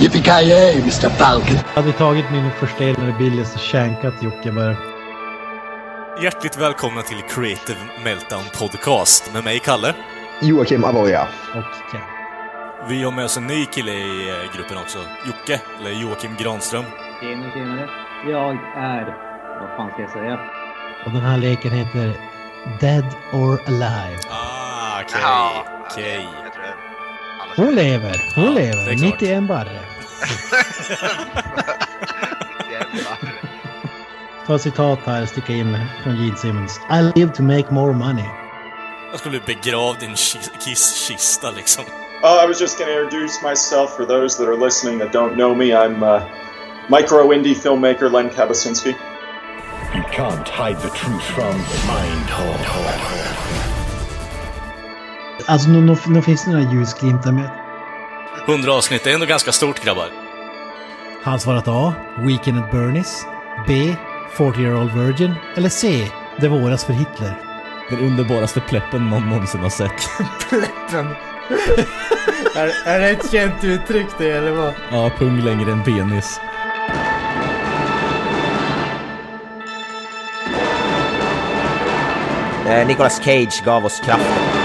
Yippee-ki-yay, 0.00 0.80
Mr 0.80 1.08
Falcon. 1.08 1.56
Hade 1.74 1.86
vi 1.86 1.92
tagit 1.92 2.30
min 2.32 2.50
förstelnade 2.50 3.12
Billys 3.12 3.54
och 3.54 3.60
känkat 3.60 4.14
Jocke 4.22 4.52
bara. 4.52 4.76
Hjärtligt 6.22 6.56
välkomna 6.56 7.02
till 7.02 7.22
Creative 7.22 7.78
Meltdown 8.04 8.42
Podcast 8.58 9.32
med 9.34 9.44
mig, 9.44 9.58
Kalle. 9.58 9.94
Joakim 10.42 10.84
Avoya. 10.84 11.28
Och 11.54 11.90
Ken. 11.92 12.00
Vi 12.88 13.02
har 13.02 13.12
med 13.12 13.24
oss 13.24 13.36
en 13.36 13.46
ny 13.46 13.66
kille 13.66 13.92
i 13.92 14.28
eh, 14.28 14.56
gruppen 14.56 14.78
också. 14.78 14.98
Jocke, 15.26 15.60
eller 15.80 15.90
Joakim 15.90 16.36
Granström. 16.38 16.84
Tjenare, 17.20 17.50
tjenare. 17.54 17.88
Jag 18.28 18.56
är... 18.76 19.04
Vad 19.60 19.76
fan 19.76 19.90
ska 19.92 20.02
jag 20.02 20.10
säga? 20.10 20.40
Och 21.06 21.12
den 21.12 21.20
här 21.22 21.38
leken 21.38 21.70
heter 21.70 22.12
Dead 22.80 23.06
or 23.32 23.60
Alive. 23.66 24.18
Ah, 24.30 25.00
okej. 25.02 25.20
Jaha, 25.22 25.50
okej. 25.86 26.14
Jag. 26.14 26.22
Annars 26.42 26.47
Hon 27.56 27.74
lever, 27.74 28.22
hon 28.34 28.44
Ja, 28.44 28.50
det 28.50 28.60
lever. 28.60 28.78
är 28.78 28.84
klart. 28.96 29.00
Mitt 29.00 29.22
i 29.22 29.32
en 29.32 29.46
barre. 29.46 29.78
Ta 34.46 34.58
citat 34.58 34.98
här, 35.04 35.26
sticka 35.26 35.52
in 35.52 35.78
från 36.02 36.16
Gene 36.24 36.36
Simmons. 36.36 36.80
I 36.90 37.18
live 37.18 37.32
to 37.32 37.42
make 37.42 37.64
more 37.70 37.92
money. 37.92 38.24
Jag 39.10 39.20
skulle 39.20 39.40
bli 39.40 39.54
begravd 39.54 40.02
i 40.02 40.06
en 40.06 40.14
ki- 40.14 40.50
kisskista 40.60 41.50
liksom. 41.50 41.84
Uh, 42.24 42.44
I 42.44 42.46
was 42.48 42.60
just 42.60 42.78
going 42.78 42.90
to 42.90 43.02
introduce 43.04 43.42
myself 43.42 43.96
for 43.96 44.04
those 44.06 44.38
that 44.38 44.48
are 44.48 44.64
listening 44.64 44.98
that 44.98 45.12
don't 45.12 45.34
know 45.34 45.54
me. 45.54 45.64
I'm 45.66 46.02
uh, 46.02 46.22
micro 46.88 47.32
indie 47.32 47.54
filmmaker 47.54 48.10
Len 48.12 48.30
Kabasinski. 48.30 48.88
You 49.94 50.02
can't 50.12 50.48
hide 50.48 50.76
the 50.80 50.88
truth 50.90 51.22
from 51.22 51.52
the 51.52 51.78
Mindhole. 51.86 53.67
Alltså, 55.46 55.68
nu, 55.68 55.80
nu, 55.80 55.96
nu 56.06 56.22
finns 56.22 56.44
det 56.44 56.50
några 56.50 56.72
ljusglimtar 56.72 57.32
med. 57.32 57.50
100 58.48 58.72
avsnitt, 58.72 59.04
det 59.04 59.10
är 59.10 59.14
ändå 59.14 59.26
ganska 59.26 59.52
stort 59.52 59.84
grabbar. 59.84 60.08
Han 61.22 61.40
svarat 61.40 61.68
A. 61.68 61.94
Weekend 62.18 62.58
at 62.58 62.70
Bernies. 62.70 63.26
B. 63.66 63.96
40 64.32 64.60
year 64.60 64.74
old 64.80 64.92
virgin. 64.92 65.34
Eller 65.56 65.68
C. 65.68 66.10
Det 66.36 66.48
våras 66.48 66.84
för 66.84 66.92
Hitler. 66.92 67.34
Den 67.90 67.98
underbaraste 67.98 68.60
pleppen 68.60 69.10
någon 69.10 69.28
någonsin 69.28 69.60
har 69.60 69.70
sett. 69.70 70.10
Pleppen. 70.48 71.06
är, 72.56 72.88
är 72.88 73.00
det 73.00 73.10
ett 73.10 73.30
känt 73.32 73.64
uttryck 73.64 74.06
det 74.18 74.30
eller 74.30 74.50
vad? 74.52 74.74
Ja, 74.92 75.10
pung 75.18 75.40
längre 75.40 75.72
än 75.72 75.84
penis. 75.84 76.40
Eh, 82.66 82.86
Nicolas 82.86 83.22
Cage 83.24 83.62
gav 83.64 83.84
oss 83.84 84.00
kraften. 84.00 84.57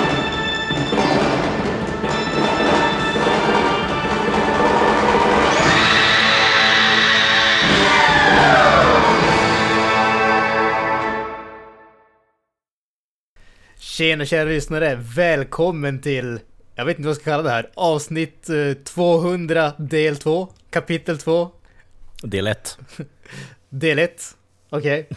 Tjena 13.84 14.26
kära 14.26 14.50
lyssnare, 14.50 15.00
välkommen 15.16 16.02
till, 16.02 16.40
jag 16.76 16.86
vet 16.86 16.98
inte 16.98 17.08
vad 17.08 17.16
jag 17.16 17.22
ska 17.22 17.32
kalla 17.32 17.44
det 17.44 17.50
här, 17.50 17.70
avsnitt 17.76 18.50
eh, 18.50 18.74
200 18.84 19.72
del 19.78 20.18
2, 20.18 20.48
kapitel 20.70 21.18
2, 21.18 21.52
Del 22.22 22.48
1. 22.48 22.78
del 23.70 24.00
1. 24.00 24.36
Okej. 24.70 25.10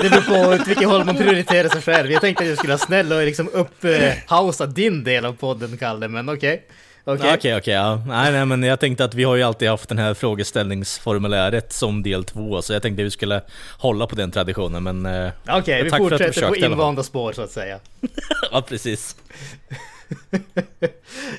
Det 0.00 0.10
beror 0.10 0.20
på 0.20 0.54
åt 0.54 0.68
vilket 0.68 0.88
håll 0.88 1.04
man 1.04 1.16
prioriterar 1.16 1.68
sig 1.68 1.82
själv. 1.82 2.10
Jag 2.10 2.20
tänkte 2.20 2.44
att 2.44 2.48
jag 2.48 2.58
skulle 2.58 2.72
vara 2.72 2.86
snäll 2.86 3.12
och 3.12 3.24
liksom 3.24 3.48
upphausa 3.52 4.66
din 4.66 5.04
del 5.04 5.24
av 5.24 5.32
podden, 5.32 5.76
Kalle, 5.76 6.08
men 6.08 6.28
okej. 6.28 6.66
Okej. 7.06 7.34
Okej, 7.34 7.56
okej, 7.56 7.74
ja. 7.74 8.02
Nej, 8.06 8.32
nej, 8.32 8.46
men 8.46 8.62
jag 8.62 8.80
tänkte 8.80 9.04
att 9.04 9.14
vi 9.14 9.24
har 9.24 9.36
ju 9.36 9.42
alltid 9.42 9.68
haft 9.68 9.88
den 9.88 9.98
här 9.98 10.14
frågeställningsformuläret 10.14 11.72
som 11.72 12.02
del 12.02 12.24
2, 12.24 12.62
så 12.62 12.72
jag 12.72 12.82
tänkte 12.82 13.02
att 13.02 13.06
vi 13.06 13.10
skulle 13.10 13.42
hålla 13.78 14.06
på 14.06 14.16
den 14.16 14.30
traditionen, 14.30 14.82
men... 14.82 15.06
eh, 15.06 15.30
Okej, 15.48 15.82
vi 15.82 15.88
att 15.88 15.92
du 15.92 15.98
fortsätter 16.08 16.40
på 16.40 16.46
alla 16.46 16.54
fall. 16.60 16.72
invanda 16.72 17.02
spår 17.02 17.32
så 17.32 17.42
att 17.42 17.50
säga. 17.50 17.78
Ja, 18.52 18.62
precis. 18.68 19.16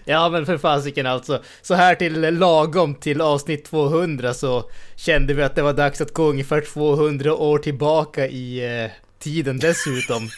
Ja 0.05 0.29
men 0.29 0.45
för 0.45 0.57
fasiken 0.57 1.05
alltså. 1.05 1.41
Så 1.61 1.73
här 1.73 1.95
till 1.95 2.21
lagom 2.37 2.95
till 2.95 3.21
avsnitt 3.21 3.65
200 3.65 4.33
så 4.33 4.63
kände 4.95 5.33
vi 5.33 5.43
att 5.43 5.55
det 5.55 5.61
var 5.61 5.73
dags 5.73 6.01
att 6.01 6.13
gå 6.13 6.23
ungefär 6.29 6.61
200 6.61 7.33
år 7.35 7.57
tillbaka 7.59 8.27
i 8.27 8.81
eh, 8.83 8.91
tiden 9.19 9.59
dessutom. 9.59 10.29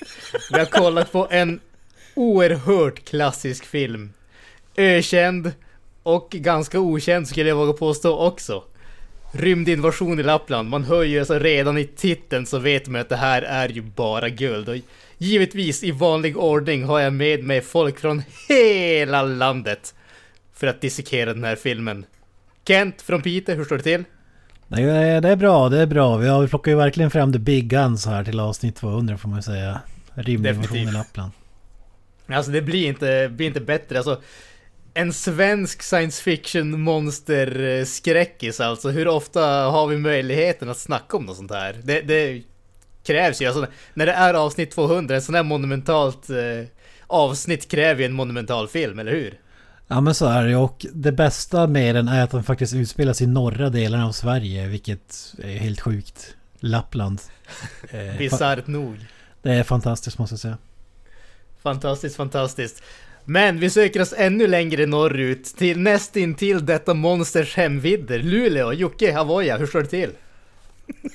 Vi 0.51 0.59
har 0.59 0.65
kollat 0.65 1.11
på 1.11 1.27
en 1.31 1.59
oerhört 2.15 3.05
klassisk 3.05 3.65
film. 3.65 4.13
Ökänd 4.77 5.51
och 6.03 6.29
ganska 6.29 6.79
okänd 6.79 7.27
skulle 7.27 7.49
jag 7.49 7.55
våga 7.55 7.73
påstå 7.73 8.17
också. 8.17 8.63
Rymdinvasion 9.31 10.19
i 10.19 10.23
Lappland. 10.23 10.69
Man 10.69 10.83
hör 10.83 11.03
ju 11.03 11.19
alltså 11.19 11.39
redan 11.39 11.77
i 11.77 11.85
titeln 11.85 12.45
så 12.45 12.59
vet 12.59 12.87
man 12.87 13.01
att 13.01 13.09
det 13.09 13.15
här 13.15 13.41
är 13.41 13.69
ju 13.69 13.81
bara 13.81 14.29
guld. 14.29 14.69
Och 14.69 14.75
givetvis 15.17 15.83
i 15.83 15.91
vanlig 15.91 16.37
ordning 16.37 16.83
har 16.83 16.99
jag 16.99 17.13
med 17.13 17.43
mig 17.43 17.61
folk 17.61 17.99
från 17.99 18.23
hela 18.49 19.21
landet 19.21 19.93
för 20.53 20.67
att 20.67 20.81
dissekera 20.81 21.33
den 21.33 21.43
här 21.43 21.55
filmen. 21.55 22.05
Kent 22.67 23.01
från 23.01 23.21
Piteå, 23.21 23.55
hur 23.55 23.65
står 23.65 23.77
det 23.77 23.83
till? 23.83 24.03
Det 24.67 24.81
är, 24.81 25.21
det 25.21 25.29
är 25.29 25.35
bra, 25.35 25.69
det 25.69 25.81
är 25.81 25.85
bra. 25.85 26.17
Vi, 26.17 26.27
har, 26.27 26.41
vi 26.41 26.47
plockar 26.47 26.71
ju 26.71 26.77
verkligen 26.77 27.11
fram 27.11 27.33
the 27.33 27.39
big 27.39 27.67
guns 27.67 28.05
här 28.05 28.23
till 28.23 28.39
avsnitt 28.39 28.75
200 28.75 29.17
får 29.17 29.29
man 29.29 29.37
ju 29.37 29.43
säga. 29.43 29.81
Rymdinvasion 30.13 30.77
i. 30.77 30.91
Lappland. 30.91 31.31
Alltså 32.27 32.51
det 32.51 32.61
blir 32.61 32.87
inte, 32.87 33.29
blir 33.31 33.47
inte 33.47 33.61
bättre. 33.61 33.97
Alltså, 33.97 34.21
en 34.97 35.13
svensk 35.13 35.83
science 35.83 36.23
fiction 36.23 36.81
monster 36.81 37.85
skräckis 37.85 38.59
alltså. 38.59 38.89
Hur 38.89 39.07
ofta 39.07 39.41
har 39.45 39.87
vi 39.87 39.97
möjligheten 39.97 40.69
att 40.69 40.77
snacka 40.77 41.17
om 41.17 41.25
något 41.25 41.37
sånt 41.37 41.51
här? 41.51 41.81
Det, 41.83 42.01
det 42.01 42.43
krävs 43.03 43.41
ju. 43.41 43.45
Alltså, 43.45 43.67
när 43.93 44.05
det 44.05 44.11
är 44.11 44.33
avsnitt 44.33 44.71
200, 44.71 45.15
en 45.15 45.21
sån 45.21 45.35
här 45.35 45.43
monumentalt 45.43 46.29
eh, 46.29 46.67
avsnitt 47.07 47.71
kräver 47.71 47.99
ju 47.99 48.05
en 48.05 48.13
monumental 48.13 48.67
film, 48.67 48.99
eller 48.99 49.11
hur? 49.11 49.39
Ja 49.87 50.01
men 50.01 50.15
så 50.15 50.25
är 50.25 50.47
det 50.47 50.55
och 50.55 50.85
det 50.93 51.11
bästa 51.11 51.67
med 51.67 51.95
den 51.95 52.07
är 52.07 52.23
att 52.23 52.31
den 52.31 52.43
faktiskt 52.43 52.73
utspelas 52.73 53.21
i 53.21 53.27
norra 53.27 53.69
delen 53.69 54.01
av 54.01 54.11
Sverige, 54.11 54.67
vilket 54.67 55.33
är 55.43 55.57
helt 55.57 55.81
sjukt. 55.81 56.35
Lappland. 56.59 57.21
Eh, 57.89 58.17
Bisarrt 58.17 58.67
nog. 58.67 58.97
det 59.41 59.53
är 59.53 59.63
fantastiskt 59.63 60.17
måste 60.17 60.33
jag 60.33 60.39
säga. 60.39 60.57
Fantastiskt, 61.61 62.15
fantastiskt. 62.15 62.83
Men 63.29 63.59
vi 63.59 63.69
söker 63.69 64.01
oss 64.01 64.13
ännu 64.17 64.47
längre 64.47 64.85
norrut, 64.85 65.45
till 65.45 65.79
nästintill 65.79 66.65
detta 66.65 66.93
monsters 66.93 67.55
hemvidder. 67.55 68.19
Luleå, 68.19 68.73
Jocke, 68.73 69.19
Avoya, 69.19 69.57
hur 69.57 69.65
står 69.67 69.79
det 69.81 69.87
till? 69.87 70.09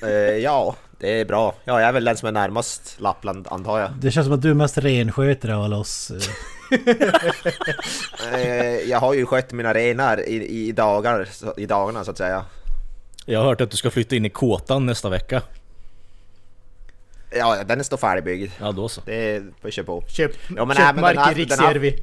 Eh, 0.03 0.09
ja, 0.37 0.75
det 0.99 1.19
är 1.19 1.25
bra. 1.25 1.55
Ja, 1.65 1.79
jag 1.79 1.89
är 1.89 1.93
väl 1.93 2.03
den 2.03 2.17
som 2.17 2.27
är 2.27 2.31
närmast 2.31 2.95
Lappland, 2.99 3.47
antar 3.51 3.79
jag. 3.79 3.89
Det 4.01 4.11
känns 4.11 4.25
som 4.25 4.33
att 4.33 4.41
du 4.41 4.49
är 4.49 4.53
mest 4.53 4.77
renskötare 4.77 5.55
av 5.55 5.63
alla 5.63 5.77
oss. 5.77 6.11
eh. 6.11 6.17
Eh, 8.33 8.89
jag 8.89 8.99
har 8.99 9.13
ju 9.13 9.25
skött 9.25 9.51
mina 9.51 9.73
renar 9.73 10.29
i, 10.29 10.47
i, 10.47 10.71
dagar, 10.71 11.27
i 11.57 11.65
dagarna 11.65 12.03
så 12.03 12.11
att 12.11 12.17
säga. 12.17 12.45
Jag 13.25 13.39
har 13.39 13.45
hört 13.45 13.61
att 13.61 13.71
du 13.71 13.77
ska 13.77 13.91
flytta 13.91 14.15
in 14.15 14.25
i 14.25 14.29
kåtan 14.29 14.85
nästa 14.85 15.09
vecka. 15.09 15.41
Ja, 17.35 17.63
den 17.63 17.83
står 17.83 17.97
färdigbyggd. 17.97 18.51
Ja, 18.59 18.71
då 18.71 18.89
så. 18.89 19.01
Det 19.05 19.43
får 19.61 19.67
vi 19.67 19.71
köra 19.71 19.85
på. 19.85 20.03
Köp, 20.07 20.31
Ja, 20.55 20.65
men 20.65 20.77
köp 20.77 20.95
nej, 20.95 21.15
mark 21.15 21.37
i 21.37 21.39
Riksjärvi. 21.41 21.99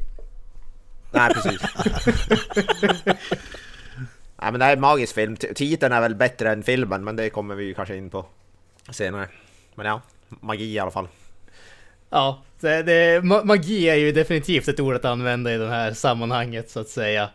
Nej, 1.13 1.35
precis. 1.35 1.61
Nej, 4.43 4.53
men 4.53 4.59
det 4.59 4.65
här 4.65 4.73
är 4.73 4.77
en 4.77 4.81
magisk 4.81 5.15
film. 5.15 5.37
Titeln 5.37 5.93
är 5.93 6.01
väl 6.01 6.15
bättre 6.15 6.53
än 6.53 6.63
filmen, 6.63 7.05
men 7.05 7.17
det 7.17 7.31
kommer 7.31 7.55
vi 7.55 7.65
ju 7.65 7.75
kanske 7.75 7.97
in 7.97 8.11
på 8.11 8.27
senare. 8.91 9.29
Men 9.75 9.87
ja, 9.87 10.01
magi 10.29 10.65
i 10.65 10.79
alla 10.79 10.91
fall. 10.91 11.09
Ja, 12.11 12.43
det, 12.61 12.83
det, 12.83 13.21
ma- 13.21 13.45
magi 13.45 13.89
är 13.89 13.95
ju 13.95 14.13
definitivt 14.13 14.69
ett 14.69 14.81
ord 14.81 14.95
att 14.95 15.05
använda 15.05 15.55
i 15.55 15.57
det 15.59 15.69
här 15.69 15.93
sammanhanget 15.93 16.71
så 16.71 16.81
att 16.81 16.89
säga. 16.89 17.29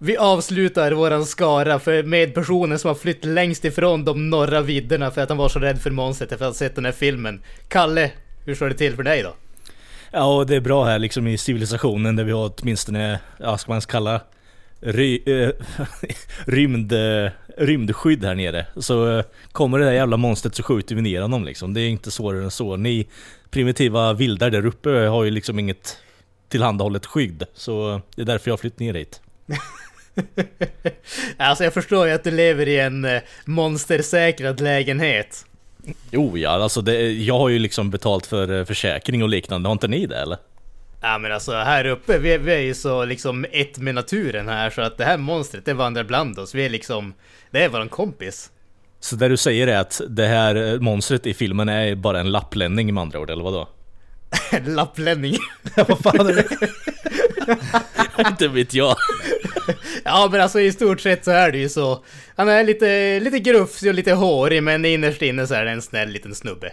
Vi 0.00 0.16
avslutar 0.16 0.92
våran 0.92 1.26
skara 1.26 1.78
för 1.78 2.02
med 2.02 2.34
personen 2.34 2.78
som 2.78 2.88
har 2.88 2.94
flytt 2.94 3.24
längst 3.24 3.64
ifrån 3.64 4.04
de 4.04 4.30
norra 4.30 4.60
vidderna 4.60 5.10
för 5.10 5.20
att 5.20 5.28
han 5.28 5.38
var 5.38 5.48
så 5.48 5.58
rädd 5.58 5.80
för 5.80 5.90
monstret 5.90 6.32
efter 6.32 6.46
att 6.46 6.50
ha 6.50 6.54
sett 6.54 6.74
den 6.74 6.84
här 6.84 6.92
filmen. 6.92 7.42
Kalle, 7.68 8.10
hur 8.44 8.54
står 8.54 8.68
det 8.68 8.74
till 8.74 8.96
för 8.96 9.02
dig 9.02 9.22
då? 9.22 9.34
Ja, 10.10 10.44
det 10.48 10.56
är 10.56 10.60
bra 10.60 10.84
här 10.84 10.98
liksom 10.98 11.26
i 11.26 11.38
civilisationen 11.38 12.16
där 12.16 12.24
vi 12.24 12.32
har 12.32 12.52
åtminstone, 12.58 13.20
ja 13.38 13.58
ska 13.58 13.72
man 13.72 13.80
kalla 13.80 14.20
ry, 14.80 15.22
eh, 15.26 15.50
rymd, 16.46 16.92
eh, 16.92 17.30
rymdskydd 17.56 18.24
här 18.24 18.34
nere. 18.34 18.66
Så 18.76 19.18
eh, 19.18 19.24
kommer 19.52 19.78
det 19.78 19.84
där 19.84 19.92
jävla 19.92 20.16
monstret 20.16 20.54
så 20.54 20.62
skjuter 20.62 20.94
vi 20.94 21.02
ner 21.02 21.22
honom 21.22 21.44
liksom. 21.44 21.74
Det 21.74 21.80
är 21.80 21.88
inte 21.88 22.10
svårare 22.10 22.44
än 22.44 22.50
så. 22.50 22.76
Ni 22.76 23.08
primitiva 23.50 24.12
vildar 24.12 24.50
där 24.50 24.66
uppe 24.66 24.90
har 24.90 25.24
ju 25.24 25.30
liksom 25.30 25.58
inget 25.58 25.96
tillhandahållet 26.48 27.06
skydd. 27.06 27.44
Så 27.54 28.00
det 28.14 28.22
är 28.22 28.26
därför 28.26 28.48
jag 28.48 28.52
har 28.52 28.58
flyttat 28.58 28.80
ner 28.80 28.94
hit. 28.94 29.20
Alltså 31.36 31.64
jag 31.64 31.74
förstår 31.74 32.06
ju 32.06 32.12
att 32.12 32.24
du 32.24 32.30
lever 32.30 32.68
i 32.68 32.78
en 32.78 33.04
eh, 33.04 33.20
monstersäkrad 33.44 34.60
lägenhet. 34.60 35.44
Jo 36.10 36.38
ja, 36.38 36.50
alltså 36.50 36.80
det, 36.80 37.10
jag 37.12 37.38
har 37.38 37.48
ju 37.48 37.58
liksom 37.58 37.90
betalt 37.90 38.26
för 38.26 38.58
eh, 38.58 38.64
försäkring 38.64 39.22
och 39.22 39.28
liknande. 39.28 39.68
Har 39.68 39.72
inte 39.72 39.88
ni 39.88 40.06
det 40.06 40.16
eller? 40.16 40.38
Ja 41.00 41.18
men 41.18 41.32
alltså 41.32 41.52
här 41.52 41.84
uppe, 41.84 42.18
vi, 42.18 42.38
vi 42.38 42.52
är 42.52 42.58
ju 42.58 42.74
så 42.74 43.04
liksom 43.04 43.46
ett 43.52 43.78
med 43.78 43.94
naturen 43.94 44.48
här 44.48 44.70
så 44.70 44.82
att 44.82 44.98
det 44.98 45.04
här 45.04 45.16
monstret 45.16 45.64
det 45.64 45.74
vandrar 45.74 46.04
bland 46.04 46.38
oss. 46.38 46.54
Vi 46.54 46.64
är 46.64 46.70
liksom, 46.70 47.14
det 47.50 47.64
är 47.64 47.68
våran 47.68 47.88
kompis. 47.88 48.50
Så 49.00 49.16
det 49.16 49.28
du 49.28 49.36
säger 49.36 49.66
är 49.66 49.78
att 49.78 50.00
det 50.08 50.26
här 50.26 50.54
eh, 50.72 50.80
monstret 50.80 51.26
i 51.26 51.34
filmen 51.34 51.68
är 51.68 51.94
bara 51.94 52.20
en 52.20 52.30
lapplänning 52.30 52.94
med 52.94 53.00
andra 53.00 53.20
ord, 53.20 53.30
eller 53.30 53.44
vadå? 53.44 53.68
Lapplänning. 54.66 55.36
Vad 55.76 55.98
fan 55.98 56.26
är 56.26 56.34
det? 56.34 56.46
Inte 58.28 58.48
vet 58.48 58.74
jag. 58.74 58.96
Ja 60.04 60.28
men 60.32 60.40
alltså 60.40 60.60
i 60.60 60.72
stort 60.72 61.00
sett 61.00 61.24
så 61.24 61.30
är 61.30 61.52
det 61.52 61.58
ju 61.58 61.68
så. 61.68 62.04
Han 62.36 62.48
är 62.48 62.64
lite, 62.64 63.20
lite 63.20 63.38
grufsig 63.38 63.88
och 63.88 63.94
lite 63.94 64.12
hårig 64.12 64.62
men 64.62 64.84
innerst 64.84 65.22
inne 65.22 65.46
så 65.46 65.54
är 65.54 65.64
det 65.64 65.70
en 65.70 65.82
snäll 65.82 66.08
liten 66.08 66.34
snubbe. 66.34 66.72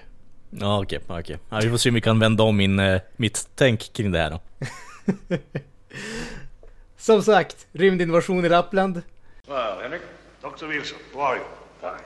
Ja 0.49 0.81
okej, 0.81 0.99
okej. 1.07 1.37
Ja, 1.49 1.59
vi 1.63 1.69
får 1.69 1.77
se 1.77 1.89
om 1.89 1.95
vi 1.95 2.01
kan 2.01 2.19
vända 2.19 2.43
om 2.43 2.57
min, 2.57 2.79
eh, 2.79 3.01
mitt 3.15 3.49
tänk 3.55 3.93
kring 3.93 4.11
det 4.11 4.19
här 4.19 4.29
då. 4.29 4.39
Som 6.97 7.23
sagt, 7.23 7.67
rymdinvasion 7.71 8.45
i 8.45 8.49
Lappland. 8.49 9.01
Well, 9.47 9.81
Henrik, 9.81 10.01
Dr. 10.41 10.65
Wilson, 10.67 10.97
how 11.13 11.21
are 11.21 11.35
you? 11.35 11.45
Fine. 11.81 12.05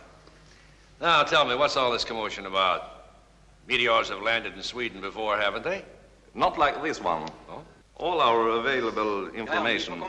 Now 1.01 1.23
tell 1.23 1.45
me, 1.45 1.55
what's 1.55 1.77
all 1.77 1.91
this 1.91 2.05
commotion 2.05 2.45
about? 2.45 2.81
Meteors 3.67 4.09
have 4.09 4.21
landed 4.21 4.53
in 4.57 4.63
Sweden 4.63 5.01
before, 5.01 5.37
haven't 5.37 5.63
they? 5.63 5.81
Not 6.33 6.57
like 6.57 6.73
this 6.83 6.99
one. 7.01 7.23
Oh? 7.49 7.61
All 7.99 8.21
our 8.21 8.49
available 8.49 9.27
information 9.35 10.01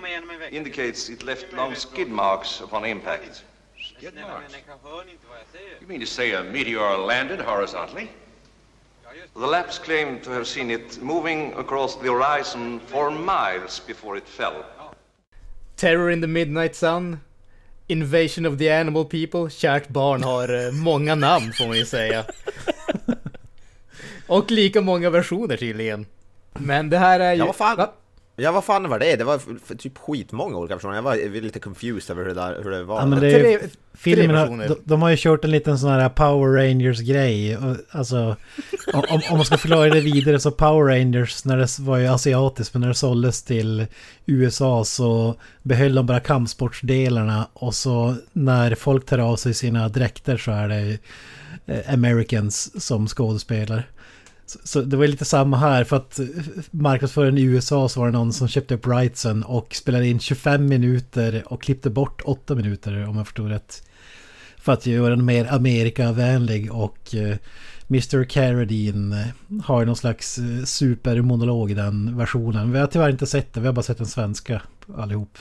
indicates 0.52 1.08
it 1.08 1.24
left 1.24 1.52
long 1.52 1.74
skid 1.74 2.08
marks 2.08 2.60
upon 2.60 2.84
impact. 2.84 3.42
Skid 3.96 4.14
marks? 4.14 4.54
You 5.80 5.86
mean 5.88 6.00
to 6.00 6.06
say 6.06 6.32
a 6.32 6.42
meteor 6.44 6.96
landed 6.98 7.40
horizontally? 7.40 8.08
The 9.34 9.46
Lapps 9.46 9.78
claim 9.78 10.20
to 10.20 10.30
have 10.30 10.46
seen 10.46 10.70
it 10.70 11.02
moving 11.02 11.52
across 11.54 11.96
the 11.96 12.12
horizon 12.12 12.80
for 12.86 13.10
miles 13.10 13.80
before 13.86 14.16
it 14.16 14.28
fell. 14.28 14.64
Terror 15.76 16.10
in 16.10 16.20
the 16.20 16.26
Midnight 16.26 16.76
Sun. 16.76 17.20
Invasion 17.88 18.46
of 18.46 18.58
the 18.58 18.70
Animal 18.70 19.04
People. 19.04 19.50
Kärt 19.50 19.88
barn 19.88 20.22
har 20.22 20.48
eh, 20.48 20.72
många 20.72 21.14
namn 21.14 21.52
får 21.52 21.66
man 21.66 21.76
ju 21.76 21.86
säga. 21.86 22.24
Och 24.26 24.50
lika 24.50 24.80
många 24.80 25.10
versioner 25.10 25.56
tydligen. 25.56 26.06
Men 26.54 26.90
det 26.90 26.98
här 26.98 27.20
är 27.20 27.32
ju... 27.32 27.38
Ja, 27.38 27.46
vad 27.46 27.56
fan? 27.56 27.76
Va? 27.76 27.90
Ja, 28.36 28.52
vad 28.52 28.64
fan 28.64 28.88
var 28.88 28.98
det? 28.98 29.16
Det 29.16 29.24
var 29.24 29.40
typ 29.76 29.98
skitmånga 29.98 30.56
olika 30.56 30.74
personer. 30.74 30.94
Jag 30.94 31.02
var 31.02 31.40
lite 31.40 31.58
confused 31.60 32.10
över 32.16 32.22
hur 32.28 32.34
det, 32.34 32.40
där, 32.40 32.60
hur 32.62 32.70
det 32.70 32.82
var. 32.84 33.00
Ja, 33.00 33.06
men 33.06 33.20
det 33.20 33.32
är, 33.32 33.58
Tre- 33.58 33.68
filmen 33.94 34.30
har, 34.36 34.42
versioner. 34.42 34.68
de, 34.68 34.76
de 34.84 35.02
har 35.02 35.10
ju 35.10 35.16
kört 35.18 35.44
en 35.44 35.50
liten 35.50 35.78
sån 35.78 35.90
här 35.90 36.08
Power 36.08 36.52
Rangers-grej. 36.62 37.56
Och, 37.56 37.76
Alltså, 37.90 38.36
om, 38.94 39.02
om- 39.10 39.20
om 39.30 39.36
man 39.36 39.44
ska 39.44 39.56
förklara 39.58 39.90
det 39.90 40.00
vidare 40.00 40.40
så 40.40 40.50
Power 40.50 40.84
Rangers 40.98 41.44
när 41.44 41.56
det 41.56 41.78
var 41.78 41.96
ju 41.98 42.06
asiatiskt 42.06 42.74
men 42.74 42.80
när 42.80 42.88
det 42.88 42.94
såldes 42.94 43.42
till 43.42 43.86
USA 44.26 44.84
så 44.84 45.34
behöll 45.62 45.94
de 45.94 46.06
bara 46.06 46.20
kampsportsdelarna 46.20 47.48
och 47.52 47.74
så 47.74 48.14
när 48.32 48.74
folk 48.74 49.06
tar 49.06 49.18
av 49.18 49.36
sig 49.36 49.54
sina 49.54 49.88
dräkter 49.88 50.36
så 50.36 50.50
är 50.50 50.68
det 50.68 50.98
eh, 51.66 51.94
Americans 51.94 52.84
som 52.84 53.06
skådespelar. 53.08 53.88
Så, 54.64 54.80
det 54.80 54.96
var 54.96 55.06
lite 55.06 55.24
samma 55.24 55.56
här 55.56 55.84
för 55.84 55.96
att 55.96 56.20
marknadsföraren 56.70 57.38
i 57.38 57.42
USA 57.42 57.88
så 57.88 58.00
var 58.00 58.06
det 58.06 58.12
någon 58.12 58.32
som 58.32 58.48
köpte 58.48 58.74
upp 58.74 58.86
rightsen 58.86 59.42
och 59.42 59.74
spelade 59.74 60.06
in 60.08 60.20
25 60.20 60.66
minuter 60.66 61.42
och 61.46 61.62
klippte 61.62 61.90
bort 61.90 62.22
8 62.24 62.54
minuter 62.54 63.08
om 63.08 63.16
jag 63.16 63.26
förstod 63.26 63.50
rätt. 63.50 63.82
För 64.56 64.72
att 64.72 64.86
göra 64.86 65.10
den 65.10 65.24
mer 65.24 65.52
Amerikavänlig 65.52 66.72
och 66.72 67.14
eh, 67.14 67.36
Mr. 67.90 68.24
Carradine 68.24 69.20
eh, 69.20 69.64
har 69.64 69.84
någon 69.84 69.96
slags 69.96 70.38
eh, 70.38 70.64
supermonolog 70.64 71.70
i 71.70 71.74
den 71.74 72.16
versionen. 72.16 72.72
Vi 72.72 72.78
har 72.78 72.86
tyvärr 72.86 73.10
inte 73.10 73.26
sett 73.26 73.52
det, 73.52 73.60
vi 73.60 73.66
har 73.66 73.74
bara 73.74 73.82
sett 73.82 73.98
den 73.98 74.06
svenska 74.06 74.62
allihop. 74.96 75.38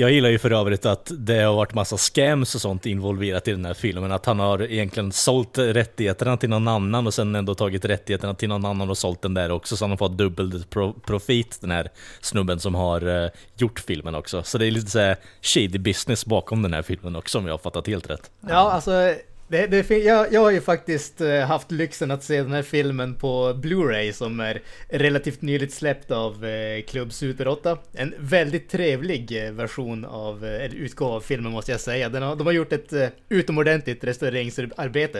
Jag 0.00 0.12
gillar 0.12 0.28
ju 0.28 0.38
för 0.38 0.52
övrigt 0.52 0.86
att 0.86 1.12
det 1.18 1.42
har 1.42 1.54
varit 1.54 1.74
massa 1.74 1.96
scams 1.96 2.54
och 2.54 2.60
sånt 2.60 2.86
involverat 2.86 3.48
i 3.48 3.50
den 3.50 3.64
här 3.64 3.74
filmen. 3.74 4.12
Att 4.12 4.26
han 4.26 4.40
har 4.40 4.62
egentligen 4.62 5.12
sålt 5.12 5.58
rättigheterna 5.58 6.36
till 6.36 6.48
någon 6.48 6.68
annan 6.68 7.06
och 7.06 7.14
sen 7.14 7.34
ändå 7.34 7.54
tagit 7.54 7.84
rättigheterna 7.84 8.34
till 8.34 8.48
någon 8.48 8.64
annan 8.64 8.90
och 8.90 8.98
sålt 8.98 9.22
den 9.22 9.34
där 9.34 9.50
också. 9.50 9.76
Så 9.76 9.84
han 9.84 9.90
har 9.90 9.96
fått 9.96 10.18
dubbel 10.18 10.64
pro 10.70 10.92
profit, 10.92 11.58
den 11.60 11.70
här 11.70 11.88
snubben 12.20 12.60
som 12.60 12.74
har 12.74 13.24
eh, 13.24 13.30
gjort 13.56 13.80
filmen 13.80 14.14
också. 14.14 14.42
Så 14.42 14.58
det 14.58 14.66
är 14.66 14.70
lite 14.70 14.90
såhär 14.90 15.16
shady 15.42 15.78
business 15.78 16.26
bakom 16.26 16.62
den 16.62 16.72
här 16.72 16.82
filmen 16.82 17.16
också 17.16 17.38
om 17.38 17.46
jag 17.46 17.52
har 17.52 17.58
fattat 17.58 17.86
helt 17.86 18.10
rätt. 18.10 18.30
Ja, 18.48 18.72
alltså 18.72 19.14
det, 19.50 19.66
det, 19.66 19.90
jag, 19.90 20.32
jag 20.32 20.40
har 20.40 20.50
ju 20.50 20.60
faktiskt 20.60 21.20
eh, 21.20 21.40
haft 21.40 21.70
lyxen 21.72 22.10
att 22.10 22.24
se 22.24 22.42
den 22.42 22.52
här 22.52 22.62
filmen 22.62 23.14
på 23.14 23.52
Blu-ray 23.54 24.12
som 24.12 24.40
är 24.40 24.60
relativt 24.88 25.42
nyligt 25.42 25.72
släppt 25.74 26.10
av 26.10 26.44
eh, 26.46 26.82
Club 26.82 27.12
Super 27.12 27.48
8. 27.48 27.78
En 27.92 28.14
väldigt 28.18 28.68
trevlig 28.70 29.46
eh, 29.46 29.52
version 29.52 30.04
av, 30.04 30.44
eh, 30.44 30.64
eller 30.64 30.74
utgåva 30.76 31.14
av 31.16 31.20
filmen 31.20 31.52
måste 31.52 31.70
jag 31.72 31.80
säga. 31.80 32.08
Har, 32.08 32.36
de 32.36 32.46
har 32.46 32.52
gjort 32.52 32.72
ett 32.72 32.92
eh, 32.92 33.08
utomordentligt 33.28 34.04
restaureringsarbete. 34.04 35.18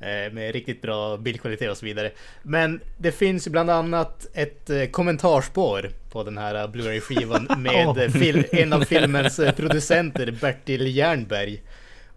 eh, 0.00 0.32
Med 0.32 0.52
riktigt 0.52 0.82
bra 0.82 1.16
bildkvalitet 1.16 1.70
och 1.70 1.76
så 1.76 1.86
vidare. 1.86 2.10
Men 2.42 2.80
det 2.98 3.12
finns 3.12 3.48
bland 3.48 3.70
annat 3.70 4.26
ett 4.34 4.70
eh, 4.70 4.84
kommentarspår 4.84 5.90
på 6.10 6.22
den 6.24 6.38
här 6.38 6.54
eh, 6.54 6.70
Blu-ray-skivan 6.70 7.48
med 7.58 7.88
eh, 7.98 8.08
fil- 8.10 8.46
en 8.52 8.72
av 8.72 8.80
filmens 8.80 9.38
eh, 9.38 9.52
producenter, 9.54 10.30
Bertil 10.40 10.96
Jernberg. 10.96 11.62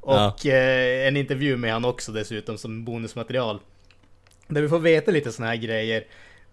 Och 0.06 0.46
eh, 0.46 1.08
en 1.08 1.18
intervju 1.18 1.58
med 1.58 1.74
han 1.74 1.86
också 1.86 2.12
dessutom 2.12 2.58
som 2.58 2.86
bonusmaterial. 2.86 3.60
Där 4.48 4.62
vi 4.62 4.70
får 4.70 4.80
veta 4.80 5.12
lite 5.12 5.32
såna 5.32 5.48
här 5.48 5.56
grejer. 5.56 6.04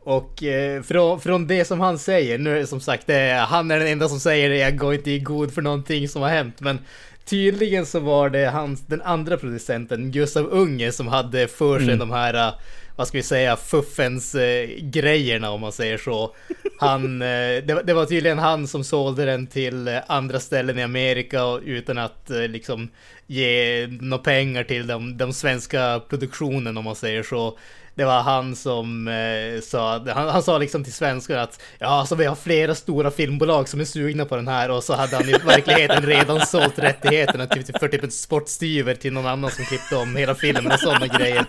Och 0.04 0.43
eh, 0.43 0.82
från, 0.82 1.20
från 1.20 1.46
det 1.46 1.64
som 1.64 1.81
han 1.81 1.99
säger, 1.99 2.38
nu 2.38 2.50
är 2.50 2.60
det 2.60 2.66
som 2.66 2.81
sagt, 2.81 3.10
är, 3.10 3.38
han 3.38 3.70
är 3.70 3.78
den 3.78 3.88
enda 3.88 4.08
som 4.08 4.20
säger 4.20 4.49
det, 4.50 4.56
jag 4.56 4.78
går 4.78 4.94
inte 4.94 5.10
i 5.10 5.19
god 5.19 5.54
för 5.54 5.62
någonting 5.62 6.08
som 6.08 6.22
har 6.22 6.28
hänt. 6.28 6.60
Men 6.60 6.78
tydligen 7.25 7.87
så 7.87 8.00
var 8.00 8.31
det 8.31 8.46
hans, 8.50 8.81
den 8.81 9.02
andra 9.02 9.37
producenten, 9.37 10.10
Gustav 10.10 10.46
Unge, 10.46 10.93
som 10.93 11.08
hade 11.08 11.48
för 11.48 11.78
sig 11.78 11.88
Mm. 11.88 11.98
de 11.98 12.10
här, 12.10 12.34
eh, 12.34 12.55
vad 12.97 13.09
ska 13.09 13.19
vi 13.19 13.23
säga, 13.23 13.56
fuffens 13.56 14.35
eh, 14.35 14.69
grejerna 14.81 15.50
om 15.50 15.61
man 15.61 15.73
säger 15.73 15.99
så. 15.99 16.35
Han, 16.81 17.23
eh, 17.23 17.27
det, 17.65 17.75
var- 17.75 17.83
det 17.83 17.94
var 17.94 18.06
tydligen 18.06 18.39
han 18.39 18.69
som 18.69 18.85
sålde 18.85 19.25
den 19.25 19.47
till 19.47 19.89
eh, 19.89 19.99
andra 20.06 20.41
ställen 20.41 20.79
i 20.79 20.83
Amerika 20.83 21.44
och 21.44 21.61
utan 21.65 21.99
att 21.99 22.31
eh, 22.31 22.49
liksom 22.49 22.89
ge 23.27 23.87
några 24.00 24.23
pengar 24.23 24.65
till 24.65 24.87
de, 24.87 25.17
de 25.19 25.33
svenska 25.33 26.00
produktionen 26.09 26.77
om 26.77 26.85
man 26.85 26.97
säger 26.97 27.23
så. 27.23 27.59
Det 27.94 28.05
var 28.05 28.23
han 28.23 28.56
som 28.56 29.09
eh, 29.09 29.61
sa, 29.61 29.99
han, 29.99 30.29
han 30.29 30.43
sa 30.43 30.59
liksom 30.59 30.85
till 30.85 30.93
svenskar 30.93 31.37
att 31.37 31.61
ja, 31.79 31.87
alltså 31.87 32.15
vi 32.15 32.25
har 32.25 32.35
flera 32.35 32.75
stora 32.75 33.11
filmbolag 33.11 33.69
som 33.69 33.81
är 33.81 33.85
sugna 33.85 34.25
på 34.25 34.37
den 34.37 34.49
här 34.49 34.71
och 34.71 34.85
så 34.85 34.94
hade 34.94 35.17
han 35.17 35.29
i 35.29 35.33
verkligheten 35.33 36.06
redan 36.06 36.47
sålt 36.47 36.79
rättigheterna 36.79 37.47
typ 37.47 37.79
för 37.79 37.89
typ 37.89 38.05
en 38.05 38.11
sportstyver 38.11 38.94
till 38.94 39.13
någon 39.13 39.27
annan 39.27 39.51
som 39.51 39.65
klippte 39.65 39.96
om 39.96 40.17
hela 40.17 40.34
filmen 40.34 40.72
och 40.72 40.81
sådana 40.81 41.06
grejer. 41.06 41.46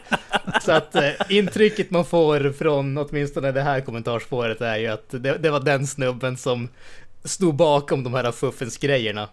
Så 0.62 0.72
att 0.72 0.96
eh, 0.96 1.12
intrycket 1.30 1.92
man 1.92 2.06
får 2.06 2.52
från 2.52 2.98
åtminstone 2.98 3.52
det 3.52 3.62
här 3.62 3.82
kommentarsspåret 3.82 4.62
är 4.62 4.78
ju 4.78 4.88
att 4.88 5.10
det, 5.10 5.38
det 5.38 5.50
var 5.50 5.60
den 5.60 5.88
snubben 5.88 6.38
som 6.38 6.70
stod 7.24 7.56
bakom 7.56 8.04
de 8.04 8.14
här 8.14 8.32
fuffens 8.32 8.78
grejerna. 8.78 9.28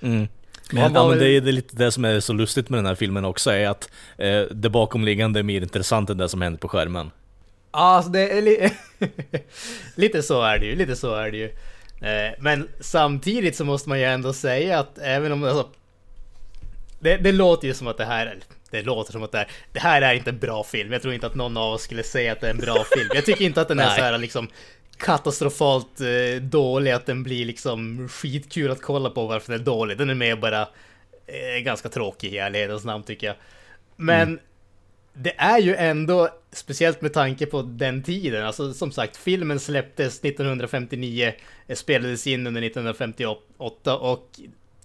Mm. 0.00 0.28
Men, 0.72 0.94
ja, 0.94 1.08
men 1.08 1.18
det 1.18 1.28
är 1.28 1.40
lite 1.40 1.76
det 1.76 1.92
som 1.92 2.04
är 2.04 2.20
så 2.20 2.32
lustigt 2.32 2.68
med 2.68 2.78
den 2.78 2.86
här 2.86 2.94
filmen 2.94 3.24
också, 3.24 3.50
är 3.50 3.68
att 3.68 3.90
eh, 4.18 4.42
det 4.50 4.70
bakomliggande 4.70 5.40
är 5.40 5.42
mer 5.44 5.60
intressant 5.62 6.10
än 6.10 6.16
det 6.18 6.28
som 6.28 6.42
händer 6.42 6.58
på 6.58 6.68
skärmen. 6.68 7.10
Ja, 7.72 7.78
alltså 7.78 8.10
det 8.12 8.30
är 8.38 8.42
li- 8.42 8.70
lite 9.94 10.22
så 10.22 10.42
är 10.42 10.58
det 10.58 10.66
ju, 10.66 10.76
lite 10.76 10.96
så 10.96 11.14
är 11.14 11.30
det 11.30 11.36
ju. 11.36 11.44
Eh, 12.08 12.32
Men 12.38 12.68
samtidigt 12.80 13.56
så 13.56 13.64
måste 13.64 13.88
man 13.88 13.98
ju 13.98 14.04
ändå 14.04 14.32
säga 14.32 14.78
att 14.78 14.98
även 14.98 15.32
om 15.32 15.44
alltså, 15.44 15.68
det, 17.00 17.16
det 17.16 17.32
låter 17.32 17.68
ju 17.68 17.74
som 17.74 17.86
att 17.86 17.96
det 17.98 18.04
här 18.04 18.26
är, 18.26 18.38
det 18.70 18.82
låter 18.82 19.12
som 19.12 19.22
att 19.22 19.32
det 19.32 19.38
här, 19.38 19.48
det 19.72 19.80
här 19.80 20.02
är 20.02 20.14
inte 20.14 20.30
en 20.30 20.38
bra 20.38 20.64
film. 20.64 20.92
Jag 20.92 21.02
tror 21.02 21.14
inte 21.14 21.26
att 21.26 21.34
någon 21.34 21.56
av 21.56 21.72
oss 21.72 21.82
skulle 21.82 22.02
säga 22.02 22.32
att 22.32 22.40
det 22.40 22.46
är 22.46 22.50
en 22.50 22.58
bra 22.58 22.84
film. 22.96 23.08
Jag 23.14 23.24
tycker 23.24 23.44
inte 23.44 23.60
att 23.60 23.68
den 23.68 23.78
är 23.78 23.88
så 23.96 24.02
här 24.02 24.18
liksom 24.18 24.48
katastrofalt 25.00 26.00
eh, 26.00 26.42
dålig, 26.42 26.90
att 26.90 27.06
den 27.06 27.22
blir 27.22 27.44
liksom 27.44 28.08
skitkul 28.08 28.70
att 28.70 28.82
kolla 28.82 29.10
på 29.10 29.26
varför 29.26 29.52
den 29.52 29.60
är 29.60 29.64
dålig. 29.64 29.98
Den 29.98 30.10
är 30.10 30.14
mer 30.14 30.36
bara 30.36 30.68
eh, 31.26 31.62
ganska 31.62 31.88
tråkig 31.88 32.34
i 32.34 32.38
ärlighetens 32.38 32.84
namn 32.84 33.04
tycker 33.04 33.26
jag. 33.26 33.36
Men 33.96 34.40
det 35.12 35.34
är 35.36 35.58
ju 35.58 35.74
ändå, 35.74 36.28
speciellt 36.52 37.00
med 37.00 37.12
tanke 37.12 37.46
på 37.46 37.62
den 37.62 38.02
tiden, 38.02 38.46
alltså 38.46 38.72
som 38.72 38.92
sagt, 38.92 39.16
filmen 39.16 39.60
släpptes 39.60 40.24
1959, 40.24 41.32
eh, 41.66 41.76
spelades 41.76 42.26
in 42.26 42.46
under 42.46 42.62
1958 42.62 43.96
och 43.96 44.40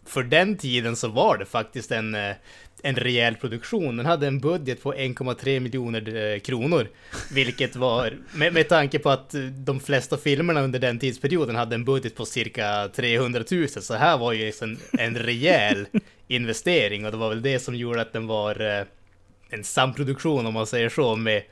för 0.05 0.23
den 0.23 0.57
tiden 0.57 0.95
så 0.95 1.07
var 1.07 1.37
det 1.37 1.45
faktiskt 1.45 1.91
en, 1.91 2.15
eh, 2.15 2.35
en 2.85 2.95
rejäl 2.95 3.35
produktion. 3.35 3.97
Den 3.97 4.05
hade 4.05 4.27
en 4.27 4.39
budget 4.39 4.83
på 4.83 4.93
1,3 4.93 5.59
miljoner 5.59 6.15
eh, 6.15 6.39
kronor, 6.39 6.87
vilket 7.31 7.75
var, 7.75 8.17
med, 8.33 8.53
med 8.53 8.69
tanke 8.69 8.99
på 8.99 9.09
att 9.09 9.33
eh, 9.33 9.41
de 9.41 9.79
flesta 9.79 10.17
filmerna 10.17 10.61
under 10.61 10.79
den 10.79 10.99
tidsperioden 10.99 11.55
hade 11.55 11.75
en 11.75 11.85
budget 11.85 12.15
på 12.15 12.25
cirka 12.25 12.89
300 12.95 13.43
000, 13.51 13.67
så 13.67 13.93
här 13.93 14.17
var 14.17 14.33
ju 14.33 14.51
en, 14.61 14.77
en 14.91 15.17
rejäl 15.17 15.87
investering 16.27 17.05
och 17.05 17.11
det 17.11 17.17
var 17.17 17.29
väl 17.29 17.41
det 17.41 17.59
som 17.59 17.75
gjorde 17.75 18.01
att 18.01 18.13
den 18.13 18.27
var 18.27 18.79
eh, 18.79 18.85
en 19.49 19.63
samproduktion 19.63 20.45
om 20.45 20.53
man 20.53 20.67
säger 20.67 20.89
så 20.89 21.15
med 21.15 21.43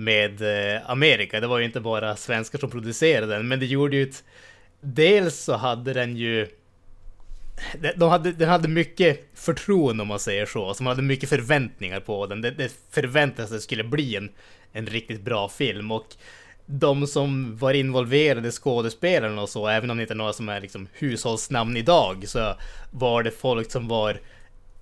med 0.00 0.42
Amerika. 0.86 1.40
Det 1.40 1.46
var 1.46 1.58
ju 1.58 1.64
inte 1.64 1.80
bara 1.80 2.16
svenskar 2.16 2.58
som 2.58 2.70
producerade 2.70 3.26
den, 3.26 3.48
men 3.48 3.60
det 3.60 3.66
gjorde 3.66 3.96
ju 3.96 4.02
ett... 4.02 4.24
Dels 4.80 5.36
så 5.36 5.56
hade 5.56 5.92
den 5.92 6.16
ju... 6.16 6.46
De 7.96 8.10
hade, 8.10 8.32
den 8.32 8.48
hade 8.48 8.68
mycket 8.68 9.28
förtroende 9.34 10.02
om 10.02 10.08
man 10.08 10.18
säger 10.18 10.46
så, 10.46 10.74
så 10.74 10.82
man 10.82 10.90
hade 10.90 11.02
mycket 11.02 11.28
förväntningar 11.28 12.00
på 12.00 12.26
den. 12.26 12.40
Det, 12.40 12.50
det 12.50 12.72
förväntades 12.90 13.50
att 13.50 13.56
det 13.56 13.60
skulle 13.60 13.84
bli 13.84 14.16
en, 14.16 14.30
en 14.72 14.86
riktigt 14.86 15.20
bra 15.20 15.48
film 15.48 15.92
och 15.92 16.06
de 16.66 17.06
som 17.06 17.56
var 17.56 17.72
involverade, 17.72 18.50
skådespelarna 18.50 19.42
och 19.42 19.48
så, 19.48 19.68
även 19.68 19.90
om 19.90 19.96
det 19.96 20.02
inte 20.02 20.14
är 20.14 20.16
några 20.16 20.32
som 20.32 20.48
är 20.48 20.60
liksom 20.60 20.88
hushållsnamn 20.92 21.76
idag, 21.76 22.28
så 22.28 22.54
var 22.90 23.22
det 23.22 23.30
folk 23.30 23.70
som 23.70 23.88
var 23.88 24.20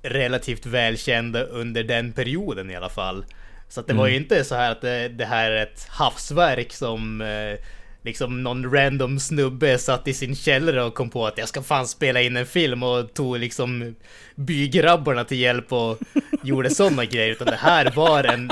relativt 0.02 0.66
välkända 0.66 1.42
under 1.42 1.84
den 1.84 2.12
perioden 2.12 2.70
i 2.70 2.76
alla 2.76 2.88
fall. 2.88 3.24
Så 3.68 3.80
att 3.80 3.86
det 3.86 3.94
var 3.94 4.06
ju 4.06 4.16
inte 4.16 4.44
så 4.44 4.54
här 4.54 4.72
att 4.72 4.80
det, 4.80 5.08
det 5.08 5.24
här 5.24 5.50
är 5.50 5.62
ett 5.62 5.86
havsverk 5.88 6.72
som 6.72 7.20
eh, 7.20 7.58
liksom 8.06 8.42
någon 8.42 8.72
random 8.72 9.20
snubbe 9.20 9.78
satt 9.78 10.08
i 10.08 10.14
sin 10.14 10.36
källare 10.36 10.82
och 10.82 10.94
kom 10.94 11.10
på 11.10 11.26
att 11.26 11.38
jag 11.38 11.48
ska 11.48 11.62
fan 11.62 11.86
spela 11.86 12.22
in 12.22 12.36
en 12.36 12.46
film 12.46 12.82
och 12.82 13.14
tog 13.14 13.38
liksom 13.38 13.96
bygrabbarna 14.34 15.24
till 15.24 15.38
hjälp 15.38 15.72
och 15.72 15.98
gjorde 16.42 16.70
sådana 16.70 17.04
grejer. 17.04 17.30
Utan 17.30 17.46
det 17.46 17.56
här 17.56 17.92
var 17.96 18.24
en 18.24 18.50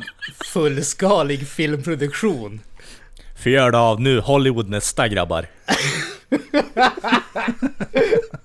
fullskalig 0.52 1.49
filmproduktion. 1.49 2.61
Fyr 3.44 3.70
det 3.70 3.78
av 3.78 4.00
nu, 4.00 4.20
Hollywood 4.20 4.68
nästa 4.68 5.08
grabbar. 5.08 5.46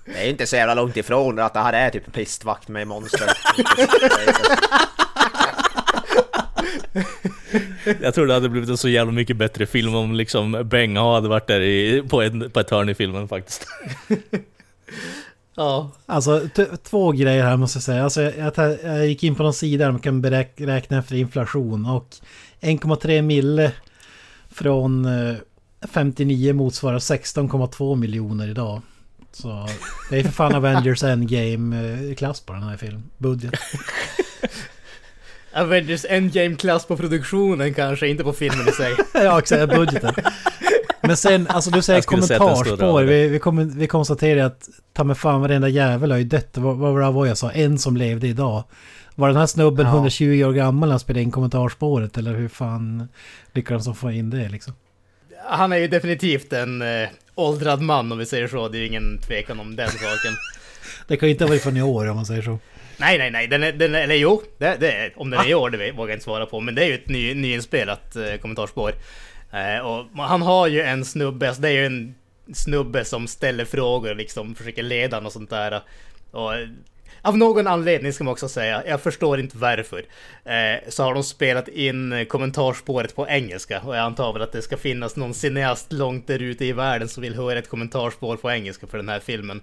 Det 0.04 0.26
är 0.26 0.30
inte 0.30 0.46
så 0.46 0.56
jävla 0.56 0.74
långt 0.74 0.96
ifrån 0.96 1.38
att 1.38 1.54
det 1.54 1.60
här 1.60 1.72
är 1.72 1.90
typ 1.90 2.12
pistvakt 2.12 2.68
med 2.68 2.86
monster. 2.86 3.28
Jag 8.00 8.14
tror 8.14 8.26
det 8.26 8.34
hade 8.34 8.48
blivit 8.48 8.70
en 8.70 8.76
så 8.76 8.88
jävla 8.88 9.12
mycket 9.12 9.36
bättre 9.36 9.66
film 9.66 9.94
om 9.94 10.14
liksom 10.14 10.62
Benga 10.64 11.14
hade 11.14 11.28
varit 11.28 11.46
där 11.46 11.60
i, 11.60 12.02
på, 12.08 12.22
en, 12.22 12.50
på 12.50 12.60
ett 12.60 12.70
hörn 12.70 12.88
i 12.88 12.94
filmen 12.94 13.28
faktiskt. 13.28 13.66
Ja, 15.56 15.92
Alltså 16.06 16.48
två 16.82 17.12
grejer 17.12 17.44
här 17.44 17.56
måste 17.56 17.76
jag 17.76 17.82
säga. 17.82 18.04
Alltså, 18.04 18.22
jag, 18.22 18.52
jag, 18.56 18.78
jag 18.84 19.06
gick 19.06 19.22
in 19.24 19.34
på 19.34 19.42
någon 19.42 19.54
sida 19.54 19.84
där 19.84 19.92
man 19.92 20.00
kan 20.00 20.24
beräk- 20.24 20.66
räkna 20.66 20.98
efter 20.98 21.14
inflation 21.16 21.86
och 21.86 22.08
1,3 22.60 23.22
mille 23.22 23.72
från 24.50 25.04
eh, 25.04 25.34
59 25.92 26.52
motsvarar 26.52 26.98
16,2 26.98 27.96
miljoner 27.96 28.48
idag. 28.48 28.82
Så 29.32 29.68
det 30.10 30.18
är 30.18 30.22
för 30.22 30.30
fan 30.30 30.54
Avengers 30.64 31.02
Endgame-klass 31.02 32.40
på 32.40 32.52
den 32.52 32.62
här 32.62 32.76
filmen. 32.76 33.02
Budget. 33.18 33.54
Avengers 35.52 36.04
Endgame-klass 36.08 36.86
på 36.86 36.96
produktionen 36.96 37.74
kanske, 37.74 38.08
inte 38.08 38.24
på 38.24 38.32
filmen 38.32 38.68
i 38.68 38.72
sig. 38.72 38.94
ja, 39.24 39.38
exakt. 39.38 39.74
Budgeten. 39.74 40.14
Men 41.00 41.16
sen, 41.16 41.46
alltså 41.46 41.70
du 41.70 41.82
säger 41.82 41.98
över. 42.82 43.04
Vi, 43.04 43.28
vi, 43.28 43.38
kommer, 43.38 43.64
vi 43.64 43.86
konstaterar 43.86 44.46
att 44.46 44.68
ta 44.92 45.04
mig 45.04 45.16
fan 45.16 45.40
varenda 45.40 45.68
jävel 45.68 46.10
har 46.10 46.18
ju 46.18 46.24
dött. 46.24 46.50
Vad, 46.52 46.76
vad 46.76 47.14
var 47.14 47.26
jag 47.26 47.38
sa? 47.38 47.50
En 47.50 47.78
som 47.78 47.96
levde 47.96 48.28
idag. 48.28 48.64
Var 49.14 49.28
den 49.28 49.36
här 49.36 49.46
snubben 49.46 49.86
Ja. 49.86 49.92
120 49.92 50.44
år 50.44 50.52
gammal 50.52 50.88
när 50.88 50.92
han 50.92 51.00
spelade 51.00 51.22
in 51.22 51.30
kommentarspåret? 51.30 52.18
Eller 52.18 52.34
hur 52.34 52.48
fan 52.48 53.08
lyckades 53.52 53.84
de 53.84 53.94
få 53.94 54.10
in 54.10 54.30
det 54.30 54.48
liksom? 54.48 54.72
Han 55.48 55.72
är 55.72 55.76
ju 55.76 55.88
definitivt 55.88 56.52
en 56.52 56.82
eh, 56.82 57.08
åldrad 57.34 57.80
man 57.80 58.12
om 58.12 58.18
vi 58.18 58.26
säger 58.26 58.48
så. 58.48 58.68
Det 58.68 58.78
är 58.78 58.80
ju 58.80 58.86
ingen 58.86 59.18
tvekan 59.18 59.60
om 59.60 59.76
den 59.76 59.88
saken. 59.88 60.32
Det 61.06 61.16
kan 61.16 61.28
ju 61.28 61.32
inte 61.32 61.44
ha 61.44 61.48
varit 61.48 61.62
från 61.62 61.76
i 61.76 61.82
år 61.82 62.08
om 62.08 62.16
man 62.16 62.26
säger 62.26 62.42
så. 62.42 62.58
Nej, 63.00 63.18
nej, 63.18 63.30
nej. 63.30 63.46
Den 63.46 63.62
är, 63.62 63.72
den 63.72 63.94
är, 63.94 64.00
eller 64.00 64.14
jo, 64.14 64.42
det, 64.58 64.76
det 64.80 64.92
är, 64.92 65.12
om 65.16 65.30
den 65.30 65.40
är 65.40 65.48
i 65.48 65.54
år 65.54 65.70
det 65.70 65.92
vågar 65.92 66.08
jag 66.08 66.16
inte 66.16 66.24
svara 66.24 66.46
på. 66.46 66.60
Men 66.60 66.74
det 66.74 66.82
är 66.82 66.86
ju 66.86 66.94
ett 66.94 67.08
ny, 67.08 67.34
nyinspelat 67.34 68.16
eh, 68.16 68.34
kommentarspår. 68.40 68.92
Eh, 69.52 69.86
och 69.86 70.26
han 70.26 70.42
har 70.42 70.66
ju 70.66 70.80
en 70.80 71.04
snubbe, 71.04 71.48
alltså 71.48 71.62
det 71.62 71.68
är 71.68 71.72
ju 71.72 71.86
en 71.86 72.14
snubbe 72.54 73.04
som 73.04 73.26
ställer 73.26 73.64
frågor 73.64 74.14
liksom, 74.14 74.54
försöker 74.54 74.82
leda 74.82 75.18
och 75.18 75.32
sånt 75.32 75.50
där. 75.50 75.82
Och, 76.30 76.54
eh, 76.54 76.68
av 77.22 77.38
någon 77.38 77.66
anledning 77.66 78.12
ska 78.12 78.24
man 78.24 78.32
också 78.32 78.48
säga, 78.48 78.82
jag 78.86 79.00
förstår 79.00 79.40
inte 79.40 79.56
varför, 79.56 80.04
eh, 80.44 80.88
så 80.88 81.02
har 81.02 81.14
de 81.14 81.24
spelat 81.24 81.68
in 81.68 82.26
kommentarspåret 82.28 83.16
på 83.16 83.28
engelska. 83.28 83.80
Och 83.80 83.96
jag 83.96 84.02
antar 84.02 84.32
väl 84.32 84.42
att 84.42 84.52
det 84.52 84.62
ska 84.62 84.76
finnas 84.76 85.16
någon 85.16 85.34
cineast 85.34 85.92
långt 85.92 86.26
där 86.26 86.42
ute 86.42 86.64
i 86.64 86.72
världen 86.72 87.08
som 87.08 87.22
vill 87.22 87.34
höra 87.34 87.58
ett 87.58 87.68
kommentarspår 87.68 88.36
på 88.36 88.50
engelska 88.50 88.86
för 88.86 88.98
den 88.98 89.08
här 89.08 89.20
filmen. 89.20 89.60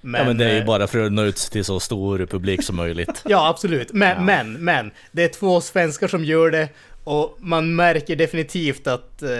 Ja 0.00 0.24
men 0.24 0.38
det 0.38 0.44
är 0.44 0.54
ju 0.54 0.60
eh, 0.60 0.66
bara 0.66 0.86
för 0.86 0.98
att 1.06 1.12
nå 1.12 1.24
ut 1.24 1.36
till 1.36 1.64
så 1.64 1.80
stor 1.80 2.26
publik 2.26 2.62
som 2.62 2.76
möjligt. 2.76 3.22
Ja, 3.28 3.48
absolut. 3.48 3.92
Men, 3.92 4.24
men, 4.24 4.52
men. 4.52 4.90
Det 5.12 5.24
är 5.24 5.28
två 5.28 5.60
svenskar 5.60 6.08
som 6.08 6.24
gör 6.24 6.50
det. 6.50 6.68
Och 7.04 7.36
man 7.40 7.76
märker 7.76 8.16
definitivt 8.16 8.86
att 8.86 9.22
eh, 9.22 9.30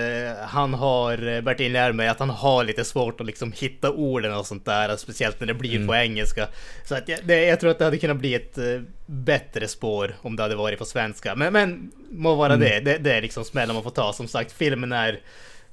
han 0.47 0.75
har, 0.75 1.29
eh, 1.29 1.41
Bertil 1.41 1.75
Järmer, 1.75 2.09
att 2.09 2.19
han 2.19 2.31
har 2.31 2.65
lite 2.65 2.85
svårt 2.85 3.21
att 3.21 3.27
liksom 3.27 3.53
hitta 3.53 3.91
orden 3.91 4.35
och 4.35 4.47
sånt 4.47 4.65
där. 4.65 4.97
Speciellt 4.97 5.41
när 5.41 5.47
det 5.47 5.55
blir 5.55 5.87
på 5.87 5.95
engelska. 5.95 6.49
Så 6.85 6.95
att 6.95 7.09
jag, 7.09 7.19
det, 7.25 7.45
jag 7.45 7.61
tror 7.61 7.71
att 7.71 7.79
det 7.79 7.85
hade 7.85 7.99
kunnat 7.99 8.17
bli 8.17 8.35
ett 8.35 8.59
eh, 8.59 8.81
bättre 9.07 9.69
spår 9.69 10.15
om 10.23 10.37
det 10.37 10.43
hade 10.43 10.57
varit 10.57 10.79
på 10.79 10.85
svenska. 10.85 11.35
Men, 11.35 11.53
men 11.53 11.91
må 12.11 12.35
vara 12.35 12.57
det. 12.57 12.81
det. 12.81 12.99
Det 12.99 13.13
är 13.13 13.23
liksom 13.23 13.45
smällen 13.45 13.75
man 13.75 13.83
får 13.83 13.91
ta. 13.91 14.13
Som 14.13 14.29
sagt, 14.29 14.53
filmen 14.53 14.93
är 14.93 15.21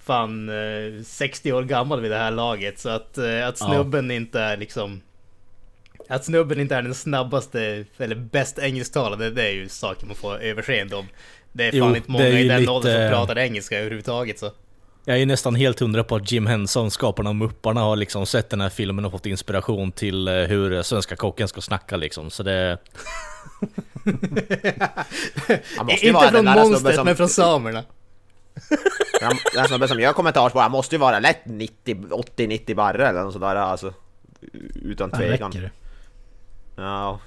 fan 0.07 0.49
eh, 0.49 1.03
60 1.03 1.51
år 1.53 1.63
gammal 1.63 2.01
vid 2.01 2.11
det 2.11 2.17
här 2.17 2.31
laget. 2.31 2.79
Så 2.79 2.89
att, 2.89 3.17
eh, 3.17 3.47
att 3.47 3.57
snubben 3.57 4.11
inte 4.11 4.39
är 4.39 4.57
liksom 4.57 5.01
att 6.09 6.25
snubben 6.25 6.59
inte 6.59 6.75
är 6.75 6.81
den 6.81 6.95
snabbaste 6.95 7.85
eller 7.97 8.15
bäst 8.15 8.59
engelsktalande, 8.59 9.29
det 9.31 9.43
är 9.43 9.51
ju 9.51 9.69
saker 9.69 10.05
man 10.05 10.15
får 10.15 10.39
överseende 10.41 10.95
om. 10.95 11.07
Det 11.51 11.67
är 11.67 11.71
fan 11.71 11.79
Jo, 11.89 11.95
inte 11.95 12.11
många 12.11 12.27
i 12.27 12.47
den 12.47 12.59
lite- 12.59 12.71
åldern 12.71 13.09
som 13.09 13.17
pratar 13.17 13.37
engelska 13.37 13.79
överhuvudtaget 13.79 14.39
så. 14.39 14.51
Jag 15.05 15.21
är 15.21 15.25
nästan 15.25 15.55
helt 15.55 15.79
hundra 15.79 16.03
på 16.03 16.15
att 16.15 16.31
Jim 16.31 16.47
Henson, 16.47 16.91
skaparna 16.91 17.29
av 17.29 17.35
Mupparna, 17.35 17.81
har 17.81 17.95
liksom 17.95 18.25
sett 18.25 18.49
den 18.49 18.61
här 18.61 18.69
filmen 18.69 19.05
och 19.05 19.11
fått 19.11 19.25
inspiration 19.25 19.91
till 19.91 20.27
eh, 20.27 20.33
hur 20.33 20.83
svenska 20.83 21.15
kocken 21.15 21.47
ska 21.47 21.61
snacka 21.61 21.97
liksom. 21.97 22.29
Så 22.29 22.43
det... 22.43 22.77
Han 25.77 25.85
måste 25.85 26.05
ju 26.05 26.11
vara 26.11 26.25
inte 26.25 26.37
den 26.37 26.53
från 26.53 26.69
monstret 26.69 26.95
som... 26.95 27.05
men 27.05 27.15
från 27.15 27.29
samerna. 27.29 27.83
Den 29.55 29.67
snubben 29.67 29.87
som 29.87 29.99
gör 29.99 30.13
kommentarsspår, 30.13 30.59
han 30.61 30.71
måste 30.71 30.95
ju 30.95 30.99
vara 30.99 31.19
lätt 31.19 31.45
90, 31.45 31.95
80-90 32.37 32.75
barre 32.75 33.07
eller 33.07 33.23
något 33.23 33.33
sådär 33.33 33.55
alltså. 33.55 33.93
Utan 34.81 35.09
Ja, 35.13 35.17
tvekan. 35.17 35.51
det? 35.51 35.71
Ja. 36.75 37.19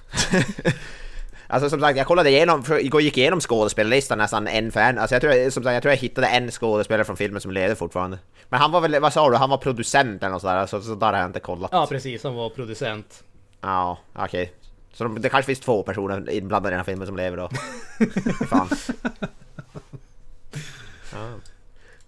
alltså 1.47 1.71
som 1.71 1.81
sagt, 1.81 1.99
jag 1.99 2.07
kollade 2.07 2.31
igenom, 2.31 2.65
igår 2.81 3.01
gick 3.03 3.19
igenom 3.19 3.41
skådespelarlistan 3.41 4.19
nästan 4.19 4.47
en 4.49 4.73
för 4.73 4.81
en. 4.81 4.99
Alltså 4.99 5.15
jag 5.15 5.21
tror, 5.23 5.35
jag- 5.35 5.53
som 5.53 5.63
sagt, 5.63 5.75
jag 5.75 5.83
tror 5.83 5.93
jag 5.93 5.99
hittade 5.99 6.27
en 6.27 6.51
skådespelare 6.51 7.05
från 7.05 7.17
filmen 7.17 7.41
som 7.41 7.51
levde 7.51 7.77
fortfarande. 7.77 8.19
Men 8.49 8.61
han 8.61 8.73
var 8.73 8.81
väl, 8.81 9.01
vad 9.01 9.13
sa 9.13 9.31
du, 9.31 9.37
han 9.37 9.51
var 9.51 9.59
producent 9.59 10.23
eller 10.23 10.33
något 10.33 10.43
sådär, 10.43 10.67
så, 10.67 10.81
så 10.81 10.95
där 10.95 11.13
har 11.13 11.19
jag 11.19 11.27
inte 11.29 11.41
kollat. 11.41 11.71
Ja 11.73 11.87
precis, 11.87 12.25
han 12.25 12.35
var 12.35 12.49
producent. 12.51 13.25
Ja, 13.61 13.99
okej. 14.15 14.53
Så 14.93 15.05
de, 15.05 15.21
det 15.23 15.29
kanske 15.29 15.47
finns 15.47 15.61
två 15.61 15.83
personer 15.83 16.31
inblandade 16.31 16.69
i 16.69 16.71
den 16.71 16.79
här 16.79 16.85
filmen 16.85 17.07
som 17.07 17.17
lever 17.17 17.37
då. 17.37 17.49
Fan. 18.47 18.69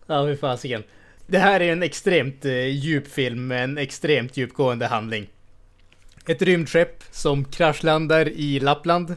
Ja, 0.06 0.22
hur 0.22 0.36
fasiken. 0.36 0.82
Det 1.26 1.38
här 1.38 1.60
är 1.60 1.72
en 1.72 1.82
extremt 1.82 2.44
eh, 2.44 2.66
djup 2.66 3.08
film 3.08 3.46
med 3.46 3.64
en 3.64 3.78
extremt 3.78 4.36
djupgående 4.36 4.86
handling. 4.86 5.28
Ett 6.26 6.42
rymdskepp 6.42 7.04
som 7.10 7.44
kraschlandar 7.44 8.28
i 8.28 8.60
Lappland. 8.60 9.16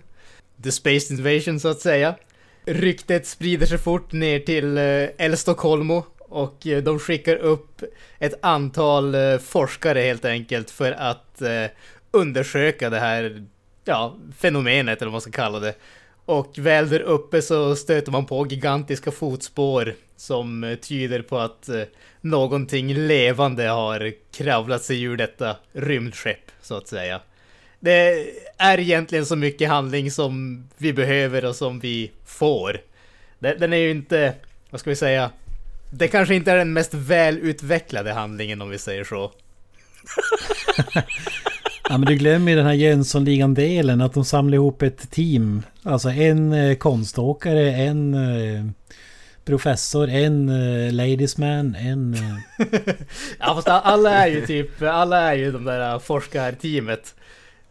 The 0.63 0.71
Space 0.71 1.13
Invasion 1.13 1.59
så 1.59 1.67
att 1.67 1.79
säga. 1.79 2.15
Ryktet 2.65 3.27
sprider 3.27 3.65
sig 3.65 3.77
fort 3.77 4.11
ner 4.11 4.39
till 4.39 4.77
eh, 4.77 5.25
El 5.25 5.37
Stockholmo 5.37 6.05
och 6.19 6.67
eh, 6.67 6.83
de 6.83 6.99
skickar 6.99 7.35
upp 7.35 7.83
ett 8.19 8.39
antal 8.41 9.15
eh, 9.15 9.37
forskare 9.37 9.99
helt 9.99 10.25
enkelt 10.25 10.71
för 10.71 10.91
att 10.91 11.41
undersöka 12.11 12.89
det 12.89 12.99
här 12.99 13.45
ja, 13.85 14.15
fenomenet 14.37 15.01
eller 15.01 15.09
vad 15.09 15.13
man 15.13 15.21
ska 15.21 15.31
kalla 15.31 15.59
det. 15.59 15.75
Och 16.25 16.57
väl 16.57 16.89
där 16.89 16.99
uppe 16.99 17.41
så 17.41 17.75
stöter 17.75 18.11
man 18.11 18.25
på 18.25 18.47
gigantiska 18.47 19.11
fotspår 19.11 19.93
som 20.15 20.63
eh, 20.63 20.75
tyder 20.75 21.21
på 21.21 21.37
att 21.37 21.69
eh, 21.69 21.81
någonting 22.21 22.93
levande 22.93 23.63
har 23.67 24.13
kravlat 24.31 24.83
sig 24.83 25.03
ur 25.03 25.17
detta 25.17 25.55
rymdskepp, 25.73 26.51
så 26.61 26.77
att 26.77 26.87
säga. 26.87 27.21
Det 27.79 28.27
är 28.57 28.79
egentligen 28.79 29.25
så 29.25 29.35
mycket 29.35 29.69
handling 29.69 30.11
som 30.11 30.63
vi 30.77 30.93
behöver 30.93 31.45
och 31.45 31.55
som 31.55 31.79
vi 31.79 32.11
får. 32.25 32.81
Den 33.39 33.73
är 33.73 33.77
ju 33.77 33.91
inte, 33.91 34.33
vad 34.69 34.79
ska 34.79 34.89
vi 34.89 34.95
säga, 34.95 35.31
det 35.91 36.07
kanske 36.07 36.35
inte 36.35 36.51
är 36.51 36.57
den 36.57 36.73
mest 36.73 36.93
välutvecklade 36.93 38.13
handlingen 38.13 38.61
om 38.61 38.69
vi 38.69 38.77
säger 38.77 39.03
så. 39.03 39.31
Ja 41.89 41.97
men 41.97 42.05
du 42.07 42.15
glömmer 42.15 42.51
ju 42.51 42.57
den 42.57 42.65
här 42.65 42.73
Jönssonligan-delen 42.73 44.01
att 44.01 44.13
de 44.13 44.25
samlar 44.25 44.55
ihop 44.55 44.81
ett 44.81 45.11
team. 45.11 45.63
Alltså 45.83 46.09
en 46.09 46.53
eh, 46.53 46.75
konståkare, 46.77 47.71
en 47.71 48.13
eh, 48.13 48.65
professor, 49.45 50.09
en 50.09 50.49
eh, 50.49 50.93
ladiesman, 50.93 51.75
en... 51.75 52.13
Eh, 52.13 52.65
Ja 53.39 53.55
fast 53.55 53.67
alla 53.67 54.11
är 54.11 54.27
ju 54.27 54.45
typ, 54.45 54.81
alla 54.81 55.19
är 55.19 55.35
ju 55.35 55.51
de 55.51 55.63
där 55.65 55.99
forskarteamet. 55.99 57.15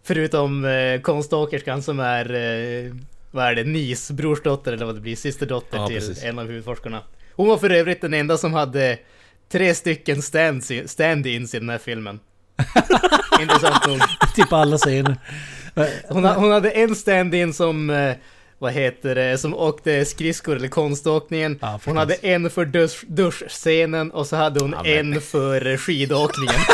Förutom 0.02 0.64
eh, 0.64 1.00
konståkerskan 1.00 1.82
som 1.82 2.00
är 2.00 2.34
eh, 2.34 2.94
vad 3.30 3.44
är 3.44 3.54
det, 3.54 3.64
Nis 3.64 4.10
brorsdotter 4.10 4.72
eller 4.72 4.86
vad 4.86 4.94
det 4.94 5.00
blir, 5.00 5.16
systerdotter 5.16 5.78
Ja, 5.78 5.86
till 5.86 5.96
precis. 5.96 6.24
en 6.24 6.38
av 6.38 6.46
huvudforskarna. 6.46 7.00
Hon 7.32 7.48
var 7.48 7.56
för 7.58 7.70
övrigt 7.70 8.00
den 8.00 8.14
enda 8.14 8.38
som 8.38 8.52
hade 8.52 8.98
tre 9.52 9.74
stycken 9.74 10.20
stand-ins 10.22 11.54
i 11.54 11.58
den 11.58 11.68
här 11.70 11.78
filmen. 11.78 12.20
Intressant 13.40 13.86
nog. 13.86 14.00
typ 14.34 14.52
alla 14.52 14.78
scener. 14.78 15.16
Hon, 16.08 16.24
hon 16.24 16.50
hade 16.52 16.70
en 16.70 16.94
stand-in 16.94 17.54
som, 17.54 17.90
eh, 17.90 18.14
vad 18.58 18.72
heter 18.72 19.14
det, 19.14 19.38
som 19.38 19.54
åkte 19.54 20.04
skridskor 20.04 20.56
eller 20.56 20.68
konståkningen. 20.68 21.58
Ja, 21.62 21.80
hon 21.84 21.96
hade 21.96 22.14
en 22.14 22.50
för 22.50 22.64
dusch, 22.64 23.04
duschscenen 23.06 24.10
och 24.10 24.26
så 24.26 24.36
hade 24.36 24.60
hon 24.60 24.74
en 24.84 25.20
för 25.20 25.76
skidåkningen. 25.76 26.60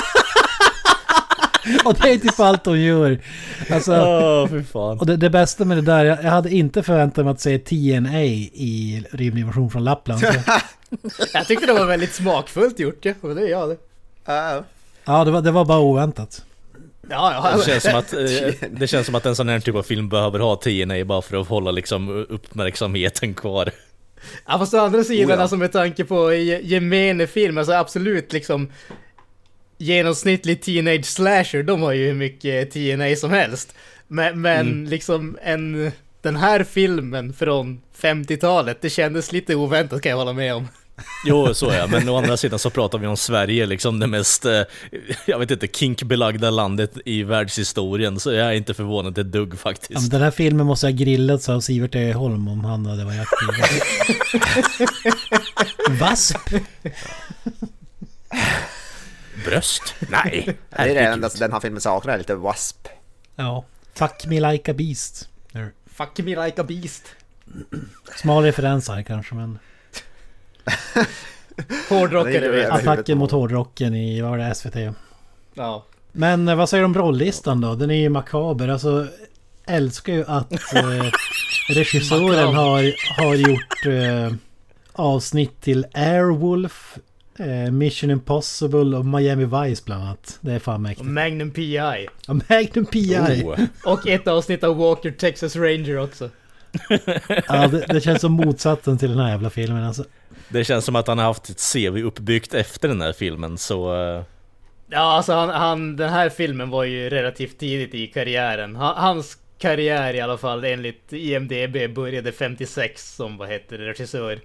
Och 1.85 1.95
det 1.95 2.11
är 2.13 2.19
typ 2.19 2.41
allt 2.41 2.67
hon 2.67 2.81
gör. 2.81 3.19
Alltså, 3.71 3.93
fan. 4.73 4.99
och 4.99 5.07
det, 5.07 5.17
det 5.17 5.31
bästa 5.31 5.65
med 5.65 5.77
det 5.77 5.83
där, 5.83 6.05
jag, 6.05 6.25
jag 6.25 6.31
hade 6.31 6.51
inte 6.51 6.83
förväntat 6.83 7.25
mig 7.25 7.33
att 7.33 7.41
se 7.41 7.59
TNA 7.59 8.23
i 8.25 9.05
rymdinvasion 9.11 9.71
från 9.71 9.85
Lappland. 9.85 10.21
Så, 10.21 10.27
Jag 11.33 11.47
tyckte 11.47 11.67
det 11.67 11.73
var 11.73 11.87
väldigt 11.87 12.15
smakfullt 12.15 12.79
gjort 12.79 13.05
ja, 13.05 13.13
och 13.21 13.35
det 13.35 13.43
är 13.43 13.49
jag 13.49 13.69
det. 13.69 13.77
Ja, 14.27 14.65
ja, 15.13 15.25
det 15.25 15.31
var, 15.31 15.43
det 15.43 15.51
var 15.51 15.65
bara 15.65 15.79
oväntat. 15.81 16.45
Ja, 17.11 17.51
ja. 17.53 17.57
Det 17.57 17.65
känns, 17.65 17.83
som 17.83 17.95
att, 17.95 18.13
eh, 18.13 18.69
det 18.71 18.87
känns 18.87 19.07
som 19.07 19.15
att 19.15 19.27
en 19.27 19.37
sån 19.37 19.49
här 19.49 19.61
typ 19.61 19.75
av 19.75 19.83
film 19.83 20.09
behöver 20.09 20.39
ha 20.39 20.57
TNA 20.57 21.05
bara 21.05 21.23
för 21.23 21.41
att 21.41 21.49
hålla 21.49 21.71
liksom 21.71 22.09
uppmärksamheten 22.29 23.35
kvar. 23.35 23.71
Ja 24.47 24.59
fast 24.59 24.75
å 24.75 24.79
andra 24.79 25.05
sidan, 25.05 25.31
Oh, 25.31 25.35
ja. 25.35 25.41
alltså 25.43 25.57
med 25.57 25.73
tanke 25.73 26.05
på 26.05 26.33
ge- 26.35 26.61
gemene 26.63 27.27
film, 27.27 27.59
alltså 27.59 27.73
absolut 27.73 28.33
liksom 28.33 28.71
genomsnittlig 29.79 30.63
teenage 30.63 31.05
slasher, 31.07 31.63
de 31.63 31.83
har 31.83 31.93
ju 31.93 32.07
hur 32.07 32.15
mycket 32.15 32.71
TNA 32.71 33.17
som 33.17 33.31
helst. 33.31 33.75
Men, 34.09 34.41
men 34.41 34.67
Mm. 34.69 34.85
liksom 34.91 35.39
en, 35.43 35.93
den 36.23 36.37
här 36.37 36.65
filmen 36.65 37.33
från 37.33 37.81
50-talet, 38.01 38.79
det 38.81 38.91
kändes 38.91 39.33
lite 39.33 39.55
oväntat 39.55 40.03
kan 40.03 40.11
jag 40.11 40.17
hålla 40.17 40.33
med 40.33 40.55
om. 40.55 40.69
Jo, 41.27 41.55
så 41.55 41.73
ja, 41.73 41.87
men 41.87 42.09
å 42.09 42.17
andra 42.19 42.37
sidan 42.37 42.59
så 42.59 42.71
pratar 42.71 42.99
vi 42.99 43.07
om 43.07 43.17
Sverige, 43.17 43.67
liksom 43.67 44.01
det 44.01 44.07
mest, 44.07 44.45
eh, 44.45 44.63
jag 45.27 45.39
vet 45.39 45.51
inte, 45.51 45.67
kinkbelagda 45.67 46.51
landet 46.51 46.99
i 47.05 47.23
världshistorien, 47.23 48.21
så 48.21 48.33
jag 48.33 48.47
är 48.49 48.53
inte 48.53 48.75
förvånad 48.75 49.19
ett 49.19 49.33
dugg 49.33 49.49
Ja, 49.49 49.51
men 49.51 49.59
faktiskt. 49.59 50.11
den 50.11 50.23
här 50.23 50.31
filmen 50.31 50.67
måste 50.67 50.87
ha 50.87 50.91
grillats 50.93 51.49
av 51.49 51.61
Sivert 51.61 51.95
E. 51.95 52.13
Holm 52.13 52.49
om 52.49 52.65
han 52.65 52.87
hade 52.87 53.05
varit 53.05 53.21
aktiv. 53.21 53.81
Vasp? 56.01 56.37
Bröst? 59.45 59.95
Nej, 60.09 60.57
det 60.71 60.77
är 60.77 60.95
det 60.95 61.01
enda 61.01 61.29
den 61.29 61.53
här 61.53 61.61
filmen 61.61 61.81
saknar, 61.81 62.19
lite 62.19 62.35
wasp. 62.35 62.89
Ja. 63.37 63.65
Fuck 63.95 64.27
me 64.27 64.53
like 64.53 64.71
a 64.71 64.75
beast. 64.75 65.29
Fuck 65.87 66.19
me 66.19 66.45
like 66.47 66.61
a 66.61 66.65
beast. 66.65 67.09
Smal 68.17 68.45
referens 68.45 68.89
här 68.89 69.03
kanske 69.03 69.35
men... 69.35 69.59
Hårdrockare 71.89 72.33
Det 72.41 72.47
är- 72.47 72.63
jag. 72.63 72.71
Attacken 72.73 73.19
mot 73.19 73.31
hårdrocken 73.31 73.95
i, 73.95 74.21
vad 74.21 74.31
var 74.31 74.39
det, 74.39 74.55
SVT? 74.55 74.77
Ja. 75.55 75.85
Men 76.13 76.49
eh, 76.49 76.57
vad 76.57 76.69
säger 76.69 76.83
du 76.83 76.85
om 76.85 76.95
rolllistan 76.95 77.61
då? 77.61 77.75
Den 77.75 77.91
är 77.91 77.95
ju 78.01 78.09
makaber. 78.09 78.69
Alltså, 78.69 79.07
älskar 79.67 80.13
ju 80.13 80.25
att 80.27 80.53
eh, 80.75 81.05
regissören 81.69 82.55
har, 82.55 82.95
har 83.23 83.35
gjort 83.35 83.87
eh, 83.87 84.33
avsnitt 84.93 85.61
till 85.61 85.87
Airwolf, 85.95 86.97
eh, 87.39 87.71
Mission 87.73 88.11
Impossible 88.11 88.97
och 88.97 89.07
Miami 89.07 89.45
Vice 89.45 89.83
bland 89.87 90.03
annat. 90.05 90.39
Det 90.41 90.53
är 90.53 90.59
fan 90.59 90.75
Och 90.75 90.81
mäktigt. 90.81 91.09
Magnum 91.09 91.51
P.I. 91.51 91.75
Ja, 91.75 91.95
Magnum 92.49 92.87
P.I. 92.87 93.43
Oh. 93.45 93.59
Och 93.85 94.09
ett 94.09 94.29
avsnitt 94.29 94.65
av 94.65 94.77
Walker 94.77 95.11
Texas 95.11 95.57
Ranger 95.57 95.99
också. 95.99 96.31
Ja, 97.49 97.69
det, 97.69 97.85
det 97.89 98.01
känns 98.01 98.21
som 98.21 98.33
motsatsen 98.33 98.99
till 98.99 99.09
den 99.11 99.19
här 99.19 99.31
jävla 99.31 99.51
filmen 99.51 99.85
alltså. 99.85 100.05
Det 100.53 100.65
känns 100.65 100.85
som 100.85 100.97
att 100.97 101.07
han 101.07 101.19
har 101.19 101.25
haft 101.25 101.49
ett 101.51 101.61
CV 101.73 101.99
uppbyggt 102.05 102.55
efter 102.55 102.89
den 102.89 103.01
här 103.01 103.13
filmen, 103.13 103.59
så... 103.59 103.95
eh, 103.95 104.23
Ja, 104.93 104.99
alltså 105.01 105.33
han, 105.33 105.49
han, 105.49 105.97
den 105.97 106.11
här 106.11 106.29
filmen 106.29 106.71
var 106.71 106.85
ju 106.85 107.11
relativt 107.11 107.59
tidigt 107.59 107.95
i 107.95 108.07
karriären. 108.07 108.77
Han, 108.77 108.97
hans 108.97 109.39
karriär 109.59 110.15
i 110.15 110.21
alla 110.21 110.39
fall 110.39 110.65
enligt 110.65 111.13
IMDB 111.13 111.95
började 111.95 112.33
56 112.33 113.15
som 113.17 113.37
vad 113.37 113.49
heter 113.49 113.79
det, 113.79 113.85
regissör. 113.87 114.41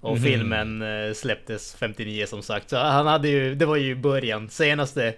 Och 0.00 0.16
Mhm. 0.16 0.22
filmen 0.24 0.82
eh, 0.82 1.12
släpptes 1.14 1.74
59 1.78 2.26
som 2.26 2.42
sagt. 2.42 2.70
Så 2.70 2.76
han 2.76 3.06
hade 3.06 3.28
ju, 3.28 3.54
det 3.54 3.66
var 3.66 3.76
ju 3.76 3.94
början. 3.96 4.48
Senaste 4.50 5.14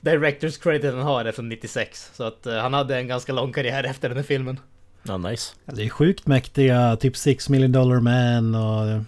Directors 0.00 0.58
credit 0.58 0.94
han 0.94 1.02
har 1.02 1.24
är 1.24 1.32
från 1.32 1.48
96. 1.48 2.10
Så 2.14 2.24
att 2.24 2.46
eh, 2.46 2.56
han 2.58 2.74
hade 2.74 2.96
en 2.96 3.08
ganska 3.08 3.32
lång 3.32 3.52
karriär 3.52 3.84
efter 3.84 4.08
den 4.08 4.16
här 4.18 4.24
filmen. 4.24 4.60
Ja, 5.02 5.16
nice. 5.16 5.54
Det 5.64 5.84
är 5.84 5.88
sjukt 5.88 6.26
mäktiga, 6.26 6.96
typ 6.96 7.16
Six 7.16 7.48
Million 7.48 7.72
Dollar 7.72 8.00
Man 8.00 8.54
och 8.54 9.02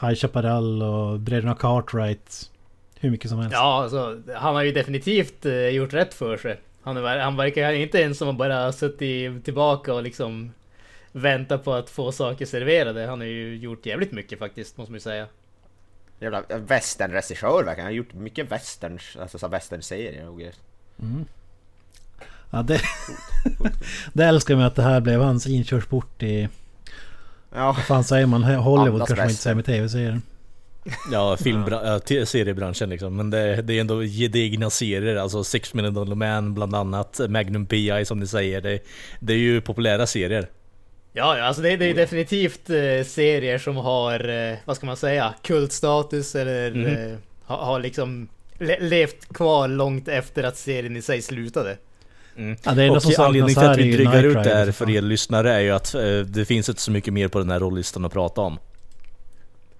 High 0.00 0.14
Chaparral 0.14 0.82
och 0.82 1.20
Bröderna 1.20 1.54
Cartwright. 1.54 2.50
Hur 3.00 3.10
mycket 3.10 3.30
som 3.30 3.38
helst. 3.38 3.52
Ja, 3.52 3.82
alltså, 3.82 4.20
han 4.36 4.54
har 4.54 4.62
ju 4.62 4.72
definitivt 4.72 5.46
eh, 5.46 5.68
gjort 5.68 5.92
rätt 5.92 6.14
för 6.14 6.36
sig. 6.36 6.60
Han, 6.82 6.96
är, 6.96 7.18
han 7.18 7.36
verkar 7.36 7.72
inte 7.72 7.98
ens 7.98 8.18
som 8.18 8.28
att 8.28 8.36
bara 8.36 8.72
suttit 8.72 9.44
tillbaka 9.44 9.94
och 9.94 10.02
liksom 10.02 10.52
väntat 11.12 11.64
på 11.64 11.72
att 11.72 11.90
få 11.90 12.12
saker 12.12 12.46
serverade. 12.46 13.06
Han 13.06 13.20
har 13.20 13.26
ju 13.26 13.56
gjort 13.56 13.86
jävligt 13.86 14.12
mycket 14.12 14.38
faktiskt, 14.38 14.76
måste 14.76 14.92
man 14.92 14.96
ju 14.96 15.00
säga. 15.00 15.26
Jävla 16.20 16.42
westernregissör 16.48 17.64
verkar 17.64 17.82
han 17.82 17.90
har 17.90 17.96
gjort 17.96 18.14
mycket 18.14 18.52
westerns, 18.52 19.16
alltså 19.20 19.38
så 19.38 19.48
westernserier 19.48 20.28
och 20.28 20.38
grejer. 20.38 20.54
Ja, 22.50 22.62
det, 22.62 22.80
det 24.12 24.24
älskar 24.24 24.56
mig 24.56 24.64
att 24.64 24.74
det 24.74 24.82
här 24.82 25.00
blev 25.00 25.20
hans 25.20 25.46
inkörsport 25.46 26.22
i... 26.22 26.48
Ja, 27.54 27.66
Vad 27.72 27.84
fan 27.84 28.04
säger 28.04 28.26
man? 28.26 28.42
Hollywood 28.44 28.92
Andas 28.94 29.08
kanske 29.08 29.22
man 29.22 29.28
inte 29.30 29.42
säger 29.42 29.54
med 29.56 29.64
tv-serier. 29.64 30.20
Ja, 31.12 31.36
filmbra- 31.40 32.00
ja, 32.08 32.26
seriebranschen 32.26 32.88
liksom. 32.90 33.16
Men 33.16 33.30
det, 33.30 33.62
det 33.62 33.74
är 33.76 33.80
ändå 33.80 34.02
gedigna 34.02 34.70
serier, 34.70 35.16
alltså 35.16 35.44
Six 35.44 35.74
Million 35.74 35.94
Dollar 35.94 36.14
Man 36.14 36.54
bland 36.54 36.74
annat, 36.74 37.20
Magnum 37.28 37.66
P.I. 37.66 38.04
som 38.04 38.20
ni 38.20 38.26
säger. 38.26 38.60
Det, 38.60 38.78
det 39.20 39.32
är 39.32 39.36
ju 39.38 39.60
populära 39.60 40.06
serier. 40.06 40.48
Ja, 41.12 41.42
alltså 41.42 41.62
det, 41.62 41.76
det 41.76 41.84
är 41.90 41.94
definitivt 41.94 42.70
eh, 42.70 43.06
serier 43.06 43.58
som 43.58 43.76
har, 43.76 44.28
eh, 44.28 44.56
vad 44.64 44.76
ska 44.76 44.86
man 44.86 44.96
säga, 44.96 45.34
kultstatus 45.42 46.34
eller 46.34 46.70
Mhm. 46.70 46.86
eh, 46.86 47.16
har, 47.44 47.56
har 47.56 47.80
liksom 47.80 48.28
le, 48.58 48.76
levt 48.80 49.34
kvar 49.34 49.68
långt 49.68 50.08
efter 50.08 50.42
att 50.42 50.56
serien 50.56 50.96
i 50.96 51.02
sig 51.02 51.22
slutade. 51.22 51.76
Ja, 52.36 52.72
det 52.72 52.90
Och 52.90 53.18
anledningen 53.18 53.54
till 53.54 53.58
att 53.58 53.78
vi 53.78 53.92
drygar 53.92 54.22
ut 54.22 54.44
det 54.44 54.54
här 54.54 54.64
för 54.64 54.72
för 54.72 54.90
er 54.90 55.00
lyssnare 55.00 55.52
är 55.52 55.60
ju 55.60 55.70
att 55.70 55.94
eh, 55.94 56.00
det 56.26 56.44
finns 56.44 56.68
inte 56.68 56.80
så 56.80 56.90
mycket 56.90 57.12
mer 57.12 57.28
på 57.28 57.38
den 57.38 57.50
här 57.50 57.60
rollistan 57.60 58.04
att 58.04 58.12
prata 58.12 58.40
om. 58.40 58.58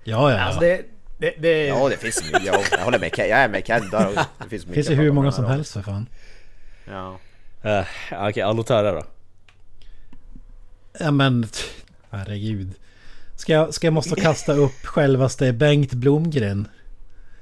Ja, 0.04 0.30
ja. 0.32 0.40
Alltså 0.40 0.60
det, 0.60 0.82
det, 1.18 1.34
det, 1.38 1.66
ja 1.66 1.88
det 1.88 1.96
finns 1.96 2.24
mycket. 2.24 2.44
Ja, 2.44 2.60
jag 2.70 2.78
håller 2.78 2.98
med 2.98 3.14
Ken, 3.16 3.28
jag 3.28 3.38
är 3.38 3.48
med 3.48 3.66
Ken 3.66 3.90
där. 3.90 4.08
Det 4.42 4.48
finns 4.48 4.64
Det 4.64 4.72
finns 4.72 4.90
ju 4.90 4.94
hur 4.94 5.12
många 5.12 5.32
som 5.32 5.44
om. 5.44 5.50
helst 5.50 5.72
för 5.72 5.82
fan. 5.82 6.06
Ja. 6.84 7.18
Uh, 7.64 7.80
Okej, 8.12 8.28
okay, 8.28 8.42
Alotara 8.42 8.92
då? 8.92 9.02
Ja 11.00 11.10
men... 11.10 11.46
Herregud. 12.10 12.74
Ska 13.36 13.52
jag, 13.52 13.74
ska 13.74 13.86
jag 13.86 13.94
måste 13.94 14.20
kasta 14.20 14.52
upp 14.52 14.86
självaste 14.86 15.52
Bengt 15.52 15.92
Blomgren? 15.92 16.68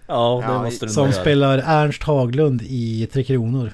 Ja, 0.06 0.42
det 0.46 0.52
Ja, 0.52 0.62
måste 0.62 0.86
du 0.86 0.92
Som 0.92 1.12
spelar 1.12 1.58
Ernst 1.58 2.02
Haglund 2.02 2.62
i 2.62 3.08
Tre 3.12 3.24
Kronor. 3.24 3.72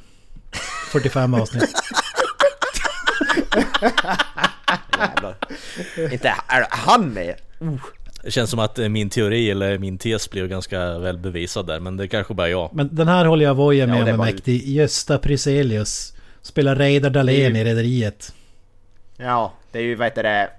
45 0.89 1.35
avsnitt. 1.35 1.73
Jävlar. 4.99 5.37
Inte 6.13 6.29
är 6.49 6.67
han 6.71 7.09
med? 7.09 7.35
Det 8.23 8.31
känns 8.31 8.51
som 8.51 8.59
att 8.59 8.79
eh, 8.79 8.89
min 8.89 9.11
teori 9.11 9.51
eller 9.51 9.79
min 9.79 9.99
tes 9.99 10.31
blev 10.31 10.49
ganska 10.49 10.99
väl 10.99 11.19
bevisad 11.19 11.67
där, 11.67 11.81
men 11.81 11.97
det 11.97 12.05
är 12.05 12.09
kanske 12.09 12.35
bara 12.35 12.49
jag. 12.49 12.71
Men 12.73 12.95
den 12.95 13.09
här 13.09 13.25
håller 13.25 13.45
jag 13.45 13.55
voja 13.55 13.87
med 13.87 14.01
Ja, 14.03 14.09
är 14.09 14.13
var- 14.17 14.25
mäktig. 14.25 14.69
Gösta 14.69 15.19
Pryselius. 15.19 16.15
Spelar 16.43 16.77
Reidar 16.77 17.11
Dahlén 17.11 17.57
är 17.57 17.61
i 17.61 17.65
Rederiet. 17.65 18.35
Ja, 19.17 19.53
det 19.73 19.79
är 19.79 19.83
ju 19.83 19.95
vad 19.95 20.07
heter 20.07 20.23
det... 20.23 20.51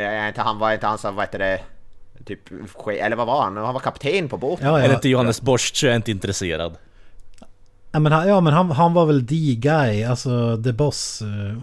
Jag 0.00 0.28
inte 0.28 0.40
han 0.40 0.58
var 0.58 0.72
inte 0.72 0.86
han 0.86 0.98
som 0.98 1.14
vad 1.16 1.24
heter 1.24 1.38
det... 1.38 1.60
Typ, 2.26 2.40
eller 3.00 3.16
vad 3.16 3.26
var 3.26 3.42
han? 3.42 3.56
Han 3.56 3.74
var 3.74 3.80
kapten 3.80 4.28
på 4.28 4.36
båten. 4.36 4.66
Ja, 4.66 4.78
Är 4.78 4.82
det 4.82 4.88
ja. 4.88 4.94
inte 4.94 5.08
Johannes 5.08 5.40
Borst 5.40 5.76
så 5.76 5.86
är 5.86 5.90
jag 5.90 5.96
inte 5.98 6.10
intresserad. 6.10 6.76
Ja 7.92 7.98
men, 7.98 8.12
han, 8.12 8.28
ja, 8.28 8.40
men 8.40 8.52
han, 8.52 8.70
han 8.70 8.94
var 8.94 9.06
väl 9.06 9.26
the 9.26 9.54
guy, 9.54 10.02
alltså 10.04 10.62
the 10.62 10.72
boss. 10.72 11.22
eh, 11.22 11.58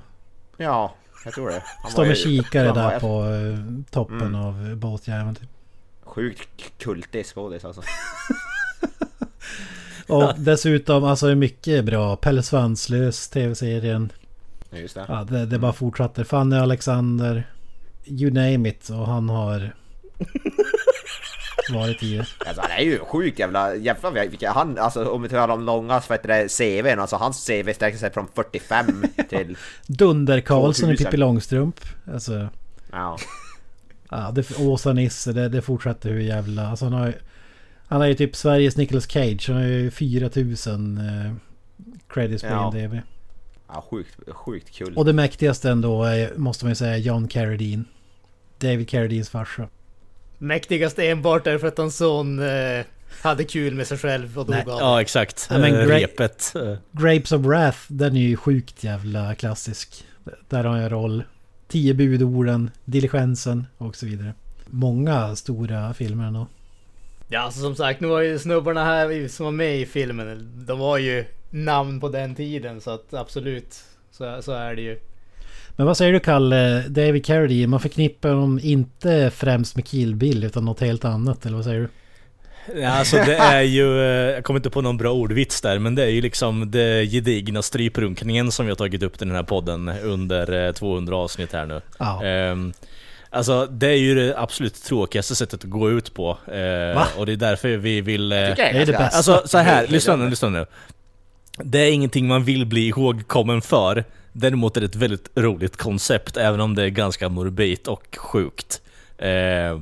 Ja, 0.58 0.94
jag 1.26 1.34
tror 1.34 1.50
det. 1.50 1.64
Han 1.84 1.92
Står 1.92 2.06
med 2.06 2.18
kikare 2.18 2.68
han 2.68 2.76
var 2.78 2.92
där 2.92 3.00
på 3.00 3.24
eh, 3.26 3.84
toppen 3.92 4.22
Mm. 4.22 4.36
av 4.36 4.76
båtjäveln 4.76 5.36
typ. 5.36 5.50
Sjukt 6.04 6.50
kultig 6.80 7.26
skådis 7.26 7.66
alltså. 7.66 7.82
Och 10.08 10.34
dessutom, 10.38 11.04
alltså 11.04 11.36
mycket 11.36 11.86
bra. 11.86 12.16
Pelle 12.16 12.44
Svanslös, 12.44 13.30
tv-serien. 13.30 14.12
Just 14.72 14.96
det. 14.96 15.06
Ja, 15.08 15.24
det, 15.30 15.46
det 15.46 15.60
bara 15.60 15.74
fortsatte. 15.74 16.26
Fanny 16.26 16.56
Alexander. 16.56 17.48
You 18.06 18.32
name 18.32 18.70
it. 18.70 18.90
Och 18.90 19.08
han 19.08 19.30
har... 19.30 19.74
varit 21.70 22.04
i 22.04 22.18
det. 22.18 22.26
Alltså 22.48 22.62
han 22.62 22.72
är 22.72 22.82
ju 22.84 23.00
sjukt 23.00 23.40
jävla... 23.40 23.76
Jävlar 23.76 24.28
vilka 24.28 24.52
han... 24.52 24.78
Alltså 24.78 25.06
om 25.06 25.22
vi 25.22 25.30
talar 25.30 25.54
om 25.54 25.66
långa 25.66 26.02
så 26.02 26.14
heter 26.14 26.28
det 26.28 26.48
CVn. 26.58 27.00
Alltså 27.00 27.16
hans 27.16 27.48
CV 27.48 27.74
sträcker 27.74 27.98
sig 27.98 28.14
från 28.14 28.28
45 28.36 29.06
till... 29.30 29.58
Dunder-Karlsson 29.88 30.90
i 30.90 30.96
2000. 30.96 31.06
Pippi 31.06 31.18
Långstrump. 31.18 31.80
Alltså, 32.14 32.48
Ja. 32.92 33.18
ja, 34.10 34.32
det, 34.32 34.60
Åsa-Nisse, 34.60 35.34
det, 35.34 35.50
det 35.50 35.62
fortsätter 35.62 36.10
hur 36.10 36.20
jävla... 36.20 36.68
Alltså 36.68 36.86
han 36.86 36.94
har 36.94 37.08
ju... 37.08 37.14
Han 37.88 38.02
är 38.02 38.08
ju 38.08 38.14
typ 38.14 38.36
Sveriges 38.36 38.78
Nicolas 38.78 39.12
Cage. 39.12 39.46
Han 39.48 39.58
har 39.58 39.64
ju 39.64 39.92
4000 39.92 40.98
eh, 40.98 41.34
credits 42.08 42.44
på 42.44 42.50
Ja. 42.50 42.74
IMDB. 42.78 43.00
Ja, 43.68 43.86
sjukt, 43.90 44.18
sjukt 44.32 44.72
kul. 44.72 44.94
Och 44.98 45.06
det 45.06 45.14
mäktigaste 45.14 45.70
ändå 45.70 46.04
är, 46.04 46.34
måste 46.36 46.66
man 46.66 46.72
ju 46.72 46.76
säga, 46.76 46.98
John 46.98 47.28
Carradine. 47.28 47.84
David 48.58 48.90
Carradines 48.90 49.30
farsa. 49.30 49.68
Mäktigast 50.42 51.00
enbart 51.00 51.44
därför 51.44 51.68
att 51.68 51.78
hans 51.78 51.98
son 51.98 52.40
eh, 52.40 52.86
hade 53.22 53.44
kul 53.44 53.76
med 53.76 53.88
sig 53.88 53.98
själv 53.98 54.40
och 54.40 54.46
dog 54.46 54.56
Nej. 54.56 54.64
av 54.74 54.80
Ja, 54.80 55.02
exakt. 55.02 55.48
Ja, 55.50 55.58
men 55.58 55.76
Eh, 55.76 55.86
Gra- 55.86 56.00
repet. 56.00 56.54
eh, 56.56 56.76
Grapes 56.92 57.32
of 57.32 57.42
Wrath, 57.42 57.78
den 57.88 58.16
är 58.18 58.22
ju 58.22 58.36
sjukt 58.38 58.84
jävla 58.84 59.36
klassisk. 59.36 60.04
Där 60.50 60.64
har 60.64 60.78
jag 60.78 60.92
roll. 60.92 61.24
Tio 61.68 61.94
budorden, 61.94 62.72
Diligensen 62.86 63.66
och 63.78 63.96
så 63.96 64.06
vidare. 64.06 64.34
Många 64.66 65.36
stora 65.36 65.94
filmer 65.94 66.24
ändå. 66.28 66.48
Ja, 67.28 67.40
alltså 67.40 67.60
som 67.62 67.76
sagt, 67.76 68.02
nu 68.02 68.08
var 68.08 68.22
ju 68.22 68.40
snubbarna 68.40 68.84
här 68.86 69.28
som 69.28 69.44
var 69.46 69.52
med 69.52 69.78
i 69.80 69.86
filmen, 69.86 70.52
de 70.68 70.80
var 70.80 70.98
ju 70.98 71.26
namn 71.50 72.00
på 72.00 72.10
den 72.10 72.36
tiden 72.36 72.82
så 72.82 72.92
att 72.92 73.14
absolut, 73.14 73.84
så, 74.12 74.42
så 74.42 74.52
är 74.52 74.76
det 74.76 74.82
ju. 74.82 75.00
Men 75.80 75.86
vad 75.88 75.98
säger 75.98 76.14
du 76.14 76.20
Kalle? 76.20 76.84
David 76.88 77.26
Carradine, 77.26 77.68
man 77.68 77.80
förknippar 77.80 78.30
honom 78.30 78.60
inte 78.64 79.32
främst 79.36 79.76
med 79.76 79.86
Kill 79.88 80.16
Bill 80.16 80.44
utan 80.44 80.66
något 80.66 80.80
helt 80.80 81.06
annat, 81.06 81.46
eller 81.46 81.56
vad 81.56 81.66
säger 81.66 81.80
du? 81.80 81.90
Ja, 82.82 82.90
alltså 82.90 83.16
det 83.16 83.36
är 83.36 83.62
ju, 83.62 84.00
eh, 84.02 84.06
jag 84.36 84.44
kommer 84.44 84.60
inte 84.60 84.70
på 84.70 84.82
någon 84.82 84.98
bra 84.98 85.12
ordvits 85.12 85.62
där, 85.62 85.80
men 85.80 85.96
det 85.96 86.04
är 86.04 86.10
ju 86.10 86.22
liksom 86.22 86.72
det 86.72 87.06
gedigna 87.06 87.62
stryprunkningen 87.62 88.52
som 88.52 88.66
vi 88.66 88.72
har 88.72 88.76
tagit 88.76 89.04
upp 89.04 89.16
i 89.22 89.26
den 89.26 89.36
här 89.36 89.44
podden 89.44 89.90
under 90.04 90.68
eh, 90.68 90.72
200 90.74 91.16
avsnitt 91.16 91.54
här 91.54 91.66
nu. 91.66 91.82
Ja. 92.00 92.24
Ehm, 92.24 92.74
Alltså 93.32 93.66
det 93.66 93.88
är 93.88 93.98
ju 93.98 94.16
det 94.16 94.38
absolut 94.40 94.84
tråkigaste 94.84 95.36
sättet 95.36 95.64
att 95.64 95.70
gå 95.70 95.92
ut 95.92 96.14
på. 96.14 96.38
Eh, 96.48 96.96
Va? 96.96 97.08
och 97.18 97.26
det 97.26 97.32
är 97.32 97.36
därför 97.36 97.78
vi 97.78 98.02
vill... 98.02 98.32
eh, 98.32 98.38
Det 98.38 98.62
är 98.62 98.86
det 98.86 98.92
bästa. 98.92 99.18
Alltså 99.18 99.42
så 99.46 99.58
här, 99.58 99.88
lyssna 99.88 100.16
nu, 100.16 100.30
lyssna 100.30 100.50
nu. 100.50 100.66
Det 101.58 101.80
är 101.80 101.92
ingenting 101.92 102.28
man 102.28 102.44
vill 102.44 102.66
bli 102.66 102.88
ihågkommen 102.88 103.62
för. 103.62 104.04
Däremot 104.34 104.78
är 104.78 104.82
det 104.82 104.88
ett 104.88 104.96
väldigt 104.96 105.30
roligt 105.36 105.78
koncept, 105.78 106.38
även 106.38 106.60
om 106.62 106.76
det 106.76 106.84
är 106.84 106.88
ganska 106.90 107.30
morbid 107.30 107.88
och 107.88 108.18
sjukt. 108.18 108.82
Eh, 109.18 109.28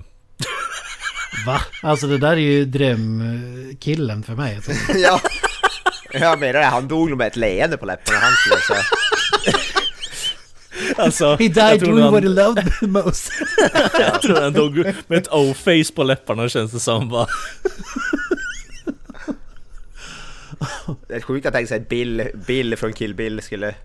Va? 1.46 1.62
Alltså 1.84 2.08
det 2.08 2.18
där 2.18 2.32
är 2.32 2.36
ju 2.36 2.66
drömkillen 2.66 4.24
för 4.24 4.34
mig. 4.36 4.56
Alltså. 4.56 4.72
ja. 4.98 5.22
Jag 6.12 6.40
menar 6.40 6.60
det, 6.60 6.66
han 6.66 6.88
dog 6.88 7.18
med 7.18 7.28
ett 7.28 7.36
leende 7.36 7.78
på 7.78 7.86
läpparna. 7.86 8.20
Han 8.20 8.32
skulle 8.34 8.62
säga. 8.62 8.84
alltså, 11.06 11.26
He 11.36 11.48
died 11.48 11.80
doing 11.80 12.02
han- 12.04 12.14
what 12.14 12.24
he 12.24 12.30
loved 12.30 12.90
most. 12.90 13.32
Jag 14.00 14.22
tror 14.22 14.42
han 14.42 14.54
dog 14.54 14.76
med 15.08 15.18
ett 15.18 15.28
O-face 15.34 15.94
på 15.96 16.04
läpparna 16.04 16.50
känns 16.50 16.72
det 16.72 16.80
som 16.80 17.10
va? 17.10 17.28
Det 21.08 21.16
är 21.16 21.22
sjukt 21.22 21.46
att 21.46 21.54
tänka 21.54 21.68
sig 21.68 21.78
att 21.78 21.90
Bill, 21.90 22.28
Bill 22.48 22.78
från 22.78 22.94
Kill 22.94 23.14
Bill 23.14 23.42
skulle 23.42 23.76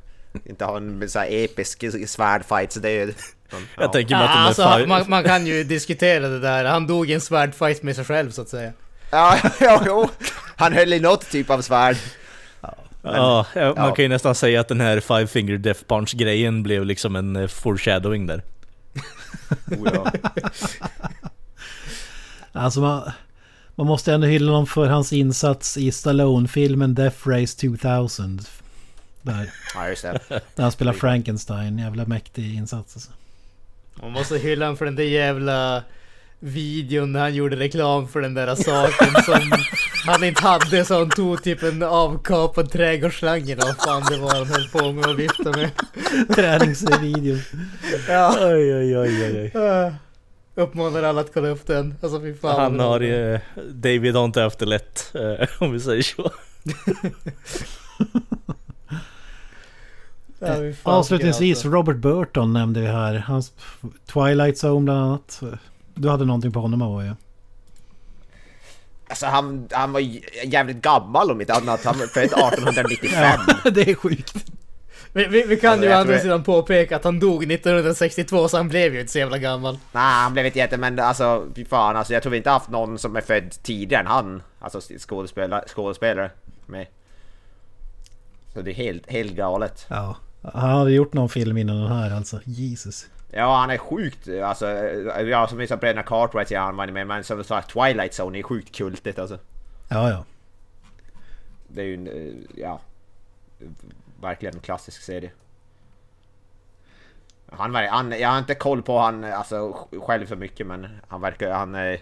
inte 0.45 0.65
ha 0.65 0.77
en 0.77 1.09
så 1.09 1.19
här 1.19 1.29
episk 1.31 1.85
svärdfights-död. 2.07 3.15
Men, 3.51 3.61
ja. 3.77 3.83
Jag 3.83 3.93
tänker 3.93 4.15
mig 4.15 4.25
att 4.25 4.31
Ja, 4.35 4.41
alltså, 4.41 4.63
är 4.63 4.87
man, 4.87 5.05
man 5.09 5.25
kan 5.25 5.47
ju 5.47 5.65
diskutera 5.65 6.29
det 6.29 6.41
där, 6.41 6.65
han 6.65 6.87
dog 6.87 7.11
i 7.11 7.13
en 7.13 7.21
svärdfight 7.21 7.83
med 7.83 7.97
sig 7.97 8.05
själv 8.05 8.31
så 8.31 8.43
att 8.43 8.49
säga. 8.49 8.73
Ja, 9.11 9.39
ja, 9.61 9.83
jo. 9.87 10.09
Han 10.57 10.73
höll 10.73 10.93
i 10.93 11.01
något 11.01 11.31
typ 11.31 11.51
av 11.51 11.63
svärd. 11.63 11.97
Ja, 13.05 13.47
ja, 13.55 13.75
man 13.77 13.89
ja. 13.89 13.95
kan 13.95 14.03
ju 14.03 14.09
nästan 14.09 14.35
säga 14.35 14.61
att 14.61 14.69
den 14.69 14.81
här 14.81 15.01
Five 15.01 15.27
Finger 15.27 15.59
Death 15.59 15.81
Punch 15.87 16.15
grejen 16.17 16.63
blev 16.63 16.85
liksom 16.85 17.17
en 17.17 17.37
eh, 17.37 17.47
foreshadowing 17.47 18.27
där. 18.27 18.43
Oh, 19.71 19.89
ja. 19.95 20.13
Alltså 22.53 22.81
man, 22.81 23.13
man 23.75 23.87
måste 23.87 24.13
ändå 24.13 24.27
hylla 24.27 24.53
honom 24.53 24.67
för 24.67 24.87
hans 24.87 25.13
insats 25.13 25.77
i 25.77 25.93
Stallone-filmen 25.93 26.95
Death 26.95 27.29
Race 27.29 27.69
2000. 27.69 28.41
Där, 29.23 29.51
ja, 29.75 29.89
just 29.89 30.03
det. 30.03 30.21
där 30.29 30.63
han 30.63 30.73
spelar 30.73 30.93
Frankenstein. 30.93 31.79
Jävla 31.79 32.05
mäktig 32.05 32.55
insats 32.55 32.97
alltså. 32.97 33.11
Man 34.03 34.13
måste 34.13 34.39
hylla 34.39 34.65
honom 34.65 34.77
för 34.77 34.85
den 34.85 34.97
där 34.97 35.05
jävla 35.05 35.83
videon 36.39 37.13
när 37.13 37.21
han 37.21 37.35
gjorde 37.35 37.57
reklam 37.57 38.09
för 38.09 38.21
den 38.21 38.35
där 38.35 38.55
saken 38.55 39.23
som 39.25 39.53
han 40.07 40.25
inte 40.25 40.43
hade 40.43 40.85
så 40.85 40.99
han 40.99 41.11
tog 41.11 41.43
typ 41.43 41.63
en 41.63 41.83
avkapad 41.83 42.71
trädgårdsslange 42.71 43.53
eller 43.53 43.65
vad 43.65 43.77
fan 43.77 44.03
det 44.11 44.19
var 44.19 44.35
han 44.35 44.47
höll 44.47 44.69
på 44.69 44.93
med 44.93 45.07
och 45.07 45.19
viftade 45.19 45.51
med. 45.51 45.71
Träningsvideo. 46.37 47.39
Ja. 48.09 48.37
Oj, 48.41 48.75
oj, 48.75 48.99
oj, 48.99 49.25
oj, 49.25 49.53
oj. 49.55 49.93
Uppmanar 50.55 51.03
alla 51.03 51.21
att 51.21 51.35
kolla 51.35 51.49
upp 51.49 51.67
den. 51.67 51.95
Alltså 52.03 52.21
fy 52.21 52.35
fan. 52.35 52.61
Han 52.61 52.81
har 52.81 53.01
ju... 53.01 53.41
David 53.73 54.15
har 54.15 54.25
inte 54.25 54.41
haft 54.41 54.59
det 54.59 54.67
lätt, 54.67 55.15
eh, 55.15 55.49
om 55.59 55.73
vi 55.73 55.81
säger 55.81 56.03
så. 56.03 56.31
Ja, 60.45 60.73
Avslutningsvis, 60.83 61.57
alltså. 61.57 61.69
Robert 61.69 61.97
Burton 61.97 62.53
nämnde 62.53 62.81
vi 62.81 62.87
här. 62.87 63.15
Hans 63.15 63.53
Twilight 64.07 64.65
Zone 64.65 64.85
bland 64.85 65.01
annat. 65.01 65.43
Du 65.95 66.09
hade 66.09 66.25
någonting 66.25 66.53
på 66.53 66.61
honom 66.61 66.83
av 66.83 67.05
ju. 67.05 67.13
Alltså 69.09 69.27
han, 69.27 69.69
han 69.73 69.93
var 69.93 70.01
jävligt 70.45 70.77
gammal 70.77 71.31
om 71.31 71.41
inte 71.41 71.55
annat. 71.55 71.85
Han 71.85 71.99
var 71.99 72.07
född 72.07 72.25
1895. 72.53 73.41
det 73.75 73.91
är 73.91 73.95
sjukt. 73.95 74.45
Vi, 75.15 75.27
vi, 75.27 75.43
vi 75.43 75.57
kan 75.57 75.71
Alltså, 75.73 75.87
ju 75.87 75.93
å 75.93 75.97
andra 75.97 76.19
sidan 76.19 76.43
påpeka 76.45 76.97
att 76.97 77.05
han 77.05 77.21
dog 77.21 77.53
1962 77.53 78.49
så 78.49 78.57
han 78.57 78.69
blev 78.69 78.95
ju 78.95 79.01
inte 79.01 79.13
så 79.13 79.19
jävla 79.19 79.39
gammal. 79.39 79.79
Nej, 79.93 80.03
han 80.03 80.33
blev 80.33 80.47
inte 80.47 80.59
jätte... 80.59 80.77
Men 80.77 80.99
alltså, 80.99 81.47
fy 81.55 81.65
fan. 81.65 81.97
Alltså, 81.97 82.13
jag 82.13 82.23
tror 82.23 82.31
vi 82.31 82.37
inte 82.37 82.51
haft 82.51 82.71
någon 82.71 82.99
som 82.99 83.17
är 83.17 83.21
född 83.21 83.51
tidigare 83.63 84.01
än 84.01 84.07
han. 84.07 84.43
Alltså 84.59 84.81
skådespelare, 84.99 85.65
skådespelare 85.69 86.31
med. 86.67 86.87
Så 88.55 88.63
det 88.63 88.71
är 88.71 88.75
helt, 88.75 89.11
helt 89.11 89.33
galet. 89.33 89.87
Ja. 89.89 90.17
Han 90.43 90.71
hade 90.71 90.93
gjort 90.93 91.13
någon 91.13 91.29
film 91.29 91.59
innan 91.59 91.77
den 91.77 91.93
här 91.93 92.17
alltså. 92.17 92.41
Jesus. 92.45 93.07
Ja, 93.31 93.57
han 93.57 93.71
är 93.71 93.79
sjukt... 93.79 94.29
Alltså, 94.45 94.67
ja, 95.31 95.47
som 95.49 95.59
vi 95.59 95.67
sa, 95.67 95.77
Bröderna 95.77 96.03
Cartwright 96.03 96.51
ja, 96.51 96.61
han 96.61 96.77
var 96.77 96.87
med. 96.87 97.07
Men 97.07 97.25
som 97.25 97.45
sagt, 97.45 97.71
Twilight 97.71 98.21
Zone 98.21 98.39
är 98.39 98.43
sjukt 98.43 98.77
kultigt 98.77 99.19
alltså. 99.19 99.39
Ja, 99.89 100.11
ja. 100.11 100.25
Det 101.69 101.81
är 101.81 101.85
ju 101.87 101.95
en, 101.95 102.07
eh, 102.07 102.63
ja... 102.63 102.81
Verkligen 104.23 104.55
en 104.55 104.61
klassisk 104.61 105.03
serie. 105.03 105.31
Han, 107.53 107.73
var- 107.73 107.83
han, 107.89 108.13
jag 108.21 108.29
har 108.29 108.39
inte 108.39 108.55
koll 108.55 108.83
på 108.83 108.99
han 108.99 109.25
alltså, 109.25 109.87
själv 110.07 110.27
så 110.27 110.37
mycket 110.37 110.67
men 110.67 110.87
han 111.09 111.21
verkar... 111.21 111.51
Han 111.53 111.75
är... 111.75 111.99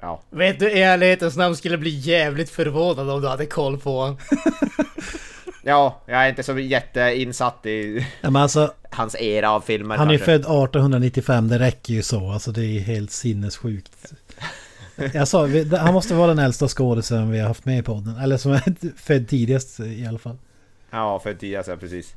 Ja. 0.00 0.20
Vet 0.30 0.58
du, 0.58 0.70
i 0.70 0.82
ärlighetens 0.82 1.36
namn 1.36 1.56
skulle 1.56 1.78
bli 1.78 1.90
jävligt 1.90 2.50
förvånad 2.50 3.10
om 3.10 3.20
du 3.20 3.28
hade 3.28 3.46
koll 3.46 3.78
på 3.78 4.00
honom. 4.00 4.18
Ja, 5.62 6.00
jag 6.06 6.24
är 6.24 6.28
inte 6.28 6.42
så 6.42 6.58
jätteinsatt 6.58 7.66
i 7.66 8.06
ja 8.20 8.30
men 8.30 8.42
alltså, 8.42 8.74
hans 8.90 9.14
era 9.20 9.50
av 9.50 9.60
filmer 9.60 9.96
han 9.96 10.06
är 10.08 10.12
kanske. 10.12 10.24
född 10.26 10.40
1895. 10.40 11.48
Det 11.48 11.58
räcker 11.58 11.94
ju 11.94 12.02
så. 12.02 12.30
Alltså 12.30 12.52
det 12.52 12.64
är 12.64 12.80
helt 12.80 13.10
sinnessjukt. 13.10 14.12
Jag 15.14 15.28
sa, 15.28 15.42
vi- 15.42 15.76
han 15.76 15.94
måste 15.94 16.14
vara 16.14 16.26
den 16.26 16.38
äldsta 16.38 16.68
skådisen 16.68 17.30
vi 17.30 17.38
har 17.40 17.48
haft 17.48 17.64
med 17.64 17.78
i 17.78 17.82
podden. 17.82 18.16
Eller 18.16 18.36
som 18.36 18.52
är 18.52 18.96
född 18.96 19.28
tidigast 19.28 19.80
i 19.80 20.06
alla 20.06 20.18
fall. 20.18 20.36
Ja, 20.90 21.18
född 21.20 21.38
tidigare 21.40 21.58
alltså, 21.60 21.76
precis. 21.76 22.14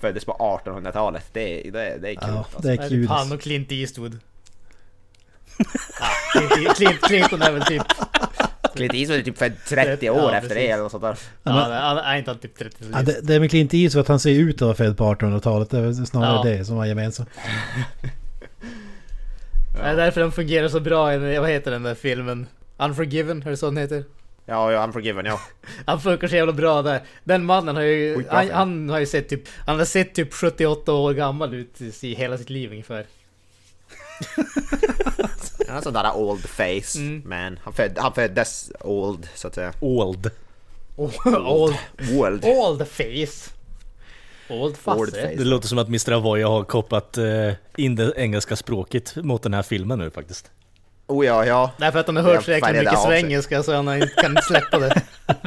Föddes 0.00 0.24
på 0.24 0.60
1800-talet. 0.64 1.24
Det, 1.32 1.68
är- 1.68 1.72
det, 1.72 1.82
är- 1.88 1.98
det 1.98 2.08
är 2.10 2.14
kul. 2.14 2.30
Ja, 2.30 2.38
alltså. 2.38 2.58
det 2.58 2.72
är 2.72 2.88
kul. 2.88 3.08
han 3.08 3.32
och 3.32 3.40
Clint 3.40 3.72
Eastwood. 3.72 4.18
Ja, 6.00 6.40
Clint, 6.54 6.76
Clint, 6.76 7.00
Clinton 7.02 7.42
är 7.42 7.52
väl 7.52 7.62
typ... 7.62 7.82
Clint 8.74 8.94
Eastwood 8.94 9.20
är 9.20 9.24
typ 9.24 9.38
född 9.38 9.52
30 9.68 10.06
Ja, 10.06 10.12
år 10.12 10.32
efter 10.34 10.40
precis. 10.40 10.54
det 10.54 10.68
eller 10.70 10.82
något 10.82 10.92
sånt 10.92 11.02
där. 11.02 11.18
Ja, 11.42 11.52
men- 11.68 11.82
han 11.82 11.98
är 11.98 12.16
inte 12.18 12.30
han 12.30 12.38
typ 12.40 12.58
30 12.58 12.76
Ja, 12.92 13.02
det, 13.02 13.20
det 13.22 13.40
med 13.40 13.50
Clint 13.50 13.74
Eastwood 13.74 14.00
att 14.02 14.08
han 14.08 14.20
ser 14.20 14.30
ut 14.30 14.54
att 14.54 14.60
vara 14.62 14.74
född 14.74 14.96
på 14.96 15.04
1800-talet. 15.14 15.70
Det 15.70 15.78
är 15.78 15.82
väl 15.82 16.06
snarare 16.06 16.48
Ja. 16.48 16.56
det 16.56 16.64
som 16.64 16.76
var 16.76 16.86
gemensamt. 16.86 17.28
Det 19.74 19.80
är 19.82 19.96
därför 19.96 20.20
den 20.20 20.32
fungerar 20.32 20.68
så 20.68 20.80
bra 20.80 21.14
i, 21.14 21.38
vad 21.38 21.50
heter 21.50 21.70
den 21.70 21.82
där 21.82 21.94
filmen? 21.94 22.46
Unforgiven, 22.78 23.42
är 23.42 23.50
det 23.50 23.56
så 23.56 23.66
den 23.66 23.76
heter? 23.76 24.04
Ja, 24.50 24.72
ja, 24.72 24.84
Unforgiven, 24.84 25.26
ja. 25.26 25.40
Han 25.86 26.00
funkar 26.00 26.28
så 26.28 26.36
jävla 26.36 26.52
bra 26.52 26.82
där. 26.82 27.02
Den 27.24 27.44
mannen 27.44 27.76
har 27.76 27.82
ju, 27.82 28.24
han, 28.28 28.50
han 28.50 28.88
har 28.90 28.98
ju 28.98 29.06
sett 29.06 29.28
typ, 29.28 29.48
han 29.66 29.78
har 29.78 29.84
sett 29.84 30.14
typ 30.14 30.34
78 30.34 30.92
år 30.92 31.12
gammal 31.12 31.54
ut 31.54 31.80
i 32.02 32.14
hela 32.14 32.38
sitt 32.38 32.50
liv 32.50 32.70
ungefär. 32.70 33.06
Han 35.66 35.74
har 35.76 35.82
sån 35.82 35.92
där 35.92 36.16
old 36.16 36.40
face, 36.48 36.98
Mm. 36.98 37.22
man. 37.26 37.58
Han, 37.64 37.72
föd, 37.72 37.98
han 37.98 38.14
föddes 38.14 38.72
old, 38.80 39.28
så 39.34 39.48
att 39.48 39.54
säga. 39.54 39.72
Old. 39.80 40.30
Old, 40.96 41.14
Old. 41.26 42.44
old 42.44 42.88
face. 42.88 43.50
Old 44.48 44.76
face. 44.76 45.34
Det 45.36 45.44
låter 45.44 45.68
som 45.68 45.78
att 45.78 45.88
Mr. 45.88 46.12
Avoya 46.12 46.48
har 46.48 46.64
kopplat 46.64 47.18
eh, 47.18 47.52
in 47.76 47.96
det 47.96 48.12
engelska 48.16 48.56
språket 48.56 49.16
mot 49.16 49.42
den 49.42 49.54
här 49.54 49.62
filmen 49.62 49.98
nu 49.98 50.10
faktiskt. 50.10 50.50
Oh 51.10 51.26
ja, 51.26 51.46
ja. 51.46 51.70
Därför 51.76 51.98
att 51.98 52.06
han 52.06 52.16
har 52.16 52.22
hört 52.22 52.44
så 52.44 52.50
jäkla 52.50 52.72
mycket 52.72 52.98
svengelska 53.02 53.62
så 53.62 53.74
han 53.74 54.08
kan 54.16 54.30
inte 54.30 54.42
släppa 54.42 54.78
det. 54.78 55.02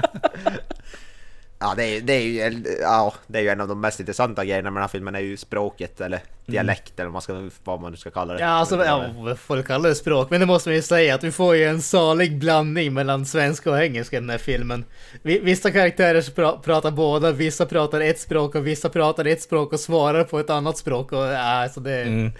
Ja, 1.60 1.73
det 1.78 1.84
är, 1.84 2.02
det, 2.02 2.13
är 2.13 2.21
ju, 2.21 2.41
en- 2.41 2.65
ja, 2.82 3.13
det 3.28 3.38
är 3.39 3.43
ju 3.43 3.49
en 3.49 3.62
av 3.62 3.67
de 3.67 3.82
mest 3.82 3.99
intressanta 3.99 4.45
grejerna 4.45 4.69
med 4.71 4.76
den 4.80 4.84
här 4.84 4.88
filmen 4.88 5.15
är 5.15 5.19
ju 5.19 5.38
språket 5.38 6.02
eller 6.02 6.19
dialekt 6.45 6.93
eller 6.99 7.06
vad 7.06 7.13
man, 7.13 7.21
ska, 7.21 7.49
vad 7.63 7.82
man 7.82 7.91
nu 7.91 7.97
ska 7.97 8.12
kalla 8.12 8.34
det. 8.34 8.39
Ja, 8.39 8.47
alltså, 8.47 8.86
ja, 8.86 9.06
vad 9.17 9.39
folk 9.39 9.67
kallar 9.67 9.89
det 9.89 9.95
språk, 9.95 10.30
men 10.30 10.39
det 10.39 10.45
måste 10.45 10.69
man 10.69 10.76
ju 10.76 10.82
säga 10.82 11.15
att 11.15 11.23
vi 11.23 11.32
får 11.32 11.56
ju 11.56 11.63
en 11.65 11.82
salig 11.82 12.39
blandning 12.39 12.93
mellan 12.93 13.26
svenska 13.26 13.71
och 13.71 13.84
engelska 13.84 14.17
i 14.17 14.19
den 14.19 14.30
här 14.30 14.38
filmen. 14.38 14.86
Vi- 15.21 15.39
Vissa 15.39 15.71
karaktärer 15.71 16.21
pra- 16.21 16.62
pratar 16.62 16.91
båda, 16.91 17.32
vissa 17.32 17.65
pratar 17.65 18.02
ett 18.02 18.19
språk 18.19 18.56
och 18.56 18.67
vissa 18.67 18.89
pratar 18.89 19.26
ett 19.26 19.41
språk 19.41 19.73
och 19.73 19.80
svarar 19.80 20.23
på 20.23 20.39
ett 20.39 20.49
annat 20.49 20.78
språk 20.78 21.12
och 21.12 21.23
ja, 21.26 21.38
alltså 21.63 21.80
det... 21.80 22.02
Mm. 22.02 22.32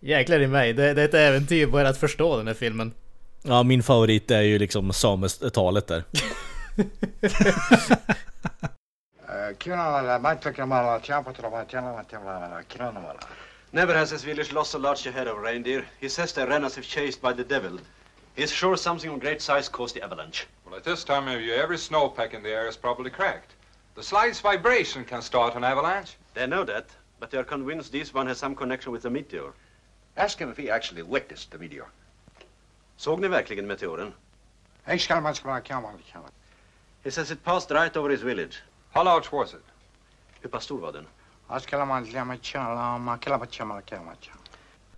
Jäklar 0.00 0.40
i 0.40 0.46
mig, 0.46 0.72
det, 0.72 0.94
det 0.94 1.02
är 1.02 1.08
ett 1.08 1.14
äventyr 1.14 1.66
bara 1.66 1.88
att 1.88 1.98
förstå 1.98 2.36
den 2.36 2.46
här 2.46 2.54
filmen. 2.54 2.94
Ja, 3.42 3.62
min 3.62 3.82
favorit 3.82 4.30
är 4.30 4.40
ju 4.40 4.58
liksom 4.58 4.92
samestalet 4.92 5.86
där. 5.86 6.04
Never 13.70 13.94
has 13.94 14.12
his 14.12 14.24
village 14.24 14.52
lost 14.52 14.74
a 14.74 14.78
large 14.78 15.10
head 15.10 15.28
of 15.28 15.42
reindeer. 15.44 15.84
He 16.00 16.08
says 16.08 16.32
they 16.32 16.44
ran 16.46 16.64
as 16.64 16.78
if 16.78 16.84
chased 16.84 17.20
by 17.20 17.42
the 17.42 17.54
devil. 17.54 17.78
He's 18.36 18.52
sure 18.52 18.76
something 18.76 19.10
of 19.10 19.20
great 19.20 19.42
size 19.42 19.68
caused 19.68 19.94
the 19.94 20.04
avalanche. 20.04 20.46
Well, 20.64 20.76
at 20.76 20.84
this 20.84 21.04
time 21.04 21.28
of 21.28 21.40
year, 21.40 21.62
every 21.62 21.76
snowpack 21.76 22.34
in 22.34 22.42
the 22.42 22.50
area 22.50 22.68
is 22.68 22.76
probably 22.76 23.10
cracked. 23.10 23.54
The 23.94 24.02
slightest 24.02 24.42
vibration 24.42 25.04
can 25.04 25.22
start 25.22 25.56
an 25.56 25.64
avalanche. 25.64 26.16
They 26.34 26.46
know 26.46 26.64
that, 26.64 26.86
but 27.20 27.30
they 27.30 27.38
are 27.38 27.44
convinced 27.44 27.92
this 27.92 28.14
one 28.14 28.26
has 28.28 28.38
some 28.38 28.54
connection 28.54 28.92
with 28.92 29.02
the 29.02 29.10
meteor. 29.10 29.52
Ask 30.16 30.40
him 30.40 30.50
if 30.52 30.58
he 30.58 30.70
actually 30.70 31.02
witnessed 31.02 31.50
the 31.50 31.58
meteor. 31.58 31.84
Såg 32.96 33.20
ni 33.20 33.28
verkligen 33.28 33.66
meteoren? 33.66 34.12
He 37.04 37.10
says 37.10 37.30
it 37.30 37.44
passed 37.44 37.70
right 37.70 37.96
over 37.96 38.10
his 38.10 38.22
village. 38.22 38.62
How 38.92 39.04
large 39.04 39.28
was 39.32 39.54
it? 39.54 39.64
Hur 40.40 40.48
pass 40.48 40.64
stor 40.64 40.78
var 40.78 40.92
den? 40.92 41.06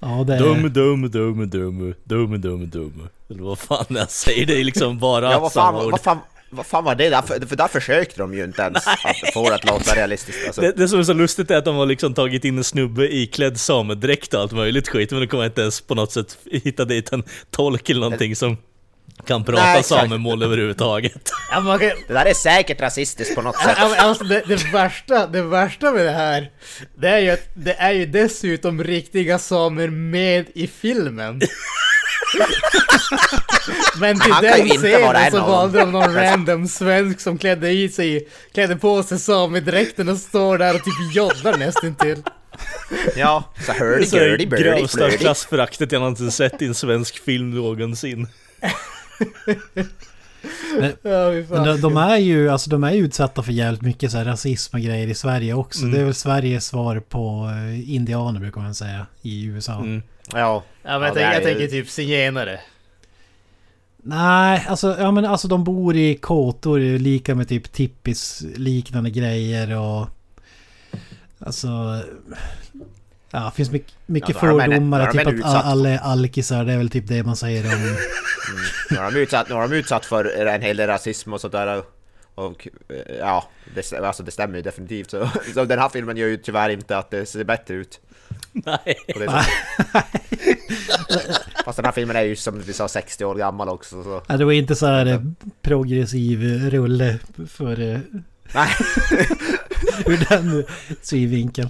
Ja, 0.00 0.24
det 0.24 0.34
är... 0.34 0.38
Dum, 0.38 0.62
dum, 0.72 1.10
dum, 1.10 1.50
dum, 1.50 1.94
dum, 2.04 2.40
dum, 2.40 2.70
dum. 2.70 3.08
Eller 3.30 3.42
vad 3.42 3.58
fan 3.58 3.86
jag 3.88 4.10
säger, 4.10 4.46
det 4.46 4.60
är 4.60 4.64
liksom 4.64 4.98
bara 4.98 5.32
Ja, 5.32 5.38
vad 5.40 5.52
samma 5.52 5.78
fan, 5.78 5.86
ord. 5.86 5.92
vad 5.92 6.00
fan, 6.00 6.18
vad 6.50 6.66
fan 6.66 6.84
var 6.84 6.94
det? 6.94 7.08
Där, 7.08 7.22
för 7.46 7.56
där 7.56 7.68
försökte 7.68 8.20
de 8.20 8.34
ju 8.34 8.44
inte 8.44 8.62
ens 8.62 8.86
att 8.86 9.32
få 9.34 9.48
det 9.48 9.54
att 9.54 9.64
låta 9.64 9.94
realistiskt. 9.94 10.46
Alltså. 10.46 10.60
Det, 10.60 10.72
det 10.72 10.88
som 10.88 10.98
är 10.98 11.02
så 11.02 11.12
lustigt 11.12 11.50
är 11.50 11.56
att 11.56 11.64
de 11.64 11.76
har 11.76 11.86
liksom 11.86 12.14
tagit 12.14 12.44
in 12.44 12.58
en 12.58 12.64
snubbe 12.64 13.14
iklädd 13.14 13.60
samedräkt 13.60 14.34
och 14.34 14.40
allt 14.40 14.52
möjligt 14.52 14.88
skit, 14.88 15.10
men 15.10 15.20
de 15.20 15.26
kommer 15.26 15.44
inte 15.44 15.60
ens 15.60 15.80
på 15.80 15.94
något 15.94 16.12
sätt 16.12 16.38
hitta 16.50 16.84
dit 16.84 17.12
en 17.12 17.24
tolk 17.50 17.90
eller 17.90 18.00
någonting 18.00 18.36
som 18.36 18.56
kan 19.26 19.44
prata 19.44 19.62
Nej, 19.62 19.82
samemål 19.82 20.42
överhuvudtaget. 20.42 21.30
Ja, 21.52 21.60
man 21.60 21.78
kan, 21.78 21.88
Det 22.08 22.14
där 22.14 22.26
är 22.26 22.34
säkert 22.34 22.80
rasistiskt 22.80 23.34
på 23.34 23.42
något 23.42 23.56
sätt. 23.56 23.76
Ja, 23.78 23.96
Alltså 23.98 24.24
det, 24.24 24.42
det, 24.48 24.72
värsta, 24.72 25.26
det 25.26 25.42
värsta 25.42 25.92
med 25.92 26.06
det 26.06 26.12
här, 26.12 26.50
det 26.94 27.08
är 27.08 27.18
ju 27.18 27.30
att 27.30 27.48
det 27.54 27.74
är 27.74 27.92
ju 27.92 28.06
dessutom 28.06 28.84
riktiga 28.84 29.38
samer 29.38 29.88
med 29.88 30.46
i 30.54 30.66
filmen. 30.66 31.40
Men 34.00 34.20
till 34.20 34.32
Han 34.32 34.44
den 34.44 34.68
scenen 34.68 35.16
en 35.16 35.30
så 35.30 35.40
valde 35.40 35.78
de 35.78 35.92
någon 35.92 36.14
random 36.14 36.68
svensk 36.68 37.20
som 37.20 37.38
klädde 37.38 37.70
i 37.70 37.88
sig, 37.88 38.28
klädde 38.54 38.76
på 38.76 39.02
sig 39.02 39.18
samedräkten 39.18 40.08
och 40.08 40.18
står 40.18 40.58
där 40.58 40.74
och 40.74 40.84
typ 40.84 41.14
joddar 41.14 41.58
nästintill. 41.58 42.22
Ja, 43.16 43.44
så 43.66 43.72
Det 43.72 43.78
är 43.78 43.80
hurdy 43.80 44.06
så 44.06 44.16
det 44.16 44.28
gurdy 44.28 44.46
birdie 44.46 44.62
grövsta 44.62 45.10
klassföraktet 45.10 45.92
jag 45.92 46.00
någonsin 46.00 46.30
sett 46.30 46.62
i 46.62 46.66
en 46.66 46.74
svensk 46.74 47.24
film 47.24 47.50
någonsin. 47.54 48.26
Men, 50.80 50.92
Ja, 51.02 51.30
men 51.48 51.64
de, 51.64 51.80
de 51.80 51.96
är 51.96 52.16
ju 52.16 52.48
alltså, 52.50 52.70
de 52.70 52.84
är 52.84 52.92
ju 52.92 53.04
utsatta 53.04 53.42
för 53.42 53.52
jävligt 53.52 53.82
mycket 53.82 54.10
så 54.12 54.18
här, 54.18 54.24
rasism 54.24 54.76
och 54.76 54.82
grejer 54.82 55.08
i 55.08 55.14
Sverige 55.14 55.54
också. 55.54 55.80
Mm. 55.80 55.94
Det 55.94 56.00
är 56.00 56.04
väl 56.04 56.14
Sveriges 56.14 56.66
svar 56.66 57.00
på 57.00 57.50
eh, 57.52 57.94
indianer 57.94 58.40
brukar 58.40 58.60
man 58.60 58.74
säga 58.74 59.06
i 59.22 59.44
USA. 59.44 59.74
Mm. 59.78 60.02
Ja, 60.32 60.64
Ja, 60.82 60.98
men 60.98 61.02
jag, 61.02 61.14
tänker, 61.14 61.30
är 61.30 61.34
jag 61.34 61.42
tänker 61.42 61.66
typ 61.66 61.88
zigenare. 61.90 62.60
Nej, 64.02 64.66
alltså, 64.68 64.96
ja, 64.98 65.10
men 65.10 65.24
alltså 65.24 65.48
de 65.48 65.64
bor 65.64 65.96
i 65.96 66.14
kåtor 66.14 66.78
lika 66.98 67.34
med 67.34 67.48
typ 67.48 67.72
tippis 67.72 68.44
liknande 68.56 69.10
grejer 69.10 69.78
och... 69.78 70.06
Alltså... 71.38 71.68
Ja, 73.30 73.44
det 73.44 73.50
finns 73.56 73.70
mycket, 73.70 73.94
mycket 74.06 74.28
Ja, 74.42 74.50
en- 74.50 74.60
fördomar. 74.60 75.12
typ 75.12 75.26
att 75.26 75.32
utsatt- 75.32 75.64
alla 75.64 75.88
är 75.88 75.98
alkisar, 75.98 76.64
det 76.64 76.72
är 76.72 76.78
väl 76.78 76.90
typ 76.90 77.08
det 77.08 77.22
man 77.22 77.36
säger 77.36 77.64
om... 77.74 77.96
Nu 78.90 78.96
har 78.96 79.10
de 79.12 79.18
utsatt, 79.18 79.48
nu 79.48 79.54
har 79.54 79.68
de 79.68 79.74
utsatt 79.76 80.06
för 80.06 80.46
en 80.46 80.62
hel 80.62 80.76
del 80.76 80.86
rasism 80.86 81.32
och 81.32 81.40
sådär. 81.40 81.82
Och 82.34 82.68
eh, 82.88 83.16
ja, 83.18 83.48
det, 83.74 83.92
alltså 83.92 84.22
det 84.22 84.30
stämmer 84.30 84.56
ju 84.56 84.62
definitivt. 84.62 85.10
Så, 85.10 85.28
så 85.54 85.64
den 85.64 85.78
här 85.78 85.88
filmen 85.88 86.16
gör 86.16 86.28
ju 86.28 86.36
tyvärr 86.36 86.68
inte 86.70 86.98
att 86.98 87.10
det 87.10 87.26
ser 87.26 87.44
bättre 87.44 87.74
ut. 87.74 88.00
Nej. 88.52 88.96
Fast 91.64 91.76
den 91.76 91.84
här 91.84 91.92
filmen 91.92 92.16
är 92.16 92.22
ju 92.22 92.36
som 92.36 92.60
vi 92.60 92.72
sa 92.72 92.88
60 92.88 93.24
år 93.24 93.34
gammal 93.34 93.68
också. 93.68 94.02
Så. 94.02 94.22
Ja, 94.26 94.36
det 94.36 94.44
var 94.44 94.52
inte 94.52 94.74
så 94.76 94.86
här 94.86 95.06
eh, 95.06 95.20
progressiv 95.62 96.42
rulle 96.70 97.18
för... 97.48 97.80
eh, 97.80 97.98
Nej. 98.54 98.68
ur 100.06 100.26
den 100.28 100.64
synvinkeln. 101.02 101.68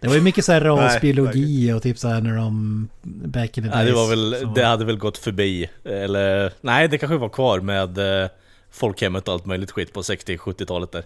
Det 0.00 0.08
var 0.08 0.14
ju 0.14 0.20
mycket 0.20 0.44
så 0.44 0.52
här 0.52 0.60
Nej, 0.60 0.70
rasbiologi 0.70 1.72
och 1.72 1.82
typ 1.82 1.98
så 1.98 2.08
här 2.08 2.20
när 2.20 2.36
de... 2.36 2.88
Back 3.02 3.58
in 3.58 3.64
the 3.64 3.70
days. 3.70 3.74
Nej, 3.74 3.86
det 3.86 3.92
var 3.92 4.08
väl, 4.08 4.36
så- 4.40 4.46
det 4.54 4.64
hade 4.64 4.84
väl 4.84 4.96
gått 4.98 5.18
förbi. 5.18 5.70
Eller, 5.84 6.52
nej 6.60 6.88
det 6.88 6.98
kanske 6.98 7.16
var 7.16 7.28
kvar 7.28 7.60
med 7.60 8.22
eh, 8.22 8.28
folkhemmet 8.70 9.28
och 9.28 9.34
allt 9.34 9.46
möjligt 9.46 9.70
skit 9.70 9.92
på 9.92 10.00
60-70-talet 10.02 10.92
där. 10.92 11.02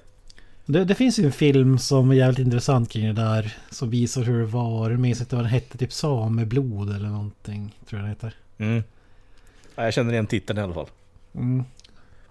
Det, 0.66 0.84
det 0.84 0.94
finns 0.94 1.18
ju 1.18 1.24
en 1.24 1.32
film 1.32 1.78
som 1.78 2.10
är 2.10 2.14
jävligt 2.14 2.38
intressant 2.38 2.90
kring 2.90 3.06
det 3.06 3.22
där. 3.22 3.56
Som 3.70 3.90
visar 3.90 4.22
hur 4.22 4.40
det 4.40 4.46
var. 4.46 4.90
Jag 4.90 5.00
minns 5.00 5.20
inte 5.20 5.36
vad 5.36 5.44
den 5.44 5.52
hette. 5.52 5.78
Typ 5.78 5.92
Sameblod 5.92 6.96
eller 6.96 7.08
någonting. 7.08 7.76
Tror 7.88 8.00
jag 8.00 8.04
den 8.04 8.10
heter. 8.10 8.34
Mm. 8.58 8.82
Ja, 9.74 9.84
jag 9.84 9.94
känner 9.94 10.12
igen 10.12 10.26
titeln 10.26 10.58
i 10.58 10.62
alla 10.62 10.74
fall. 10.74 10.88
Mm. 11.34 11.64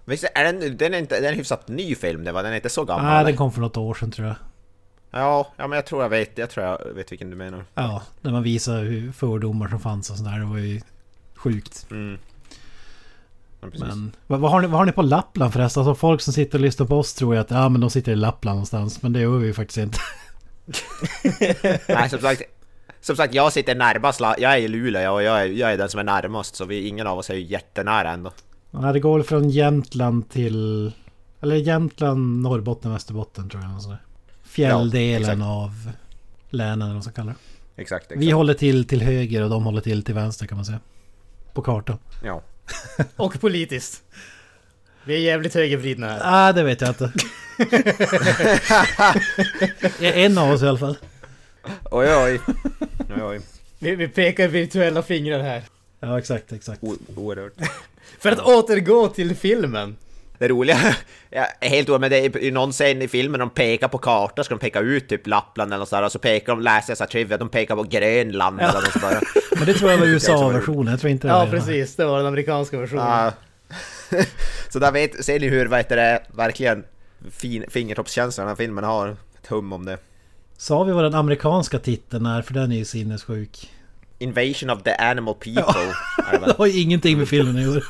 Visst 0.04 0.24
är 0.34 0.44
den, 0.52 0.76
den 0.76 0.94
är 0.94 0.98
inte, 0.98 1.14
den 1.14 1.24
är 1.24 1.28
en 1.28 1.34
hyfsat 1.34 1.68
ny 1.68 1.94
film 1.94 2.24
det 2.24 2.32
va? 2.32 2.42
Den 2.42 2.52
är 2.52 2.56
inte 2.56 2.68
så 2.68 2.84
gammal? 2.84 3.04
Nej, 3.04 3.24
den 3.24 3.36
kom 3.36 3.52
för 3.52 3.60
något 3.60 3.76
år 3.76 3.94
sedan 3.94 4.10
tror 4.10 4.26
jag. 4.28 4.36
Ja, 5.10 5.52
ja 5.56 5.66
men 5.66 5.76
jag 5.76 5.86
tror 5.86 6.02
jag 6.02 6.08
vet, 6.08 6.38
jag 6.38 6.50
tror 6.50 6.66
jag 6.66 6.78
vet 6.94 7.12
vilken 7.12 7.30
du 7.30 7.36
menar. 7.36 7.64
Ja, 7.74 8.02
när 8.20 8.32
man 8.32 8.42
visar 8.42 8.84
hur 8.84 9.12
fördomar 9.12 9.68
som 9.68 9.80
fanns 9.80 10.10
och 10.10 10.16
sådär. 10.16 10.38
Det 10.38 10.44
var 10.44 10.58
ju 10.58 10.80
sjukt. 11.34 11.86
Mm. 11.90 12.18
Ja. 13.62 13.68
Men 13.78 14.12
vad, 14.26 14.40
vad, 14.40 14.50
har 14.50 14.60
ni, 14.60 14.66
vad 14.66 14.78
har 14.78 14.84
ni 14.84 14.92
på 14.92 15.02
Lappland 15.02 15.52
förresten? 15.52 15.80
Alltså 15.80 15.94
folk 15.94 16.20
som 16.20 16.32
sitter 16.32 16.58
och 16.58 16.62
lyssnar 16.62 16.86
på 16.86 16.98
oss 16.98 17.14
tror 17.14 17.34
ju 17.34 17.40
att 17.40 17.50
ja 17.50 17.68
men 17.68 17.80
de 17.80 17.90
sitter 17.90 18.12
i 18.12 18.16
Lappland 18.16 18.56
någonstans. 18.56 19.02
Men 19.02 19.12
det 19.12 19.20
gör 19.20 19.38
vi 19.38 19.46
ju 19.46 19.54
faktiskt 19.54 19.78
inte. 19.78 19.98
Nej, 21.88 22.10
som 22.10 22.18
sagt, 22.18 22.42
som 23.00 23.16
sagt, 23.16 23.34
jag 23.34 23.52
sitter 23.52 23.74
närmast, 23.74 24.20
jag 24.20 24.42
är 24.42 24.56
i 24.56 24.68
Luleå 24.68 25.12
och 25.12 25.22
jag 25.22 25.40
är, 25.40 25.46
jag 25.46 25.72
är 25.72 25.78
den 25.78 25.88
som 25.88 26.00
är 26.00 26.04
närmast 26.04 26.54
så 26.54 26.64
vi, 26.64 26.88
ingen 26.88 27.06
av 27.06 27.18
oss 27.18 27.30
är 27.30 27.34
ju 27.34 27.42
jättenära 27.42 28.10
ändå. 28.10 28.32
Ja, 28.70 28.92
det 28.92 29.00
går 29.00 29.18
väl 29.18 29.26
från 29.26 29.50
Jämtland 29.50 30.30
till... 30.30 30.92
Eller 31.40 31.56
Jämtland, 31.56 32.42
Norrbotten, 32.42 32.92
Västerbotten 32.92 33.48
tror 33.48 33.62
jag. 33.62 33.82
sådär. 33.82 34.02
Fjälldelen 34.42 35.22
exakt. 35.22 35.42
av 35.42 35.90
länen 36.50 36.82
eller 36.82 36.86
vad 36.86 36.94
man 36.94 37.02
ska 37.02 37.12
kalla 37.12 37.30
det. 37.30 37.82
Exakt, 37.82 38.04
exakt. 38.04 38.20
Vi 38.20 38.30
håller 38.30 38.54
till 38.54 38.84
till 38.84 39.02
höger 39.02 39.42
och 39.42 39.50
de 39.50 39.64
håller 39.64 39.80
till 39.80 40.04
till 40.04 40.14
vänster 40.14 40.46
kan 40.46 40.56
man 40.58 40.64
säga. 40.64 40.80
På 41.52 41.62
kartan. 41.62 41.98
Ja. 42.24 42.42
Och 43.16 43.40
politiskt. 43.40 44.02
Vi 45.04 45.14
är 45.14 45.18
jävligt 45.18 45.54
högervridna 45.54 46.06
här. 46.06 46.18
Nej, 46.18 46.22
ah, 46.24 46.52
det 46.52 46.62
vet 46.62 46.80
jag 46.80 46.90
inte. 46.90 47.12
en 50.00 50.38
av 50.38 50.50
oss 50.50 50.62
i 50.62 50.66
alla 50.66 50.78
fall. 50.78 50.96
Oj, 51.90 52.14
oj. 52.14 52.40
oj, 53.16 53.22
oj. 53.22 53.40
Vi, 53.78 53.94
vi 53.94 54.08
pekar 54.08 54.48
virtuella 54.48 55.02
fingrar 55.02 55.42
här. 55.42 55.62
Ja, 56.00 56.18
exakt, 56.18 56.52
exakt. 56.52 56.82
O- 56.82 56.96
Oerhört. 57.16 57.52
För 58.18 58.32
att 58.32 58.40
återgå 58.40 59.08
till 59.08 59.36
filmen. 59.36 59.96
Det 60.42 60.48
roliga, 60.48 60.76
jag 61.30 61.46
är 61.60 61.68
helt 61.68 61.88
oerhört, 61.88 62.00
men 62.00 62.10
det 62.10 62.16
är 62.16 62.38
i 62.38 62.50
någon 62.50 62.72
scen 62.72 63.02
i 63.02 63.08
filmen 63.08 63.40
de 63.40 63.50
pekar 63.50 63.88
på 63.88 63.98
kartor, 63.98 64.42
ska 64.42 64.54
de 64.54 64.60
peka 64.60 64.80
ut 64.80 65.08
typ 65.08 65.26
Lappland 65.26 65.72
eller 65.72 65.78
något 65.78 65.88
sådär, 65.88 66.02
och 66.02 66.12
så 66.12 66.18
pekar 66.18 66.52
de, 66.52 66.62
läser 66.62 66.90
jag 66.90 66.98
så 66.98 67.04
här 67.04 67.08
trivia, 67.10 67.38
de 67.38 67.48
pekar 67.48 67.76
på 67.76 67.82
Grönland 67.82 68.60
eller 68.60 68.72
något 68.72 68.92
sådär. 68.92 69.20
Men 69.56 69.66
det 69.66 69.74
tror 69.74 69.90
jag 69.90 69.98
var 69.98 70.06
USA-versionen. 70.14 70.90
Jag 70.90 71.00
tror 71.00 71.10
inte 71.10 71.28
det 71.28 71.32
Ja, 71.32 71.46
precis. 71.50 71.96
Det 71.96 72.04
var 72.04 72.18
den 72.18 72.26
amerikanska 72.26 72.78
versionen. 72.78 73.06
Ja. 73.06 73.32
så 74.68 74.78
där 74.78 74.92
vet, 74.92 75.24
ser 75.24 75.40
ni 75.40 75.48
hur, 75.48 75.66
vad 75.66 75.78
heter 75.78 75.96
det, 75.96 76.22
verkligen 76.34 76.84
fin, 77.30 77.64
fingertoppskänslan 77.68 78.46
den 78.46 78.56
här 78.56 78.56
filmen 78.56 78.84
har. 78.84 79.08
Ett 79.42 79.46
hum 79.46 79.72
om 79.72 79.84
det. 79.84 79.98
Sa 80.56 80.82
vi 80.82 80.92
vad 80.92 81.04
den 81.04 81.14
amerikanska 81.14 81.78
titeln 81.78 82.26
är? 82.26 82.42
För 82.42 82.54
den 82.54 82.72
är 82.72 82.76
ju 82.76 82.84
sinnessjuk. 82.84 83.70
Invasion 84.18 84.70
of 84.70 84.82
the 84.82 84.94
Animal 84.94 85.34
People. 85.34 85.94
väl? 86.32 86.40
Det 86.46 86.54
har 86.58 86.66
ju 86.66 86.80
ingenting 86.80 87.18
med 87.18 87.28
filmen 87.28 87.56
att 87.56 87.62
göra. 87.62 87.82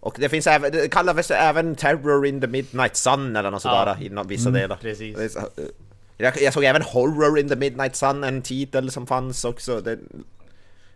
Och 0.00 0.16
det 0.18 0.28
finns 0.28 0.46
även, 0.46 0.72
det 0.72 0.88
kallas 0.92 1.30
även 1.30 1.74
Terror 1.76 2.26
in 2.26 2.40
the 2.40 2.46
Midnight 2.46 2.96
Sun 2.96 3.36
eller 3.36 3.50
något 3.50 3.62
sådär 3.62 3.96
Ja. 4.00 4.04
i 4.06 4.08
no- 4.08 4.28
vissa 4.28 4.48
Mm, 4.48 4.60
delar. 4.60 4.76
precis. 4.76 5.36
Jag, 6.16 6.42
jag 6.42 6.52
såg 6.54 6.64
även 6.64 6.82
Horror 6.82 7.38
in 7.38 7.48
the 7.48 7.56
Midnight 7.56 7.96
Sun, 7.96 8.24
en 8.24 8.42
titel 8.42 8.90
som 8.90 9.06
fanns 9.06 9.44
också. 9.44 9.80
Det, 9.80 9.98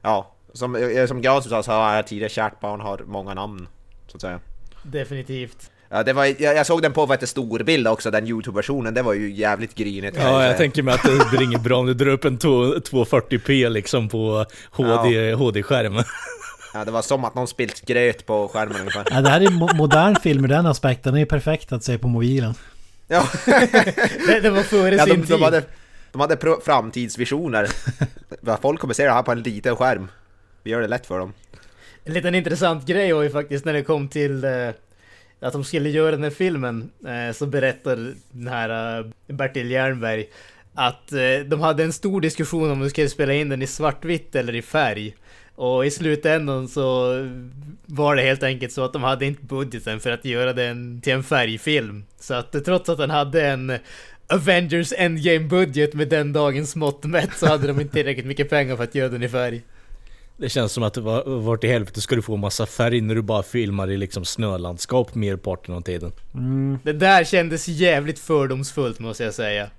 ja, 0.02 0.34
Som, 0.54 0.76
eh, 0.76 1.06
som 1.06 1.22
Granström 1.22 1.50
sa 1.50 1.62
så 1.62 1.72
har 1.72 2.02
tidigare 2.02 2.28
kärt 2.30 2.60
barn 2.60 2.80
har 2.80 3.02
många 3.06 3.34
namn. 3.34 3.68
Så 4.06 4.16
att 4.16 4.20
säga. 4.20 4.40
Definitivt. 4.82 5.70
Ja, 5.88 6.02
det 6.02 6.12
var, 6.12 6.24
jag, 6.24 6.56
jag 6.56 6.66
såg 6.66 6.82
den 6.82 6.92
på 6.92 7.06
vad 7.06 7.16
heter 7.16 7.26
storbild 7.26 7.88
också, 7.88 8.10
den 8.10 8.26
Youtube-versionen, 8.26 8.94
det 8.94 9.02
var 9.02 9.12
ju 9.14 9.32
jävligt 9.32 9.74
grynigt. 9.74 10.16
Ja, 10.20 10.46
jag 10.46 10.56
tänker 10.56 10.82
mig 10.82 10.94
att 10.94 11.02
det 11.02 11.30
blir 11.30 11.42
inget 11.42 11.62
bra 11.62 11.78
om 11.78 11.86
du 11.86 11.94
drar 11.94 12.06
upp 12.12 12.24
en 12.24 12.38
240p 12.38 13.68
liksom 13.68 14.08
på 14.08 14.44
HD, 14.70 15.32
HD-skärmen. 15.34 16.04
Ja, 16.74 16.84
det 16.84 16.90
var 16.90 17.02
som 17.02 17.24
att 17.24 17.34
någon 17.34 17.48
spilt 17.48 17.86
gröt 17.86 18.26
på 18.26 18.48
skärmen 18.48 18.76
ungefär. 18.80 19.06
Ja, 19.10 19.20
det 19.20 19.28
här 19.28 19.40
är 19.40 19.46
mo- 19.46 19.76
modern 19.76 20.16
film 20.16 20.44
ur 20.44 20.48
den 20.48 20.66
aspekten. 20.66 21.12
Den 21.12 21.14
är 21.14 21.20
ju 21.20 21.26
perfekt 21.26 21.72
att 21.72 21.84
se 21.84 21.98
på 21.98 22.08
mobilen. 22.08 22.54
Ja. 23.08 23.28
Det, 24.26 24.40
det 24.42 24.50
var 24.50 24.62
före 24.62 24.94
ja, 24.94 25.04
sin 25.04 25.20
de, 25.20 25.26
tid. 25.26 25.36
de 25.36 25.42
hade, 25.42 25.62
de 26.12 26.20
hade 26.20 26.36
framtidsvisioner. 26.64 27.68
Folk 28.62 28.80
kommer 28.80 28.94
se 28.94 29.04
det 29.04 29.12
här 29.12 29.22
på 29.22 29.32
en 29.32 29.42
liten 29.42 29.76
skärm. 29.76 30.08
Vi 30.62 30.70
gör 30.70 30.80
det 30.80 30.86
lätt 30.88 31.06
för 31.06 31.18
dem. 31.18 31.32
En 32.04 32.12
liten 32.12 32.34
intressant 32.34 32.86
grej 32.86 33.12
var 33.12 33.22
ju 33.22 33.30
faktiskt 33.30 33.64
när 33.64 33.72
det 33.72 33.82
kom 33.82 34.08
till 34.08 34.44
eh, 34.44 34.68
att 35.40 35.52
de 35.52 35.64
skulle 35.64 35.90
göra 35.90 36.10
den 36.10 36.22
här 36.22 36.30
filmen 36.30 36.90
eh, 37.06 37.34
så 37.34 37.46
berättar 37.46 38.14
den 38.30 38.48
här 38.48 38.98
eh, 38.98 39.06
Bertil 39.34 39.70
Jernberg 39.70 40.28
att 40.74 41.12
eh, 41.12 41.46
de 41.46 41.60
hade 41.60 41.84
en 41.84 41.92
stor 41.92 42.20
diskussion 42.20 42.70
om 42.70 42.80
de 42.80 42.90
skulle 42.90 43.08
spela 43.08 43.32
in 43.32 43.48
den 43.48 43.62
i 43.62 43.66
svartvitt 43.66 44.34
eller 44.34 44.54
i 44.54 44.62
färg. 44.62 45.14
Och 45.62 45.86
i 45.86 45.90
slutändan 45.90 46.68
så 46.68 47.12
var 47.86 48.16
det 48.16 48.22
helt 48.22 48.42
enkelt 48.42 48.72
så 48.72 48.84
att 48.84 48.92
de 48.92 49.02
hade 49.02 49.26
inte 49.26 49.44
budgeten 49.44 50.00
för 50.00 50.10
att 50.10 50.24
göra 50.24 50.52
den 50.52 51.00
till 51.00 51.12
en 51.12 51.22
färgfilm. 51.22 52.04
Så 52.20 52.34
att 52.34 52.64
trots 52.64 52.88
att 52.88 52.98
den 52.98 53.10
hade 53.10 53.46
en 53.46 53.78
Avengers 54.26 54.92
Endgame 54.96 55.48
budget 55.48 55.94
med 55.94 56.08
den 56.08 56.32
dagens 56.32 56.76
mått 56.76 57.04
mätt 57.04 57.30
så 57.36 57.46
hade 57.46 57.66
de 57.66 57.80
inte 57.80 57.92
tillräckligt 57.92 58.26
mycket 58.26 58.50
pengar 58.50 58.76
för 58.76 58.84
att 58.84 58.94
göra 58.94 59.08
den 59.08 59.22
i 59.22 59.28
färg. 59.28 59.62
Det 60.36 60.48
känns 60.48 60.72
som 60.72 60.82
att 60.82 60.94
det 60.94 61.00
var, 61.00 61.40
vart 61.40 61.64
i 61.64 61.68
helvete 61.68 62.00
ska 62.00 62.16
du 62.16 62.22
få 62.22 62.36
massa 62.36 62.66
färg 62.66 63.00
när 63.00 63.14
du 63.14 63.22
bara 63.22 63.42
filmar 63.42 63.90
i 63.90 63.96
liksom 63.96 64.24
snölandskap 64.24 65.14
merparten 65.14 65.74
av 65.74 65.80
tiden. 65.80 66.12
Det 66.82 66.92
där 66.92 67.24
kändes 67.24 67.68
jävligt 67.68 68.18
fördomsfullt 68.18 68.98
måste 68.98 69.24
jag 69.24 69.34
säga. 69.34 69.70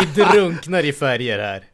Vi 0.00 0.22
drunknar 0.22 0.84
i 0.84 0.92
färger 0.92 1.38
här. 1.38 1.64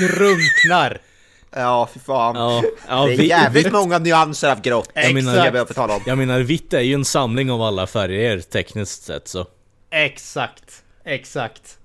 Drunknar! 0.00 1.09
Ja, 1.56 1.88
fy 1.94 2.00
fan. 2.00 2.36
Ja, 2.36 2.62
ja, 2.88 3.06
det 3.06 3.12
är 3.12 3.16
vi- 3.16 3.28
jävligt 3.28 3.66
vitt- 3.66 3.72
många 3.72 3.98
nyanser 3.98 4.50
av 4.52 4.60
grått. 4.60 4.90
Jag 4.94 5.14
menar, 5.14 5.36
jag 5.36 5.52
behöva 5.52 5.74
tala 5.74 5.94
om. 5.96 6.00
jag 6.06 6.18
menar 6.18 6.40
vitt 6.40 6.72
är 6.72 6.80
ju 6.80 6.94
en 6.94 7.04
samling 7.04 7.50
av 7.50 7.62
alla 7.62 7.86
färger 7.86 8.40
tekniskt 8.40 9.02
sett 9.02 9.28
så. 9.28 9.46
Exakt. 9.90 10.82
Exakt. 11.04 11.76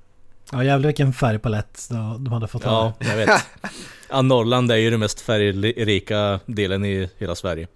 Ja 0.52 0.64
jävlar 0.64 0.88
vilken 0.88 1.14
färgpalett 1.14 1.88
de 1.90 2.24
de 2.24 2.34
hade 2.34 2.48
fått 2.48 2.64
Ja, 2.66 2.70
ha. 2.70 2.94
jag 3.10 3.16
vet. 3.18 3.30
Ja, 4.10 4.22
Norrland 4.22 4.72
är 4.72 4.76
ju 4.76 4.90
den 4.90 5.00
mest 5.00 5.22
färgrika 5.22 6.40
delen 6.46 6.86
i 6.86 7.10
hela 7.18 7.36
Sverige. 7.36 7.68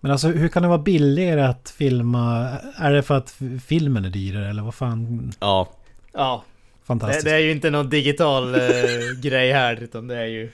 Men 0.00 0.12
alltså 0.12 0.28
hur 0.28 0.48
kan 0.48 0.62
det 0.62 0.68
vara 0.68 0.78
billigare 0.78 1.40
att 1.42 1.74
filma? 1.78 2.48
Är 2.78 2.92
det 2.92 3.02
för 3.02 3.14
att 3.16 3.36
filmen 3.66 4.04
är 4.04 4.10
dyrare 4.10 4.50
eller 4.50 4.62
vad 4.62 4.74
fan? 4.74 5.32
Ja. 5.40 5.68
Ja. 6.12 6.44
Det, 6.80 6.86
Fantastiskt. 6.86 7.24
det 7.24 7.30
är 7.32 7.38
ju 7.38 7.50
inte 7.50 7.70
någon 7.70 7.90
digital 7.90 8.54
eh, 8.54 8.60
grej 9.22 9.52
här 9.52 9.82
utan 9.82 10.08
det 10.08 10.16
är 10.16 10.26
ju 10.26 10.50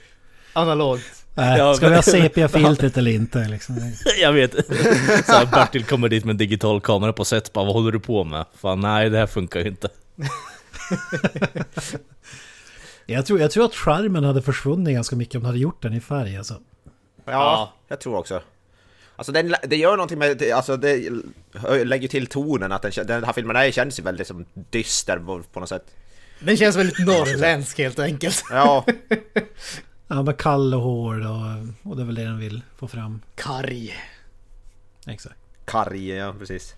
analogt. 0.55 1.03
Äh, 1.37 1.57
Ja, 1.57 1.73
ska 1.73 1.89
vi 1.89 1.95
ha 1.95 2.01
sepia-filtret 2.01 2.97
eller 2.97 3.11
inte 3.11 3.47
liksom? 3.47 3.93
Jag 4.21 4.33
vet. 4.33 4.51
Så 5.25 5.31
här, 5.31 5.45
Bertil 5.45 5.83
kommer 5.83 6.09
dit 6.09 6.25
med 6.25 6.33
en 6.33 6.37
digital 6.37 6.81
kamera 6.81 7.13
på 7.13 7.25
set 7.25 7.53
bara, 7.53 7.65
vad 7.65 7.73
håller 7.73 7.91
du 7.91 7.99
på 7.99 8.23
med? 8.23 8.45
Fan 8.61 8.79
nej, 8.79 9.09
det 9.09 9.17
här 9.17 9.27
funkar 9.27 9.59
ju 9.59 9.67
inte. 9.67 9.89
Jag 13.05 13.25
tror, 13.25 13.39
jag 13.39 13.51
tror 13.51 13.65
att 13.65 13.75
skärmen 13.75 14.23
hade 14.23 14.41
försvunnit 14.41 14.95
ganska 14.95 15.15
mycket 15.15 15.35
om 15.35 15.41
de 15.41 15.45
hade 15.47 15.59
gjort 15.59 15.81
den 15.81 15.93
i 15.93 15.99
färg 16.01 16.37
alltså. 16.37 16.53
Ja, 17.25 17.73
jag 17.87 17.99
tror 17.99 18.17
också. 18.17 18.41
Alltså 19.15 19.31
den, 19.31 19.55
det 19.63 19.75
gör 19.75 19.91
någonting 19.91 20.19
med, 20.19 20.51
alltså 20.53 20.77
det 20.77 21.09
lägger 21.83 22.07
till 22.07 22.27
tonen 22.27 22.71
att 22.71 22.81
den, 22.81 22.91
den 23.07 23.23
här 23.23 23.33
filmen 23.33 23.55
här 23.55 23.71
känns 23.71 23.99
ju 23.99 24.03
väldigt 24.03 24.27
som 24.27 24.45
dyster 24.69 25.17
på, 25.17 25.43
på 25.53 25.59
något 25.59 25.69
sätt. 25.69 25.85
Den 26.39 26.57
känns 26.57 26.75
väldigt 26.75 27.05
norrländsk 27.05 27.77
helt 27.77 27.99
enkelt. 27.99 28.43
Ja, 28.51 28.85
Ja 30.15 30.23
men 30.23 30.33
kall 30.33 30.73
och 30.73 30.81
hård 30.81 31.21
och, 31.25 31.89
och 31.89 31.95
det 31.95 32.03
är 32.03 32.05
väl 32.05 32.15
det 32.15 32.23
den 32.23 32.39
vill 32.39 32.61
få 32.75 32.87
fram. 32.87 33.21
Karg. 33.35 33.93
Exakt. 35.07 35.35
karg, 35.65 36.07
ja 36.07 36.33
precis. 36.39 36.75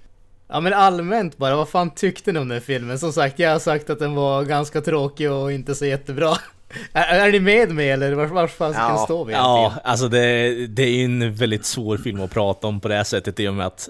Ja 0.47 0.60
men 0.60 0.73
allmänt 0.73 1.38
bara, 1.38 1.56
vad 1.56 1.69
fan 1.69 1.91
tyckte 1.91 2.32
ni 2.32 2.39
om 2.39 2.47
den 2.47 2.62
filmen? 2.62 3.00
Som 3.00 3.13
sagt, 3.13 3.39
jag 3.39 3.52
har 3.52 3.60
sagt 3.60 3.89
att 3.89 4.00
den 4.00 4.15
var 4.15 4.43
ganska 4.43 4.82
tråkig 4.82 5.32
och 5.32 5.52
inte 5.52 5.76
så 5.76 5.86
jättebra. 5.86 6.38
Är, 6.93 7.27
är 7.27 7.32
ni 7.32 7.39
med 7.39 7.71
mig 7.71 7.91
eller 7.91 8.13
var, 8.13 8.25
var 8.25 8.47
fan 8.47 8.73
ska 8.73 8.88
den 8.88 8.97
stå 8.97 9.23
vi 9.23 9.34
Ja, 9.34 9.73
alltså 9.84 10.08
det, 10.08 10.67
det 10.67 10.84
är 10.84 10.89
ju 10.89 11.06
en 11.06 11.34
väldigt 11.34 11.65
svår 11.65 11.97
film 11.97 12.21
att 12.21 12.32
prata 12.32 12.67
om 12.67 12.80
på 12.80 12.88
det 12.88 12.95
här 12.95 13.03
sättet 13.03 13.39
i 13.39 13.47
och 13.47 13.53
med 13.53 13.65
att 13.65 13.89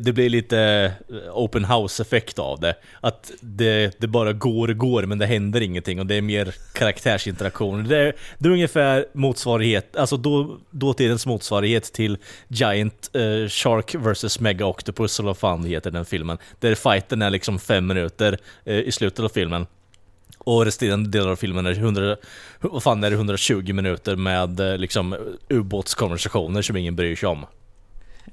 det 0.00 0.12
blir 0.12 0.28
lite 0.28 0.92
open 1.32 1.64
house-effekt 1.64 2.38
av 2.38 2.60
det. 2.60 2.74
Att 3.00 3.30
det, 3.40 4.00
det 4.00 4.06
bara 4.06 4.32
går 4.32 4.68
och 4.68 4.76
går 4.76 5.02
men 5.02 5.18
det 5.18 5.26
händer 5.26 5.60
ingenting 5.60 6.00
och 6.00 6.06
det 6.06 6.14
är 6.14 6.22
mer 6.22 6.54
karaktärsinteraktioner. 6.72 7.82
Det 7.82 7.98
är, 7.98 8.14
det 8.38 8.48
är 8.48 8.52
ungefär 8.52 9.06
motsvarighet, 9.12 9.96
alltså 9.96 10.16
då, 10.16 10.58
dåtidens 10.70 11.26
motsvarighet 11.26 11.92
till 11.92 12.18
Giant 12.48 13.10
eh, 13.12 13.48
Shark 13.48 13.94
vs 13.94 14.40
Mega 14.40 14.66
Octopus 14.66 15.18
eller 15.18 15.26
vad 15.26 15.36
fan 15.36 15.64
heter 15.64 15.90
den 15.90 16.04
filmen. 16.04 16.38
Där 16.60 16.74
fighten 16.74 17.22
är 17.22 17.30
liksom 17.30 17.58
fem 17.58 17.86
minuter 17.86 18.38
eh, 18.64 18.78
i 18.78 18.92
slutet 18.92 19.24
av 19.24 19.28
filmen. 19.28 19.66
Och 20.44 20.64
resterande 20.64 21.10
delar 21.10 21.30
av 21.30 21.36
filmen 21.36 21.66
är 21.66 21.72
100, 21.72 22.16
vad 22.60 22.82
fan 22.82 23.04
är 23.04 23.10
det 23.10 23.16
120 23.16 23.72
minuter 23.72 24.16
med 24.16 24.60
eh, 24.60 24.78
liksom 24.78 25.16
ubåtskonversationer 25.48 26.62
som 26.62 26.76
ingen 26.76 26.96
bryr 26.96 27.16
sig 27.16 27.28
om. 27.28 27.46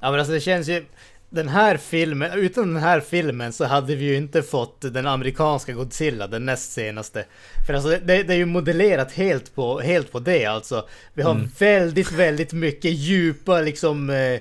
Ja 0.00 0.10
men 0.10 0.20
alltså 0.20 0.32
det 0.32 0.40
känns 0.40 0.68
ju... 0.68 0.84
Den 1.32 1.48
här 1.48 1.76
filmen, 1.76 2.32
utan 2.38 2.74
den 2.74 2.82
här 2.82 3.00
filmen 3.00 3.52
så 3.52 3.64
hade 3.64 3.94
vi 3.94 4.04
ju 4.04 4.16
inte 4.16 4.42
fått 4.42 4.80
den 4.80 5.06
amerikanska 5.06 5.72
Godzilla, 5.72 6.26
den 6.26 6.44
näst 6.46 6.72
senaste. 6.72 7.24
För 7.66 7.74
alltså 7.74 7.88
det, 7.90 8.22
det 8.22 8.32
är 8.34 8.36
ju 8.36 8.44
modellerat 8.46 9.12
helt 9.12 9.54
på, 9.54 9.80
helt 9.80 10.12
på 10.12 10.18
det 10.18 10.44
alltså. 10.46 10.88
Vi 11.14 11.22
har 11.22 11.34
Mm. 11.34 11.48
väldigt, 11.58 12.12
väldigt 12.12 12.52
mycket 12.52 12.92
djupa 12.92 13.60
liksom 13.60 14.10
eh, 14.10 14.40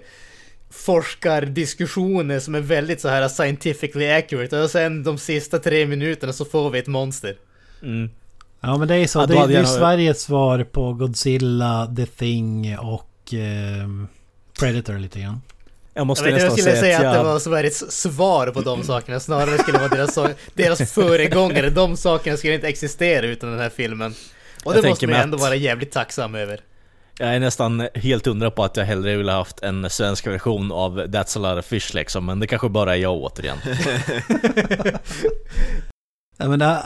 forskardiskussioner 0.70 2.40
som 2.40 2.56
är 2.56 2.62
väldigt 2.62 3.02
så 3.02 3.08
här 3.10 3.28
scientifically 3.28 4.10
accurate. 4.12 4.60
Och 4.60 4.70
sen 4.70 5.04
de 5.04 5.18
sista 5.18 5.60
tre 5.60 5.86
minuterna 5.86 6.34
så 6.34 6.46
får 6.46 6.70
vi 6.70 6.80
ett 6.80 6.88
monster. 6.88 7.36
Mm. 7.82 8.10
Ja 8.62 8.78
men 8.78 8.88
det 8.88 8.96
är 8.96 9.08
så. 9.08 9.20
Ja, 9.20 9.26
det, 9.26 9.34
det 9.34 9.40
är 9.42 9.50
jag- 9.60 9.68
Sveriges 9.68 10.22
svar 10.22 10.64
på 10.64 10.94
Godzilla, 10.94 11.94
The 11.96 12.06
Thing 12.06 12.78
och 12.80 13.34
ehm, 13.34 14.08
Predator 14.60 14.98
lite 15.00 15.20
grann. 15.20 15.42
Jag 15.94 16.02
Jag, 16.02 16.08
måste 16.08 16.26
vet, 16.32 16.42
jag 16.42 16.52
skulle 16.52 16.64
säga 16.64 16.80
säga 16.82 16.98
att 16.98 17.14
det 17.14 17.18
jag- 17.18 17.24
var 17.24 17.40
Sveriges 17.40 17.92
svar 17.92 18.48
på 18.48 18.62
de 18.62 18.84
sakerna. 18.84 19.20
Snarare 19.20 19.58
skulle 19.58 19.78
det 19.78 19.88
vara 19.88 19.96
deras, 20.06 20.20
deras 20.54 20.92
föregångare. 20.92 21.70
De 21.76 21.98
sakerna 21.98 22.38
skulle 22.38 22.54
inte 22.56 22.68
existera 22.68 23.26
utan 23.26 23.50
den 23.52 23.60
här 23.60 23.70
filmen. 23.70 24.12
Och 24.12 24.76
Jag 24.76 24.84
det 24.84 24.90
måste 24.90 25.02
tänker 25.02 25.08
man 25.08 25.24
ändå 25.24 25.36
att- 25.36 25.42
vara 25.42 25.56
jävligt 25.56 25.92
tacksam 25.92 26.36
över. 26.36 26.60
Jag 27.22 27.36
är 27.36 27.40
nästan 27.40 27.88
helt 27.96 28.28
undra 28.28 28.52
på 28.52 28.64
att 28.64 28.78
jag 28.78 28.86
hellre 28.86 29.16
ville 29.18 29.32
haft 29.32 29.60
en 29.60 29.90
svensk 29.90 30.28
version 30.28 30.72
av 30.72 31.00
That's 31.02 31.38
a 31.38 31.40
lot 31.56 31.60
of 31.60 31.70
fish 31.70 31.94
liksom, 31.94 32.26
men 32.26 32.40
det 32.40 32.48
kanske 32.48 32.70
bara 32.70 32.96
är 32.96 33.00
jag 33.00 33.14
återigen. 33.14 33.58
Ja, 36.42 36.48
men 36.48 36.60
det, 36.60 36.84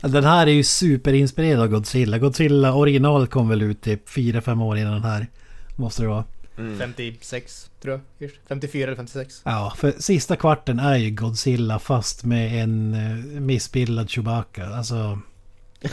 den 0.08 0.24
här 0.24 0.46
är 0.46 0.50
ju 0.50 0.64
superinspirerad 0.64 1.60
av 1.60 1.68
Godzilla. 1.68 2.18
Godzilla 2.18 2.74
originalet 2.74 3.30
kom 3.30 3.48
väl 3.48 3.62
ut 3.62 3.82
typ 3.82 4.08
4-5 4.08 4.62
år 4.64 4.78
innan 4.78 4.92
den 4.92 5.04
här. 5.04 5.26
Måste 5.76 6.02
det 6.02 6.08
vara. 6.08 6.24
56 6.78 7.70
tror 7.82 8.00
jag. 8.18 8.30
ish. 8.30 8.34
54 8.48 8.86
eller 8.86 8.96
56. 8.96 9.40
Ja, 9.44 9.72
för 9.76 9.92
sista 9.98 10.36
kvarten 10.36 10.78
är 10.78 10.96
ju 10.96 11.10
Godzilla 11.10 11.78
fast 11.78 12.24
med 12.24 12.62
en 12.62 12.94
uh, 12.94 13.40
missbildad 13.40 14.10
Chewbacca. 14.10 14.66
Alltså... 14.66 15.20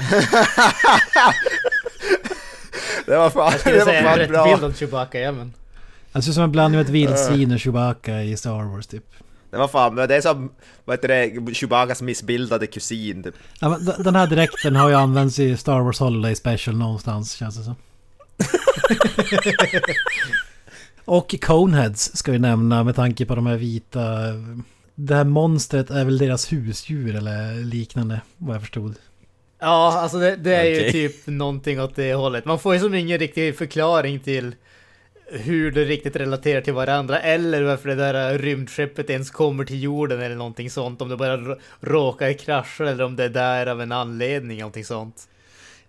Det 3.06 3.18
var 3.18 3.30
fan, 3.30 3.52
Jag 3.52 3.60
skulle 3.60 3.76
det 3.78 3.86
var 3.86 3.92
säga 3.92 4.04
fan 4.04 4.20
rätt 4.20 4.30
bra. 4.30 4.44
bild 4.46 4.64
av 4.64 4.74
Chewbacca, 4.74 5.20
ja 5.20 5.32
men. 5.32 5.54
Alltså 6.12 6.34
som 6.34 6.44
en 6.44 6.52
blandning 6.52 6.80
av 6.80 6.86
ett 6.86 6.92
vildsvin 6.92 7.52
och 7.52 7.60
Chewbacca 7.60 8.22
i 8.24 8.38
Star 8.38 8.64
Wars 8.64 8.88
typ. 8.88 9.06
Var 9.60 9.68
fan, 9.68 9.96
det 9.96 10.16
är 10.16 10.22
som, 10.22 10.52
vad 10.86 10.98
heter 10.98 11.08
det, 11.08 11.56
Chewbaccas 11.56 12.02
missbildade 12.02 12.68
kusin 12.68 13.24
typ. 13.24 13.36
Ja, 13.60 13.80
den 13.98 14.16
här 14.16 14.28
direkten 14.28 14.76
har 14.76 14.90
ju 14.90 14.96
använts 14.96 15.40
i 15.40 15.58
Star 15.58 15.80
Wars 15.80 16.00
Holiday 16.00 16.36
Special 16.36 16.78
någonstans 16.78 17.34
känns 17.34 17.58
det 17.58 17.64
som. 17.64 17.76
och 21.06 21.36
Coneheads 21.42 22.18
ska 22.18 22.32
vi 22.32 22.40
nämna 22.40 22.84
med 22.84 22.96
tanke 22.96 23.26
på 23.26 23.36
de 23.36 23.48
här 23.48 23.58
vita... 23.58 24.02
Det 25.00 25.16
här 25.16 25.24
monstret 25.24 25.90
är 25.90 26.06
väl 26.06 26.18
deras 26.18 26.52
husdjur 26.52 27.16
eller 27.16 27.54
liknande 27.54 28.22
vad 28.38 28.56
jag 28.56 28.62
förstod. 28.62 28.96
Ja, 29.60 30.00
alltså 30.00 30.20
det, 30.20 30.36
det 30.36 30.56
är 30.56 30.66
ju 30.66 30.80
Okej. 30.80 30.92
typ 30.92 31.28
någonting 31.28 31.82
åt 31.82 31.96
det 31.96 32.14
hållet. 32.14 32.46
Man 32.46 32.60
får 32.60 32.74
ju 32.74 32.80
som 32.80 32.94
ingen 32.94 33.20
riktig 33.20 33.58
förklaring 33.58 34.20
till 34.20 34.56
hur 35.30 35.72
det 35.72 35.86
riktigt 35.86 36.16
relaterar 36.16 36.62
till 36.62 36.74
varandra 36.74 37.20
eller 37.20 37.64
varför 37.64 37.90
det 37.90 37.96
där 37.96 38.38
rymdskeppet 38.38 39.10
ens 39.10 39.32
kommer 39.32 39.66
till 39.66 39.84
jorden 39.84 40.22
eller 40.22 40.36
någonting 40.36 40.70
sånt. 40.70 41.02
Om 41.02 41.10
det 41.10 41.18
bara 41.18 41.58
råkar 41.82 42.34
krascha 42.34 42.90
eller 42.90 43.04
om 43.04 43.16
det 43.16 43.24
är 43.24 43.30
där 43.30 43.68
av 43.68 43.82
en 43.82 43.92
anledning, 43.92 44.60
någonting 44.60 44.86
sånt. 44.86 45.28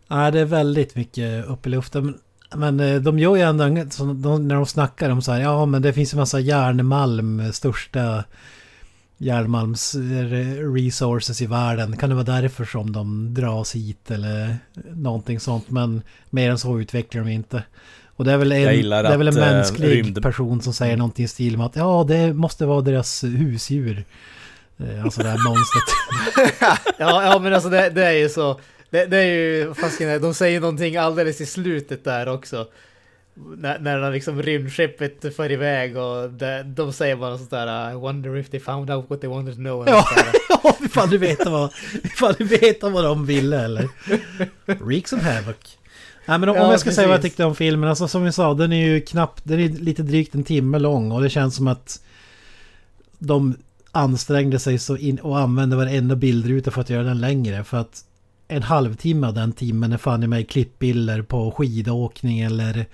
Nej, 0.09 0.33
det 0.33 0.41
är 0.41 0.45
väldigt 0.45 0.95
mycket 0.95 1.47
upp 1.47 1.67
i 1.67 1.71
luften. 1.71 2.19
Men 2.55 2.81
eh, 2.81 3.01
de 3.01 3.19
gör 3.19 3.37
ju 3.37 3.43
ändå, 3.43 3.65
när 3.65 4.55
de 4.55 4.67
snackar 4.67 5.11
om 5.11 5.23
så 5.23 5.33
här, 5.33 5.41
ja 5.41 5.67
men 5.67 5.83
det 5.83 5.93
finns 5.93 6.13
en 6.13 6.19
massa 6.19 6.41
järnmalm, 6.41 7.53
största 7.53 8.25
järnmalms 9.19 9.95
resources 10.75 11.43
i 11.43 11.47
världen. 11.47 11.97
Kan 11.97 12.09
det 12.09 12.15
vara 12.15 12.25
därför 12.25 12.65
som 12.65 12.93
de 12.93 13.35
dras 13.35 13.75
hit 13.75 14.11
eller 14.11 14.57
någonting 14.95 15.41
sånt. 15.41 15.71
Men 15.71 16.03
mer 16.31 16.51
än 16.51 16.59
så 16.59 16.81
utvecklar 16.81 17.23
de 17.25 17.31
inte. 17.31 17.63
Och 18.19 18.25
det 18.25 18.33
är 18.33 18.37
väl 18.37 18.53
en, 18.53 18.65
det 18.91 18.97
är 19.15 19.17
väl 19.17 19.29
en 19.29 19.35
att, 19.35 19.37
eh, 19.37 19.53
mänsklig 19.53 20.05
rymd- 20.05 20.23
person 20.23 20.63
som 20.63 20.73
säger 20.73 20.97
någonting 20.97 21.25
i 21.25 21.29
stil 21.29 21.57
med 21.57 21.67
att 21.67 21.77
ja 21.77 22.05
det 22.09 22.33
måste 22.35 22.67
vara 22.67 22.81
deras 22.81 23.25
husdjur. 23.25 24.05
Eh, 24.79 25.05
Alltså 25.05 25.23
det 25.23 25.29
här 25.29 25.39
monstret. 25.49 25.85
Ja, 26.99 27.23
ja 27.25 27.39
men 27.39 27.55
alltså 27.55 27.69
det, 27.69 27.91
det 27.91 28.05
är 28.07 28.13
ju 28.13 28.29
så. 28.29 28.61
Det, 28.91 29.07
det 29.07 29.17
är 29.17 29.25
ju 29.25 29.75
fascinerande. 29.75 30.27
De 30.27 30.35
säger 30.35 30.61
någonting 30.61 30.97
alldeles 30.97 31.41
i 31.41 31.47
slutet 31.47 32.05
där 32.05 32.29
också. 32.29 32.67
När, 33.57 33.79
när 33.79 34.11
liksom 34.13 34.43
rymdskeppet 34.43 35.37
far 35.37 35.53
iväg 35.53 35.97
och 35.97 36.31
det, 36.31 36.63
de 36.63 36.93
säger 36.93 37.17
bara 37.17 37.39
sådär 37.39 37.91
I 37.91 37.95
wonder 37.95 38.37
if 38.37 38.51
they 38.51 38.61
found 38.61 38.91
out 38.91 39.11
what 39.11 39.21
they 39.21 39.31
wanted 39.31 39.55
to 39.55 39.61
know. 39.61 39.85
Ja, 39.89 40.05
ja 40.49 40.77
ifall 40.85 41.11
du 41.11 41.19
vet 41.19 41.47
vad, 41.47 41.71
ifall 42.05 42.35
du 42.39 42.45
vet 42.45 42.83
vad 42.83 43.05
de 43.05 43.27
ville 43.27 43.61
eller. 43.65 43.89
Reeks 44.89 45.13
of 45.13 45.23
Havoc. 45.23 45.78
Nej 46.29 46.39
men 46.39 46.49
om, 46.49 46.57
om 46.57 46.63
Ja, 46.63 46.71
jag 46.71 46.81
ska 46.81 46.93
säga 46.93 47.07
vad 47.07 47.15
jag 47.15 47.21
precis. 47.21 47.33
tyckte 47.33 47.45
om 47.45 47.55
filmen, 47.55 47.89
alltså 47.91 48.09
som 48.09 48.25
vi 48.25 48.33
sa, 48.33 48.55
den 48.55 48.73
är 48.73 48.87
ju 48.87 49.01
knappt, 49.01 49.41
den 49.45 49.61
är 49.61 49.69
lite 49.69 50.03
drygt 50.03 50.35
en 50.35 50.45
timme 50.45 50.79
lång 50.79 51.13
och 51.13 51.23
det 51.23 51.31
känns 51.31 51.57
som 51.57 51.69
att 51.69 52.03
de 53.19 53.55
ansträngde 53.93 54.59
sig 54.59 54.79
så 54.79 54.97
in 54.97 55.19
och 55.19 55.39
använde 55.39 55.77
varenda 55.77 56.17
bildruta 56.17 56.71
för 56.71 56.81
att 56.81 56.91
göra 56.91 57.03
den 57.03 57.21
längre. 57.21 57.65
För 57.65 57.77
att 57.77 58.05
en 58.49 58.63
halvtimme 58.63 59.27
av 59.27 59.35
den 59.35 59.53
timmen 59.53 59.93
är 59.93 59.97
fan 59.97 60.23
i 60.23 60.27
mig 60.27 60.45
klippbilder 60.45 61.23
på 61.23 61.51
skidåkning 61.51 62.41
eller 62.41 62.87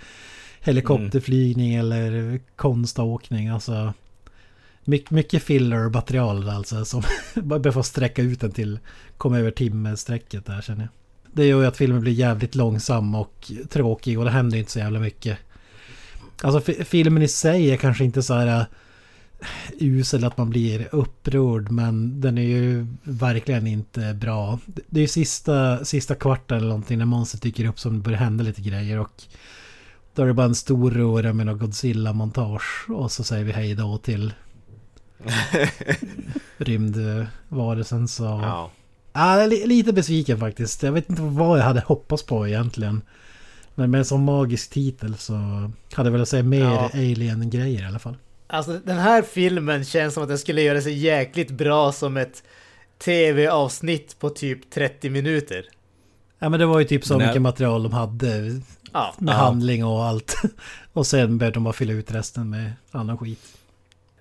helikopterflygning 0.61 1.75
eller 1.75 2.41
konståkning. 2.57 3.49
Alltså 3.49 3.93
mycket, 4.85 5.11
mycket 5.11 5.43
filler-material 5.43 6.49
alltså 6.49 6.85
som 6.85 7.03
bara 7.35 7.59
behöver 7.59 7.73
få 7.73 7.83
sträcka 7.83 8.23
ut 8.23 8.41
den 8.41 8.53
till 8.53 8.79
komma 9.17 9.39
över 9.39 9.51
timmesträcket 9.51 10.47
där 10.47 10.63
känner 10.63 10.81
jag. 10.81 11.04
Det 11.35 11.47
gör 11.47 11.61
ju 11.61 11.67
att 11.67 11.77
filmen 11.77 12.01
blir 12.01 12.13
jävligt 12.13 12.55
långsam 12.55 13.15
och 13.15 13.53
tråkig 13.71 14.19
och 14.19 14.25
det 14.25 14.31
händer 14.31 14.59
inte 14.59 14.71
så 14.71 14.79
jävla 14.79 14.99
mycket. 15.01 15.39
Alltså 16.43 16.61
fi- 16.61 16.85
filmen 16.85 17.23
i 17.23 17.29
sig 17.29 17.71
är 17.71 17.77
kanske 17.77 18.05
inte 18.05 18.23
så 18.23 18.35
här 18.35 18.47
äh, 18.61 18.65
usel 19.81 20.25
att 20.25 20.37
man 20.39 20.51
blir 20.51 20.89
upprörd 20.93 21.71
men 21.71 22.21
den 22.21 22.39
är 22.39 22.43
ju 22.43 22.87
verkligen 23.03 23.67
inte 23.67 24.15
bra. 24.15 24.59
Det- 24.67 24.99
är 25.01 25.03
ju 25.03 25.09
sista, 25.09 25.85
sista 25.85 26.15
kvarten 26.15 26.57
eller 26.59 26.69
någonting 26.69 26.99
när 26.99 27.05
monstret 27.05 27.43
dyker 27.43 27.65
upp 27.65 27.81
som 27.81 27.93
det 27.93 27.99
börjar 28.05 28.19
hända 28.19 28.45
lite 28.45 28.63
grejer 28.63 28.99
och 29.01 29.23
då 30.15 30.23
är 30.23 30.27
det 30.27 30.35
bara 30.35 30.47
en 30.47 30.55
stor 30.55 30.91
röra 30.91 31.33
med 31.33 31.47
något 31.47 31.61
Godzilla-montage 31.61 32.91
och 32.91 33.13
så 33.13 33.25
säger 33.25 33.45
vi 33.45 33.53
hej 33.53 33.75
då 33.75 33.99
till 33.99 34.33
rymdvarelsen 36.59 38.09
så... 38.09 38.25
Ja. 38.25 38.71
Ja, 39.15 39.47
lite 39.47 39.93
besviken 39.93 40.39
faktiskt. 40.41 40.83
Jag 40.83 40.93
vet 40.93 41.11
inte 41.11 41.23
vad 41.23 41.59
jag 41.59 41.65
hade 41.65 41.81
hoppats 41.81 42.23
på 42.23 42.49
egentligen. 42.49 43.03
Men 43.75 43.91
med 43.91 43.99
en 43.99 44.05
sån 44.05 44.25
magisk 44.25 44.71
titel 44.71 45.15
så 45.17 45.35
hade 45.93 46.07
jag 46.09 46.13
velat 46.13 46.29
se 46.29 46.43
mer 46.43 46.61
Ja. 46.65 46.91
Alien-grejer 46.95 47.83
i 47.83 47.87
alla 47.87 47.99
fall. 47.99 48.17
Alltså 48.47 48.81
den 48.85 48.99
här 48.99 49.23
filmen 49.23 49.85
känns 49.85 50.15
som 50.15 50.23
att 50.23 50.29
den 50.29 50.39
skulle 50.39 50.63
göra 50.63 50.81
sig 50.81 50.93
jäkligt 50.99 51.51
bra 51.51 51.93
som 51.93 52.17
ett 52.17 52.43
tv-avsnitt 53.05 54.17
på 54.19 54.31
typ 54.31 54.71
30 54.71 55.11
minuter. 55.11 55.65
Ja 56.39 56.49
men 56.49 56.61
det 56.61 56.67
var 56.67 56.79
ju 56.79 56.85
typ 56.85 57.05
så 57.05 57.15
jag- 57.15 57.27
mycket 57.27 57.43
material 57.43 57.83
de 57.83 57.93
hade. 57.93 58.61
Ja. 58.93 59.15
Med 59.19 59.33
Ja. 59.35 59.37
handling 59.39 59.85
och 59.85 60.05
allt. 60.05 60.35
Och 60.93 61.07
sen 61.07 61.39
började 61.39 61.55
de 61.55 61.65
bara 61.65 61.73
fylla 61.73 61.93
ut 61.93 62.11
resten 62.13 62.51
med 62.51 62.73
annan 62.91 63.19
skit. 63.19 63.54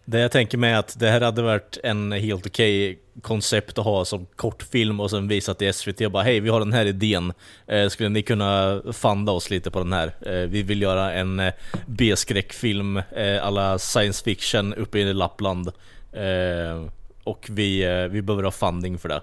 Det 0.06 0.20
jag 0.20 0.32
tänker 0.32 0.58
mig 0.58 0.72
är 0.72 0.78
att 0.78 1.00
det 1.00 1.10
här 1.10 1.22
hade 1.22 1.42
varit 1.42 1.78
en 1.84 2.12
helt 2.12 2.48
okej 2.48 3.00
koncept 3.22 3.78
att 3.78 3.86
ha 3.86 4.06
som 4.06 4.26
kortfilm 4.36 5.00
och 5.00 5.10
sen 5.10 5.28
visa 5.28 5.54
till 5.54 5.74
SVT 5.74 6.02
och 6.02 6.12
bara 6.12 6.24
hej 6.24 6.40
vi 6.40 6.50
har 6.50 6.60
den 6.60 6.74
här 6.74 6.86
idén. 6.86 7.34
Eh, 7.68 7.88
skulle 7.90 8.10
ni 8.10 8.22
kunna 8.22 8.82
funda 8.94 9.32
oss 9.32 9.50
lite 9.50 9.72
på 9.72 9.80
den 9.80 9.94
här? 9.94 10.14
Eh, 10.22 10.50
vi 10.50 10.64
vill 10.64 10.82
göra 10.82 11.14
en 11.14 11.40
eh, 11.40 11.54
B-skräckfilm 11.86 12.98
eh, 12.98 13.46
alla 13.46 13.80
science 13.80 14.24
fiction 14.24 14.74
uppe 14.74 15.00
i 15.00 15.14
Lappland. 15.14 15.68
Eh, 16.14 16.86
och 17.24 17.48
vi, 17.50 17.84
eh, 17.84 18.08
vi 18.08 18.22
behöver 18.22 18.44
ha 18.44 18.52
funding 18.52 18.98
för 18.98 19.10
det. 19.10 19.22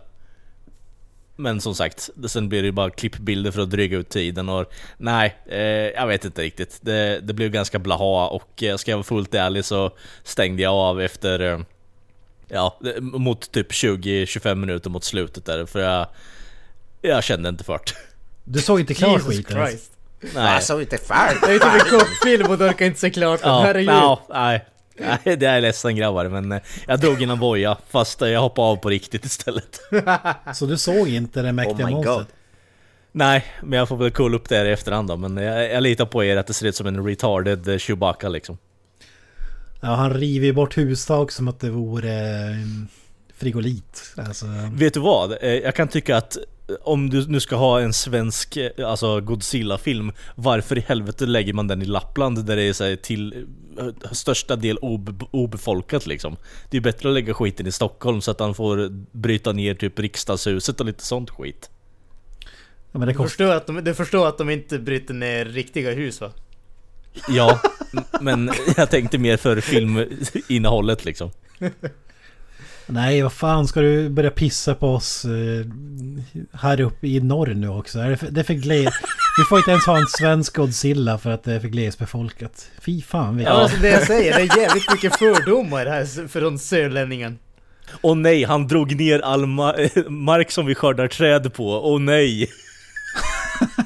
Men 1.41 1.61
som 1.61 1.75
sagt, 1.75 2.11
sen 2.27 2.49
blir 2.49 2.63
det 2.63 2.67
ju 2.67 2.73
bara 2.73 2.91
klippbilder 2.91 3.51
för 3.51 3.61
att 3.61 3.71
dryga 3.71 3.99
ut 3.99 4.09
tiden 4.09 4.49
och 4.49 4.73
nej, 4.97 5.37
eh, 5.47 5.61
jag 6.01 6.07
vet 6.07 6.25
inte 6.25 6.43
riktigt. 6.43 6.79
Det, 6.81 7.21
det 7.21 7.35
blev 7.35 7.51
ganska 7.51 7.79
blaha 7.79 8.29
och 8.29 8.63
eh, 8.63 8.77
ska 8.77 8.91
jag 8.91 8.99
vara 8.99 9.05
fullt 9.05 9.35
ärlig 9.35 9.65
så 9.65 9.91
stängde 10.25 10.63
jag 10.63 10.75
av 10.75 11.01
efter, 11.01 11.41
eh, 11.41 11.61
ja, 12.49 12.81
mot 13.01 13.53
typ 13.53 13.73
20-25 13.73 14.55
minuter 14.55 14.91
mot 14.91 15.05
slutet 15.05 15.45
där 15.45 15.67
för 15.67 15.81
jag, 15.81 16.07
jag 17.03 17.25
kände 17.25 17.49
inte 17.49 17.65
för 17.65 17.73
det. 17.73 17.93
Du 18.45 18.61
såg 18.61 18.81
inte 18.81 18.95
klart 18.95 19.23
skiten? 19.23 19.69
Nej. 20.21 20.55
Alltså 20.55 20.81
inte 20.81 20.99
färdigt. 20.99 21.41
Det 21.43 21.49
är 21.49 21.53
ju 21.53 21.59
typ 21.59 21.75
en 21.75 21.99
kortfilm 21.99 22.51
och 22.51 22.59
du 22.59 22.69
orkar 22.69 22.87
inte 22.87 23.01
se 23.01 23.11
klart 23.11 23.41
den. 23.41 23.51
Ja, 23.51 23.63
Herregud. 23.63 23.95
ja, 23.95 24.23
nej. 24.29 24.67
Nej, 25.01 25.37
det 25.37 25.47
är 25.47 25.61
ledsen 25.61 25.97
grabbar 25.97 26.29
men 26.29 26.53
eh, 26.53 26.61
jag 26.87 27.01
drog 27.01 27.23
in 27.23 27.31
en 27.31 27.39
boja 27.39 27.77
fast 27.89 28.23
eh, 28.23 28.29
jag 28.29 28.41
hoppade 28.41 28.69
av 28.69 28.77
på 28.77 28.91
riktigt 28.91 29.25
istället. 29.25 29.81
Så 30.55 30.67
du 30.67 30.79
såg 30.79 31.09
inte 31.09 31.43
det 31.43 31.53
mäktiga 31.53 31.87
Oh 31.87 31.91
monstret? 31.91 32.29
Nej, 33.13 33.45
men 33.63 33.79
jag 33.79 33.89
får 33.89 33.97
väl 33.97 34.11
kolla 34.11 34.37
upp 34.37 34.49
det 34.49 34.57
här 34.57 34.65
i 34.65 34.73
efterhand 34.73 35.09
då, 35.09 35.17
men 35.17 35.37
jag, 35.37 35.71
jag 35.73 35.83
litar 35.83 36.07
på 36.07 36.25
er 36.25 36.37
att 36.37 36.47
det 36.47 36.55
ser 36.55 36.67
ut 36.67 36.77
som 36.77 36.87
en 36.87 37.07
retarded 37.07 37.69
eh, 37.69 37.79
Chewbacca 37.79 38.29
liksom. 38.29 38.59
Ja, 39.81 39.95
han 39.95 40.15
river 40.15 40.47
ju 40.47 40.53
bort 40.53 40.79
hustak 40.79 41.33
som 41.33 41.49
att 41.49 41.61
det 41.61 41.71
vore 41.71 42.11
frigolit. 43.37 44.15
Alltså, 44.17 44.47
Vet 44.73 44.95
du 44.95 45.01
vad? 45.01 45.37
Jag 45.43 45.75
kan 45.75 45.89
tycka 45.89 46.17
att 46.17 46.37
om 46.81 47.11
du 47.11 47.27
nu 47.29 47.41
ska 47.41 47.57
ha 47.57 47.81
en 47.81 47.93
svensk 47.93 48.57
eh, 48.57 48.91
alltså 48.91 49.21
Godzilla-film, 49.21 50.13
varför 50.35 50.79
i 50.79 50.81
helvete 50.81 51.27
lägger 51.27 51.53
man 51.53 51.67
den 51.67 51.83
i 51.83 51.85
Lappland 51.85 52.45
där 52.45 52.57
det 52.57 52.63
är 52.63 52.73
så 52.73 52.85
här, 52.85 52.97
till 52.97 53.47
eh, 53.79 54.13
största 54.13 54.57
del 54.57 54.79
ob 54.83 55.25
obefolkat 55.31 56.07
liksom? 56.07 56.37
Det 56.71 56.77
är 56.77 56.81
bättre 56.81 57.09
att 57.09 57.15
lägga 57.15 57.35
skiten 57.35 57.67
i 57.67 57.73
Stockholm 57.73 58.21
så 58.21 58.31
att 58.31 58.41
han 58.41 58.55
får 58.55 58.89
bryta 59.19 59.53
ner 59.53 59.75
typ 59.75 59.99
riksdagshuset 59.99 60.81
och 60.81 60.87
lite 60.87 61.05
sånt 61.05 61.31
skit. 61.31 61.71
ja, 62.93 62.99
men 62.99 63.01
det 63.01 63.07
Du 63.07 63.17
kostar... 63.17 63.29
förstår, 63.29 63.55
att 63.55 63.67
de, 63.67 63.85
du 63.85 63.95
förstår 63.95 64.29
att 64.29 64.39
de 64.39 64.51
inte 64.51 64.79
bryter 64.79 65.15
ner 65.15 65.45
riktiga 65.45 65.93
hus 65.93 66.21
va? 66.21 66.33
Ja, 67.29 67.61
men 68.21 68.51
jag 68.77 68.91
tänkte 68.91 69.19
mer 69.19 69.37
för 69.37 69.61
filminnehållet 69.61 71.05
liksom. 71.05 71.31
Nej, 72.91 73.23
vad 73.23 73.33
fan 73.33 73.67
ska 73.67 73.81
du 73.81 74.09
börja 74.09 74.31
pissa 74.31 74.75
på 74.75 74.95
oss 74.95 75.25
eh, 75.25 75.67
här 76.53 76.81
uppe 76.81 77.07
i 77.07 77.21
norr 77.21 77.47
nu 77.55 77.69
också? 77.69 77.99
Är 77.99 78.11
det, 78.11 78.17
för, 78.17 78.27
det 78.31 78.41
är 78.41 78.45
för 78.45 78.55
gles... 78.55 78.95
Vi 79.39 79.45
får 79.49 79.59
inte 79.59 79.71
ens 79.71 79.87
ha 79.87 79.99
en 79.99 80.07
svensk 80.07 80.57
Godzilla 80.57 81.19
för 81.19 81.31
att 81.31 81.43
det 81.45 81.53
är 81.55 81.61
för 81.61 81.69
glesbefolkat. 81.69 82.71
Fy 82.81 83.03
fan. 83.03 83.37
Vi... 83.37 83.45
Ja, 83.45 83.51
alltså 83.51 83.77
det 83.81 83.89
jag 83.89 84.03
säger, 84.07 84.35
det 84.35 84.41
är 84.43 84.59
jävligt 84.59 84.93
mycket 84.93 85.19
fördomar 85.19 85.87
här 85.87 86.29
från 86.29 86.59
sörlänningen. 86.59 87.39
Åh 88.03 88.17
nej, 88.17 88.45
han 88.45 88.67
drog 88.67 88.97
ner 88.97 89.21
all 89.21 89.45
ma- 89.45 90.09
mark 90.09 90.51
som 90.51 90.67
vi 90.67 90.75
skördar 90.75 91.09
träd 91.09 91.55
på. 91.55 91.93
Åh 91.93 92.01
nej! 92.01 92.51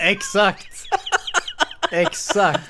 Exakt! 0.00 0.84
Exakt! 1.92 2.60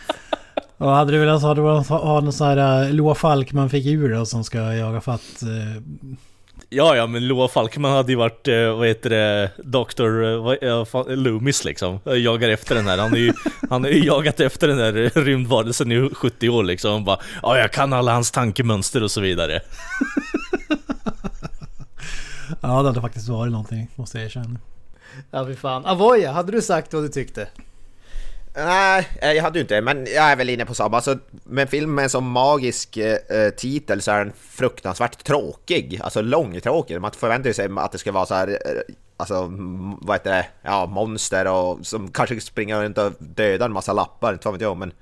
Och 0.84 0.90
hade 0.90 1.12
du 1.12 1.18
velat 1.18 1.42
ha, 1.42 1.80
ha 1.98 2.20
någon 2.20 2.32
sån 2.32 2.46
här 2.46 2.86
uh, 2.86 2.92
Loa 2.94 3.14
Falk 3.14 3.52
man 3.52 3.70
fick 3.70 3.86
ur 3.86 4.14
då 4.14 4.26
som 4.26 4.44
ska 4.44 4.58
jaga 4.58 5.00
fatt... 5.00 5.42
eh, 5.42 5.82
Ja, 6.68 6.96
ja, 6.96 7.06
men 7.06 7.28
Loa 7.28 7.48
Falkman 7.48 7.92
hade 7.92 8.12
ju 8.12 8.18
varit, 8.18 8.48
eh, 8.48 8.76
vad 8.76 8.88
heter 8.88 9.10
det, 9.10 9.50
Dr. 9.64 10.22
eh, 10.64 11.16
Loomis 11.16 11.64
liksom. 11.64 12.00
Jag 12.04 12.18
Jagar 12.18 12.48
efter 12.48 12.74
den 12.74 12.86
här. 12.86 12.98
Han 12.98 13.10
har 13.10 13.18
ju, 13.18 13.32
han 13.70 13.84
har 13.84 13.90
ju 13.90 14.04
jagat 14.04 14.40
efter 14.40 14.68
den 14.68 14.76
där 14.76 14.92
rymdvarelsen 15.24 15.92
i 15.92 16.10
70 16.14 16.48
år 16.48 16.64
liksom. 16.64 16.92
Han 16.92 17.04
bara, 17.04 17.18
ja, 17.42 17.58
jag 17.58 17.72
kan 17.72 17.92
alla 17.92 18.12
hans 18.12 18.30
tankemönster 18.30 19.02
och 19.02 19.10
så 19.10 19.20
vidare. 19.20 19.60
Ja, 22.60 22.82
det 22.82 22.88
hade 22.88 23.00
faktiskt 23.00 23.28
varit 23.28 23.52
någonting, 23.52 23.90
måste 23.96 24.18
jag 24.18 24.24
erkänna. 24.24 24.58
Ja 25.30 25.46
fy 25.46 25.54
fan. 25.54 25.86
Avoya, 25.86 26.32
hade 26.32 26.52
du 26.52 26.62
sagt 26.62 26.92
vad 26.94 27.02
du 27.02 27.08
tyckte? 27.08 27.48
Nej, 28.56 29.08
jag 29.20 29.42
hade 29.42 29.58
ju 29.58 29.62
inte 29.62 29.80
men 29.80 30.06
jag 30.06 30.24
är 30.24 30.36
väl 30.36 30.50
inne 30.50 30.66
på 30.66 30.74
samma. 30.74 30.96
Alltså, 30.96 31.18
med 31.44 31.70
film 31.70 31.94
med 31.94 32.02
en 32.02 32.10
så 32.10 32.20
magisk 32.20 32.96
eh, 32.96 33.18
eh, 33.28 33.50
titel 33.50 34.02
så 34.02 34.10
är 34.10 34.18
den 34.18 34.32
fruktansvärt 34.50 35.24
tråkig. 35.24 36.00
Alltså 36.02 36.20
långtråkig. 36.20 37.00
Man 37.00 37.10
förväntar 37.10 37.52
sig 37.52 37.68
att 37.76 37.92
det 37.92 37.98
ska 37.98 38.12
vara 38.12 38.26
så 38.26 38.34
här, 38.34 38.48
eh, 38.48 38.94
alltså 39.16 39.52
vad 40.00 40.16
heter 40.16 40.30
det, 40.30 40.46
ja 40.62 40.86
monster 40.86 41.46
och 41.46 41.86
som 41.86 42.10
kanske 42.10 42.40
springer 42.40 42.82
runt 42.82 42.98
och 42.98 43.12
dödar 43.18 43.66
en 43.66 43.72
massa 43.72 43.92
lappar, 43.92 44.32
inte 44.32 44.50
vet 44.50 44.60
jag 44.60 44.76
men 44.76 44.92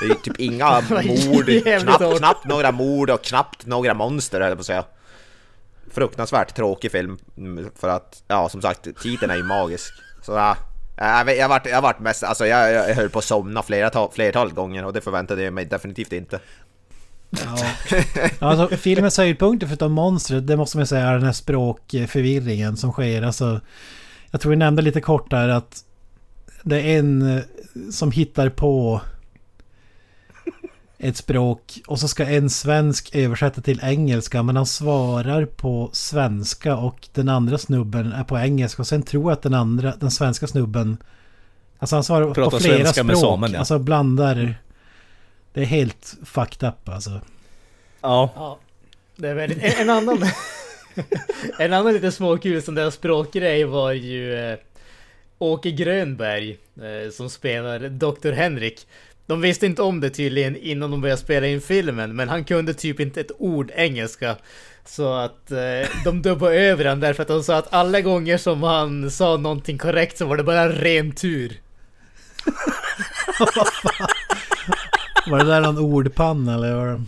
det 0.00 0.06
är 0.06 0.08
ju 0.08 0.14
typ 0.14 0.40
inga 0.40 0.80
mord, 0.90 1.50
knappt, 1.82 2.18
knappt 2.18 2.44
några 2.44 2.72
mord 2.72 3.10
och 3.10 3.22
knappt 3.22 3.66
några 3.66 3.94
monster 3.94 4.40
höll 4.40 4.48
jag 4.48 4.58
på 4.58 4.60
att 4.60 4.66
säga. 4.66 4.84
Fruktansvärt 5.92 6.54
tråkig 6.56 6.92
film 6.92 7.18
mm, 7.36 7.70
för 7.76 7.88
att, 7.88 8.22
ja 8.28 8.48
som 8.48 8.62
sagt, 8.62 8.88
titeln 9.02 9.30
är 9.30 9.36
ju 9.36 9.42
magisk. 9.42 9.94
Så 10.22 10.32
ja, 10.32 10.56
jag, 10.96 11.24
vet- 11.24 11.38
jag, 11.38 11.48
vart, 11.48 11.66
jag 11.66 11.82
vart 11.82 12.00
mest, 12.00 12.24
alltså 12.24 12.46
jag, 12.46 12.72
jag 12.72 12.94
höll 12.94 13.08
på 13.10 13.18
att 13.18 13.24
somna 13.24 13.62
flera 13.62 14.08
flertalet 14.12 14.54
gånger 14.54 14.84
och 14.84 14.92
det 14.92 15.00
förväntade 15.00 15.42
jag 15.42 15.52
mig 15.52 15.64
definitivt 15.64 16.12
inte. 16.12 16.40
Ja. 17.30 17.56
Alltså, 18.38 18.76
filmens 18.76 19.18
höjdpunkter 19.18 19.66
förutom 19.66 19.92
monstret, 19.92 20.46
det 20.46 20.56
måste 20.56 20.76
man 20.76 20.86
säga 20.86 21.06
är 21.06 21.12
den 21.14 21.22
här 21.22 21.32
språkförvirringen 21.32 22.76
som 22.76 22.92
sker. 22.92 23.22
Alltså, 23.22 23.60
jag 24.30 24.40
tror 24.40 24.50
vi 24.50 24.56
nämnde 24.56 24.82
lite 24.82 25.00
kort 25.00 25.30
där 25.30 25.48
att 25.48 25.84
det 26.62 26.76
är 26.80 26.98
en 26.98 27.36
eh, 27.36 27.42
som 27.90 28.10
hittar 28.12 28.48
på 28.48 29.00
ett 31.02 31.16
språk 31.16 31.80
och 31.86 31.98
så 31.98 32.08
ska 32.08 32.24
en 32.24 32.50
svensk 32.50 33.14
översätta 33.14 33.60
till 33.60 33.80
engelska 33.82 34.42
men 34.42 34.56
han 34.56 34.66
svarar 34.66 35.44
på 35.44 35.90
svenska 35.92 36.76
och 36.76 37.08
den 37.12 37.28
andra 37.28 37.58
snubben 37.58 38.12
är 38.12 38.24
på 38.24 38.38
engelska 38.38 38.82
och 38.82 38.88
sen 38.88 39.02
tror 39.02 39.24
jag 39.24 39.32
att 39.32 39.42
den 39.42 39.54
andra, 39.54 39.94
den 39.96 40.10
svenska 40.10 40.46
snubben 40.46 40.96
Alltså 41.78 41.96
han 41.96 42.04
svarar 42.04 42.34
Pratar 42.34 42.50
på 42.50 42.62
flera 42.62 42.76
svenska 42.76 42.92
språk. 42.92 43.06
med 43.06 43.18
samen, 43.18 43.52
ja. 43.52 43.58
Alltså 43.58 43.78
blandar 43.78 44.54
Det 45.52 45.60
är 45.60 45.64
helt 45.64 46.14
fucked 46.24 46.68
up 46.68 46.88
alltså. 46.88 47.20
Ja. 48.00 48.30
Ja, 48.34 48.58
det 49.16 49.28
är 49.28 49.34
väldigt... 49.34 49.62
En, 49.62 49.72
en 49.80 49.90
annan... 49.90 50.18
en 51.58 51.72
annan 51.72 51.92
lite 51.92 52.12
småkul 52.12 52.62
som 52.62 52.74
deras 52.74 52.94
språkgrej 52.94 53.64
var 53.64 53.92
ju 53.92 54.34
eh, 54.34 54.58
Åke 55.38 55.70
Grönberg 55.70 56.58
eh, 56.76 57.10
som 57.12 57.30
spelar 57.30 57.78
Dr. 57.78 58.32
Henrik. 58.32 58.86
De 59.32 59.40
visste 59.40 59.66
inte 59.66 59.82
om 59.82 60.00
det 60.00 60.10
tydligen 60.10 60.56
innan 60.56 60.90
de 60.90 61.00
började 61.00 61.20
spela 61.20 61.46
in 61.46 61.60
filmen, 61.60 62.16
men 62.16 62.28
han 62.28 62.44
kunde 62.44 62.74
typ 62.74 63.00
inte 63.00 63.20
ett 63.20 63.30
ord 63.38 63.70
engelska. 63.74 64.36
Så 64.84 65.14
att 65.14 65.50
eh, 65.50 65.88
de 66.04 66.22
dubbade 66.22 66.56
över 66.56 66.84
han 66.84 67.00
därför 67.00 67.22
att 67.22 67.28
de 67.28 67.42
sa 67.42 67.56
att 67.56 67.72
alla 67.72 68.00
gånger 68.00 68.38
som 68.38 68.62
han 68.62 69.10
sa 69.10 69.36
någonting 69.36 69.78
korrekt 69.78 70.18
så 70.18 70.26
var 70.26 70.36
det 70.36 70.42
bara 70.42 70.68
ren 70.68 71.12
tur. 71.12 71.52
Var 75.26 75.38
det 75.38 75.44
där 75.44 75.60
någon 75.60 75.78
ordpanna 75.78 76.54
eller? 76.54 76.74
Var 76.74 76.86
det... 76.86 77.00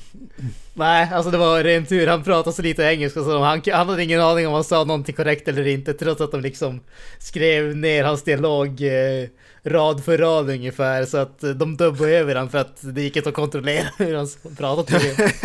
Nej, 0.75 1.11
alltså 1.13 1.31
det 1.31 1.39
var 1.39 1.63
ren 1.63 1.87
tur. 1.87 2.07
Han 2.07 2.25
pratade 2.25 2.57
så 2.57 2.63
lite 2.63 2.83
engelska 2.83 3.21
så 3.21 3.43
han, 3.43 3.63
han 3.73 3.89
hade 3.89 4.05
ingen 4.05 4.21
aning 4.21 4.47
om 4.47 4.55
han 4.55 4.65
sa 4.65 4.85
någonting 4.85 5.15
korrekt 5.15 5.49
eller 5.49 5.67
inte. 5.67 5.95
Trots 5.95 6.21
att 6.21 6.33
de 6.33 6.41
liksom 6.41 6.81
skrev 7.19 7.77
ner 7.77 8.05
hans 8.05 8.23
dialog 8.23 8.83
eh, 8.83 9.29
rad 9.65 10.05
för 10.05 10.19
rad 10.19 10.51
ungefär. 10.51 11.05
Så 11.05 11.17
att 11.17 11.45
eh, 11.45 11.51
de 11.51 11.77
dubbade 11.77 12.11
över 12.11 12.35
han 12.35 12.51
för 12.51 12.59
att 12.59 12.79
det 12.83 13.03
gick 13.03 13.17
inte 13.17 13.29
att 13.29 13.35
kontrollera 13.35 13.89
hur 13.99 14.15
han 14.15 14.29
pratade. 14.57 14.99
tydligen. 15.01 15.31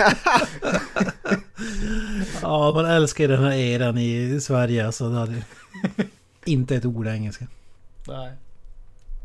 Ja, 2.41 2.71
man 2.75 2.85
älskar 2.85 3.27
den 3.27 3.43
här 3.43 3.53
eran 3.53 3.97
i 3.97 4.41
Sverige 4.41 4.85
alltså. 4.85 5.09
Det 5.09 5.17
hade... 5.17 5.43
Inte 6.45 6.75
ett 6.75 6.85
ord 6.85 7.07
engelska. 7.07 7.47
Nej. 8.07 8.31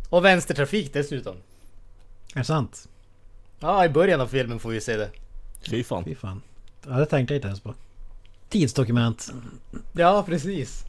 Och 0.08 0.24
vänstertrafik 0.24 0.92
dessutom. 0.92 1.36
Är 2.34 2.38
det 2.38 2.44
sant? 2.44 2.88
Ja, 3.60 3.84
i 3.84 3.88
början 3.88 4.20
av 4.20 4.26
filmen 4.26 4.58
får 4.58 4.70
vi 4.70 4.80
se 4.80 4.96
det. 4.96 5.10
Fy 5.70 5.84
fan. 5.84 6.04
Fy 6.04 6.14
fan. 6.14 6.42
Ja, 6.88 6.92
det 6.92 7.06
tänkte 7.06 7.34
jag 7.34 7.38
inte 7.38 7.48
ens 7.48 7.60
på. 7.60 7.74
Tidsdokument. 8.48 9.32
Ja, 9.92 10.22
precis. 10.26 10.84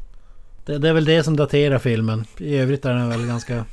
Det, 0.66 0.78
det 0.78 0.90
är 0.90 0.94
väl 0.94 1.06
det 1.06 1.24
som 1.24 1.36
daterar 1.36 1.80
filmen. 1.80 2.26
I 2.38 2.58
övrigt 2.58 2.86
är 2.86 2.94
den 2.94 3.10
väl 3.10 3.26
ganska... 3.28 3.66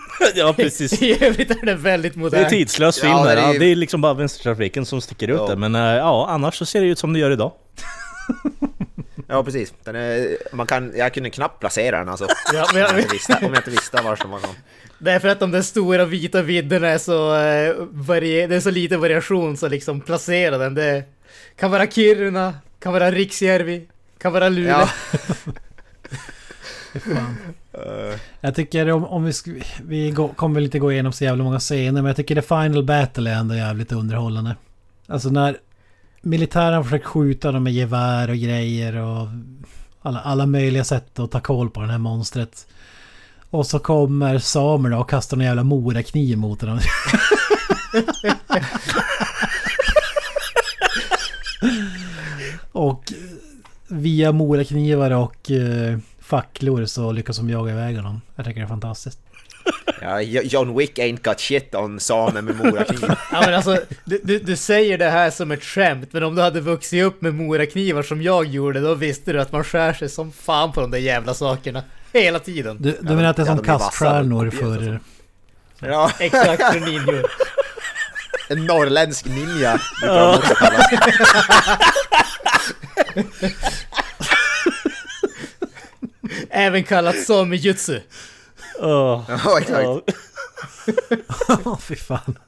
ja, 0.34 0.52
precis. 0.56 1.02
I 1.02 1.24
övrigt 1.24 1.50
är 1.50 1.66
det 1.66 1.74
väldigt 1.74 2.14
Det 2.14 2.20
modern. 2.20 2.44
är 2.44 2.48
tidslös 2.48 3.00
film 3.00 3.12
Ja, 3.12 3.24
det 3.24 3.32
är- 3.32 3.52
Ja, 3.52 3.58
det 3.58 3.64
är 3.66 3.76
liksom 3.76 4.00
bara 4.00 4.14
vänstertrafiken 4.14 4.86
som 4.86 5.00
sticker 5.00 5.28
ut 5.28 5.36
Ja. 5.38 5.46
där. 5.46 5.56
Men 5.56 5.74
eh, 5.74 5.80
ja, 5.80 6.26
annars 6.30 6.54
så 6.54 6.66
ser 6.66 6.80
det 6.80 6.86
ut 6.86 6.98
som 6.98 7.12
det 7.12 7.18
gör 7.18 7.30
idag. 7.30 7.52
Ja 9.30 9.44
precis, 9.44 9.72
den 9.84 9.96
är, 9.96 10.36
man 10.52 10.66
kan, 10.66 10.92
jag 10.96 11.14
kunde 11.14 11.30
knappt 11.30 11.60
placera 11.60 11.98
den 11.98 12.08
alltså. 12.08 12.26
Ja, 12.54 12.66
men 12.72 12.80
jag- 12.82 12.90
om, 12.90 12.96
jag 12.96 13.02
inte 13.04 13.12
visste, 13.14 13.32
om 13.42 13.42
jag 13.54 13.56
inte 13.56 13.70
visste 13.70 14.02
var 14.02 14.16
som 14.16 14.30
var 14.30 14.40
någon. 14.40 14.54
Det 14.98 15.12
är 15.12 15.18
för 15.18 15.28
att 15.28 15.40
de 15.40 15.50
där 15.50 15.62
stora 15.62 16.04
vita 16.04 16.42
vidderna 16.42 16.88
är 16.88 16.98
så, 16.98 17.34
eh, 17.36 17.74
varie- 17.90 18.46
det 18.46 18.56
är 18.56 18.60
så 18.60 18.70
lite 18.70 18.96
variation 18.96 19.56
så 19.56 19.68
liksom 19.68 20.00
placera 20.00 20.58
den. 20.58 20.74
Det 20.74 21.04
kan 21.56 21.70
vara 21.70 21.86
Kiruna, 21.86 22.54
kan 22.80 22.92
vara 22.92 23.10
Riksjärvi, 23.10 23.86
kan 24.18 24.32
vara 24.32 24.48
Luleå. 24.48 24.70
Ja. 24.70 24.88
Eh. 27.86 28.18
Jag 28.40 28.54
tycker 28.54 28.90
om, 28.90 29.04
om 29.04 29.24
vi... 29.24 29.32
Vi 29.82 30.14
kommer 30.36 30.54
väl 30.54 30.64
inte 30.64 30.78
gå 30.78 30.92
igenom 30.92 31.12
så 31.12 31.24
jävla 31.24 31.44
många 31.44 31.58
scener 31.58 32.02
men 32.02 32.04
jag 32.04 32.16
tycker 32.16 32.34
The 32.34 32.42
Final 32.42 32.84
Battle 32.84 33.30
är 33.30 33.34
ändå 33.34 33.54
jävligt 33.54 33.92
underhållande. 33.92 34.56
Alltså 35.06 35.28
när 35.28 35.56
militären 36.20 36.84
försöker 36.84 37.06
skjuta 37.06 37.52
dem 37.52 37.62
med 37.62 37.72
gevär 37.72 38.30
och 38.30 38.36
grejer 38.36 38.96
och 38.96 39.28
alla, 40.02 40.20
alla 40.20 40.46
möjliga 40.46 40.84
sätt 40.84 41.18
att 41.18 41.30
ta 41.30 41.40
koll 41.40 41.70
på 41.70 41.80
det 41.80 41.86
här 41.86 41.98
monstret. 41.98 42.66
Och 43.50 43.66
så 43.66 43.78
kommer 43.78 44.38
samerna 44.38 44.98
och 44.98 45.10
kastar 45.10 45.36
en 45.36 45.42
jävla 45.42 45.64
morakniv 45.64 46.38
mot 46.38 46.60
dem. 46.60 46.80
och 52.72 53.12
via 53.88 54.32
moraknivar 54.32 55.10
och 55.10 55.50
uh, 55.50 55.98
facklor 56.28 56.84
så 56.86 57.12
lyckas 57.12 57.36
de 57.36 57.50
jaga 57.50 57.72
iväg 57.72 57.96
honom. 57.96 58.20
Jag 58.36 58.44
tycker 58.46 58.60
det 58.60 58.64
är 58.64 58.68
fantastiskt. 58.68 59.18
Ja, 60.00 60.20
Jo- 60.20 60.42
John 60.44 60.76
Wick 60.78 60.98
ain't 60.98 61.22
got 61.22 61.40
shit 61.40 61.74
on 61.74 62.00
samer 62.00 62.42
med 62.42 62.56
morakniv. 62.56 63.04
Ja 63.32 63.40
men 63.40 63.54
alltså, 63.54 63.78
du, 64.04 64.20
du, 64.24 64.38
du 64.38 64.56
säger 64.56 64.98
det 64.98 65.10
här 65.10 65.30
som 65.30 65.50
ett 65.50 65.64
skämt, 65.64 66.08
men 66.12 66.22
om 66.22 66.34
du 66.34 66.42
hade 66.42 66.60
vuxit 66.60 67.04
upp 67.04 67.22
med 67.22 67.34
moraknivar 67.34 68.02
som 68.02 68.22
jag 68.22 68.46
gjorde, 68.46 68.80
då 68.80 68.94
visste 68.94 69.32
du 69.32 69.40
att 69.40 69.52
man 69.52 69.64
skär 69.64 69.92
sig 69.92 70.08
som 70.08 70.32
fan 70.32 70.72
på 70.72 70.80
de 70.80 70.90
där 70.90 70.98
jävla 70.98 71.34
sakerna. 71.34 71.82
Hela 72.12 72.38
tiden. 72.38 72.76
Du, 72.80 72.98
du 73.00 73.14
menar 73.14 73.24
att 73.30 73.36
det 73.36 73.42
är 73.42 73.46
ja, 73.46 73.56
som 73.56 73.56
de 73.56 73.64
kaststjärnor 73.64 74.50
för... 74.50 75.00
Ja, 75.80 76.10
Exakt 76.18 76.72
för 76.72 76.80
ninjor. 76.90 77.26
en 78.48 78.66
norrländsk 78.66 79.26
ninja 79.26 79.80
brukar 80.00 80.20
de 80.32 80.36
också 80.38 80.54
kallas. 80.54 80.86
Även 86.58 86.84
kallat 86.84 87.22
samejutsu. 87.22 88.00
Oh. 88.78 89.24
Ja, 89.28 89.58
exakt. 89.60 90.18
Åh 91.66 91.78
fy 91.78 91.96
fan. 91.96 92.38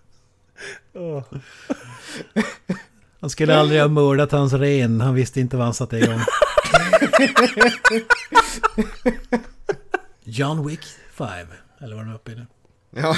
Han 3.20 3.30
skulle 3.30 3.56
aldrig 3.56 3.80
ha 3.80 3.88
mördat 3.88 4.32
hans 4.32 4.52
ren. 4.52 5.00
Han 5.00 5.14
visste 5.14 5.40
inte 5.40 5.56
vad 5.56 5.64
han 5.66 5.74
satte 5.74 5.96
igång. 5.98 6.20
John 10.24 10.68
Wick 10.68 10.80
5. 11.14 11.46
Eller 11.80 11.96
vad 11.96 12.04
de 12.04 12.10
är 12.10 12.14
uppe 12.14 12.32
i 12.32 12.34
nu. 12.34 12.46
Ja, 12.96 13.16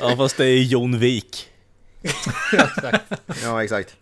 Ja, 0.00 0.16
fast 0.16 0.36
det 0.36 0.44
är 0.46 0.62
Jon 0.62 0.98
Vik. 0.98 1.48
ja, 3.42 3.62
exakt. 3.64 3.96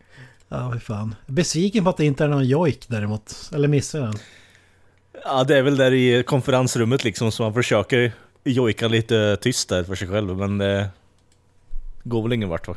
Ja, 0.48 0.72
fy 0.74 0.80
fan. 0.80 1.14
Besviken 1.26 1.84
på 1.84 1.90
att 1.90 1.96
det 1.96 2.04
inte 2.04 2.24
är 2.24 2.28
någon 2.28 2.44
jojk 2.44 2.84
däremot. 2.88 3.50
Eller 3.54 3.68
missar 3.68 3.98
jag 3.98 4.08
den? 4.08 4.18
Ja, 5.24 5.44
det 5.44 5.58
är 5.58 5.62
väl 5.62 5.76
där 5.76 5.92
i 5.92 6.22
konferensrummet 6.22 7.04
liksom 7.04 7.32
som 7.32 7.44
man 7.44 7.54
försöker 7.54 8.12
jojka 8.44 8.88
lite 8.88 9.36
tyst 9.36 9.68
där 9.68 9.84
för 9.84 9.94
sig 9.94 10.08
själv, 10.08 10.36
men 10.36 10.58
det 10.58 10.88
går 12.04 12.22
väl 12.22 12.32
ingen 12.32 12.48
vart 12.48 12.68
va? 12.68 12.76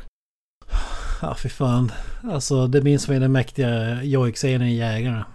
Ja, 1.22 1.34
fy 1.34 1.48
fan. 1.48 1.92
Alltså, 2.22 2.66
det 2.66 2.82
minns 2.82 3.08
mig 3.08 3.20
den 3.20 3.32
mäktiga 3.32 4.02
jojk-scenen 4.02 4.68
i 4.68 4.76
Jägarna. 4.76 5.26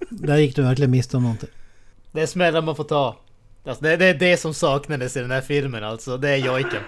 Där 0.10 0.36
gick 0.36 0.56
du 0.56 0.62
verkligen 0.62 0.90
miste 0.90 1.16
om 1.16 1.22
någonting. 1.22 1.48
Det 2.12 2.22
är 2.22 2.26
smällar 2.26 2.62
man 2.62 2.76
får 2.76 2.84
ta. 2.84 3.16
Alltså, 3.64 3.84
det, 3.84 3.96
det 3.96 4.06
är 4.06 4.14
det 4.14 4.36
som 4.36 4.54
saknades 4.54 5.16
i 5.16 5.20
den 5.20 5.30
här 5.30 5.40
filmen 5.40 5.84
alltså, 5.84 6.16
det 6.16 6.28
är 6.28 6.36
jojken. 6.36 6.82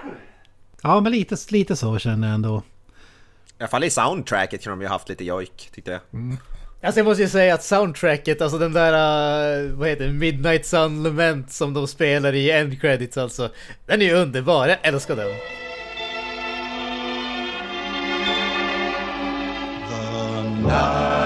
Ja, 0.82 1.00
men 1.00 1.12
lite, 1.12 1.36
lite 1.48 1.76
så 1.76 1.98
känner 1.98 2.28
jag 2.28 2.34
ändå. 2.34 2.62
I 3.58 3.62
alla 3.62 3.68
fall 3.68 3.84
i 3.84 3.90
soundtracket 3.90 4.62
kunde 4.62 4.76
de 4.76 4.82
ju 4.82 4.88
haft 4.88 5.08
lite 5.08 5.24
jojk, 5.24 5.70
tyckte 5.72 5.90
jag. 5.90 6.00
Alltså 6.84 6.98
jag 6.98 7.04
måste 7.04 7.22
ju 7.22 7.28
säga 7.28 7.54
att 7.54 7.64
soundtracket, 7.64 8.42
alltså 8.42 8.58
den 8.58 8.72
där, 8.72 8.92
uh, 8.92 9.72
vad 9.72 9.88
heter 9.88 10.04
det, 10.06 10.12
Midnight 10.12 10.66
Sun 10.66 11.02
Lament 11.02 11.52
som 11.52 11.74
de 11.74 11.86
spelar 11.86 12.32
i 12.32 12.50
end 12.50 12.80
credits 12.80 13.18
alltså. 13.18 13.50
Den 13.86 14.02
är 14.02 14.06
ju 14.06 14.12
underbar, 14.12 14.68
jag 14.68 14.78
älskar 14.82 15.16
den. 15.16 15.28
night 20.64 21.23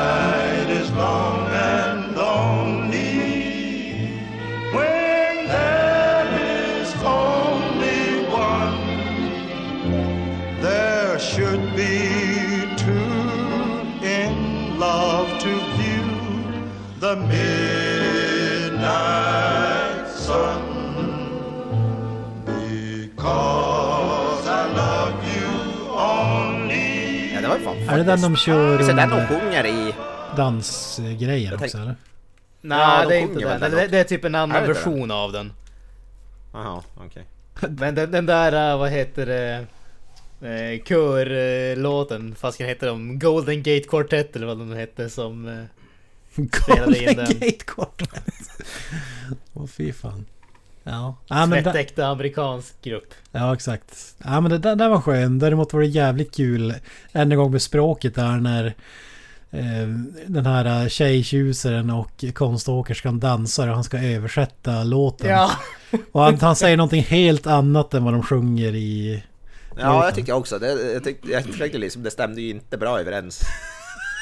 fan 27.65 27.77
Är 27.89 27.97
det 27.99 28.05
den 28.05 28.21
de 28.23 28.37
kör 28.37 28.79
Visst 28.79 28.91
är 28.91 28.95
den 28.95 29.11
de 29.11 29.27
sjunger 29.27 29.67
i... 29.67 29.95
dansgrejer 30.37 31.55
också 31.55 31.79
eller? 31.79 31.97
Nej, 32.61 32.79
Ja, 32.79 33.03
de 33.03 33.09
det 33.09 33.17
är 33.17 33.21
inte 33.21 33.39
den. 33.41 33.61
den 33.61 33.71
Det, 33.71 33.87
det 33.87 33.99
är 33.99 34.05
typ 34.05 34.25
en 34.25 34.35
annan 34.35 34.57
Är 34.57 34.61
det 34.61 34.67
version 34.69 35.11
av 35.11 35.33
den. 35.33 35.53
Jaha, 36.53 36.83
okej. 36.97 37.27
Men 37.69 37.95
den, 37.95 38.11
den 38.11 38.27
där, 38.27 38.73
äh, 38.73 38.79
vad 38.79 38.91
heter 38.91 39.27
det? 39.27 39.67
Eh, 40.49 40.83
körlåten, 40.85 42.35
fast 42.35 42.61
heter 42.61 42.87
de 42.87 43.19
Golden 43.19 43.57
Gate 43.63 43.89
Quartet 43.89 44.37
eller 44.37 44.47
vad 44.47 44.59
de 44.59 44.73
hette 44.73 45.11
som 45.11 45.49
eh, 45.49 45.65
spelade 46.63 46.99
in 46.99 47.07
Golden 47.07 47.17
den. 47.17 47.27
Gate 47.39 47.65
Quartet. 47.67 48.25
Åh 49.55 49.67
fy 49.67 49.93
fan. 49.93 50.27
Ja. 50.91 51.17
Ja, 51.29 51.47
men 51.47 51.65
da, 51.65 51.73
Tvättäkta 51.73 52.07
amerikansk 52.07 52.83
grupp. 52.83 53.15
ja 53.33 53.55
exakt. 53.55 54.15
Ja 54.25 54.41
men 54.41 54.51
det 54.51 54.59
där, 54.59 54.77
där 54.77 54.89
var 54.89 55.01
skön. 55.01 55.39
Däremot 55.39 55.73
var 55.73 55.81
det 55.81 55.87
jävligt 55.87 56.37
kul 56.37 56.75
än 57.13 57.33
en 57.33 57.39
gång 57.39 57.53
med 57.53 57.63
språket 57.63 58.15
där 58.15 58.37
när 58.37 58.67
eh, 59.51 59.89
den 60.27 60.47
här 60.47 60.83
eh, 60.83 60.89
tjejtjusaren 60.89 61.91
och 61.91 62.25
konståkerskan 62.35 63.21
dansar 63.21 63.69
och 63.69 63.75
han 63.75 63.85
ska 63.85 63.99
översätta 63.99 64.85
låten. 64.85 65.31
Ja. 65.31 65.51
Och 66.13 66.23
han, 66.23 66.41
han 66.41 66.57
säger 66.57 66.77
någonting 66.77 67.03
helt 67.03 67.47
annat 67.47 67.95
än 67.95 68.05
vad 68.05 68.13
de 68.15 68.23
sjunger 68.23 68.75
i 68.75 69.23
Ja, 69.81 69.85
låten. 69.93 70.05
jag 70.05 70.15
tycker 70.15 70.33
också 70.33 70.59
det. 70.59 70.93
Jag, 70.93 71.05
tyckte, 71.05 71.29
jag 71.29 71.45
försökte 71.45 71.79
liksom, 71.79 72.03
det 72.03 72.11
stämde 72.11 72.41
ju 72.41 72.51
inte 72.51 72.79
bra 72.79 73.01
överens. 73.01 73.41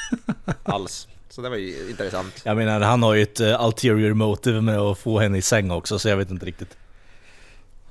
Alls. 0.63 1.07
Så 1.29 1.41
det 1.41 1.49
var 1.49 1.55
ju 1.55 1.89
intressant. 1.89 2.41
Jag 2.43 2.57
menar, 2.57 2.81
han 2.81 3.03
har 3.03 3.13
ju 3.13 3.23
ett 3.23 3.41
uh, 3.41 3.65
ulterior 3.65 4.13
motive 4.13 4.61
med 4.61 4.77
att 4.77 4.97
få 4.97 5.19
henne 5.19 5.37
i 5.37 5.41
säng 5.41 5.71
också, 5.71 5.99
så 5.99 6.09
jag 6.09 6.17
vet 6.17 6.31
inte 6.31 6.45
riktigt. 6.45 6.77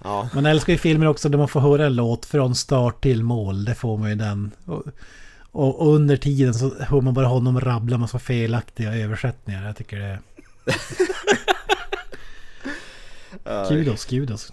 Ja. 0.05 0.28
Man 0.34 0.47
älskar 0.47 0.72
ju 0.72 0.78
filmer 0.78 1.07
också 1.07 1.28
där 1.28 1.39
man 1.39 1.49
får 1.49 1.61
höra 1.61 1.87
en 1.87 1.97
låt 1.97 2.26
från 2.26 2.55
start 2.55 3.03
till 3.03 3.22
mål. 3.22 3.64
Det 3.64 3.74
får 3.74 3.97
man 3.97 4.09
ju 4.09 4.14
den. 4.14 4.51
Och, 4.64 4.82
och, 5.53 5.80
och 5.80 5.95
under 5.95 6.16
tiden 6.16 6.55
så 6.55 6.74
hör 6.80 7.01
man 7.01 7.14
bara 7.14 7.26
honom 7.26 7.61
rabbla 7.61 7.99
massa 7.99 8.18
felaktiga 8.18 8.95
översättningar. 8.95 9.66
Jag 9.66 9.76
tycker 9.76 9.99
det 9.99 10.05
är... 10.05 10.20
Kudos, 13.68 14.05
kudos. 14.05 14.53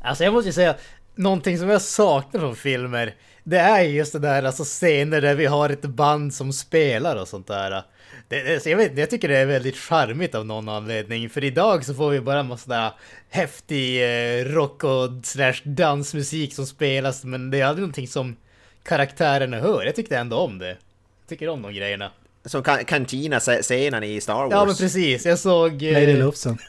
Alltså 0.00 0.24
jag 0.24 0.32
måste 0.32 0.48
ju 0.48 0.52
säga, 0.52 0.76
någonting 1.14 1.58
som 1.58 1.68
jag 1.68 1.82
saknar 1.82 2.40
från 2.40 2.56
filmer, 2.56 3.14
det 3.44 3.58
är 3.58 3.82
ju 3.82 3.96
just 3.96 4.12
det 4.12 4.18
där 4.18 4.42
alltså 4.42 4.64
scener 4.64 5.20
där 5.20 5.34
vi 5.34 5.46
har 5.46 5.70
ett 5.70 5.82
band 5.82 6.34
som 6.34 6.52
spelar 6.52 7.16
och 7.16 7.28
sånt 7.28 7.46
där. 7.46 7.82
Det, 8.28 8.42
det, 8.42 8.66
jag, 8.66 8.76
vet, 8.76 8.98
jag 8.98 9.10
tycker 9.10 9.28
det 9.28 9.36
är 9.38 9.46
väldigt 9.46 9.76
charmigt 9.76 10.34
av 10.34 10.46
någon 10.46 10.68
anledning, 10.68 11.30
för 11.30 11.44
idag 11.44 11.84
så 11.84 11.94
får 11.94 12.10
vi 12.10 12.20
bara 12.20 12.40
en 12.40 12.46
massa 12.46 12.70
där 12.74 12.90
häftig 13.30 14.02
eh, 14.02 14.44
rock 14.44 14.84
och 14.84 15.10
slash 15.22 15.54
dansmusik 15.64 16.54
som 16.54 16.66
spelas, 16.66 17.24
men 17.24 17.50
det 17.50 17.60
är 17.60 17.64
aldrig 17.64 17.82
någonting 17.82 18.08
som 18.08 18.36
karaktärerna 18.82 19.60
hör. 19.60 19.84
Jag 19.84 19.94
tyckte 19.94 20.16
ändå 20.18 20.36
om 20.36 20.58
det. 20.58 20.68
Jag 20.68 21.28
tycker 21.28 21.48
om 21.48 21.62
de 21.62 21.72
grejerna. 21.74 22.10
Som 22.44 22.62
kan- 22.62 22.84
Cantina-scenen 22.84 24.04
i 24.04 24.20
Star 24.20 24.34
Wars. 24.34 24.48
Ja 24.52 24.64
men 24.64 24.74
precis, 24.74 25.26
jag 25.26 25.38
såg... 25.38 25.82
eh, 25.82 25.92
Lady 25.92 26.16
Lufsen. 26.16 26.58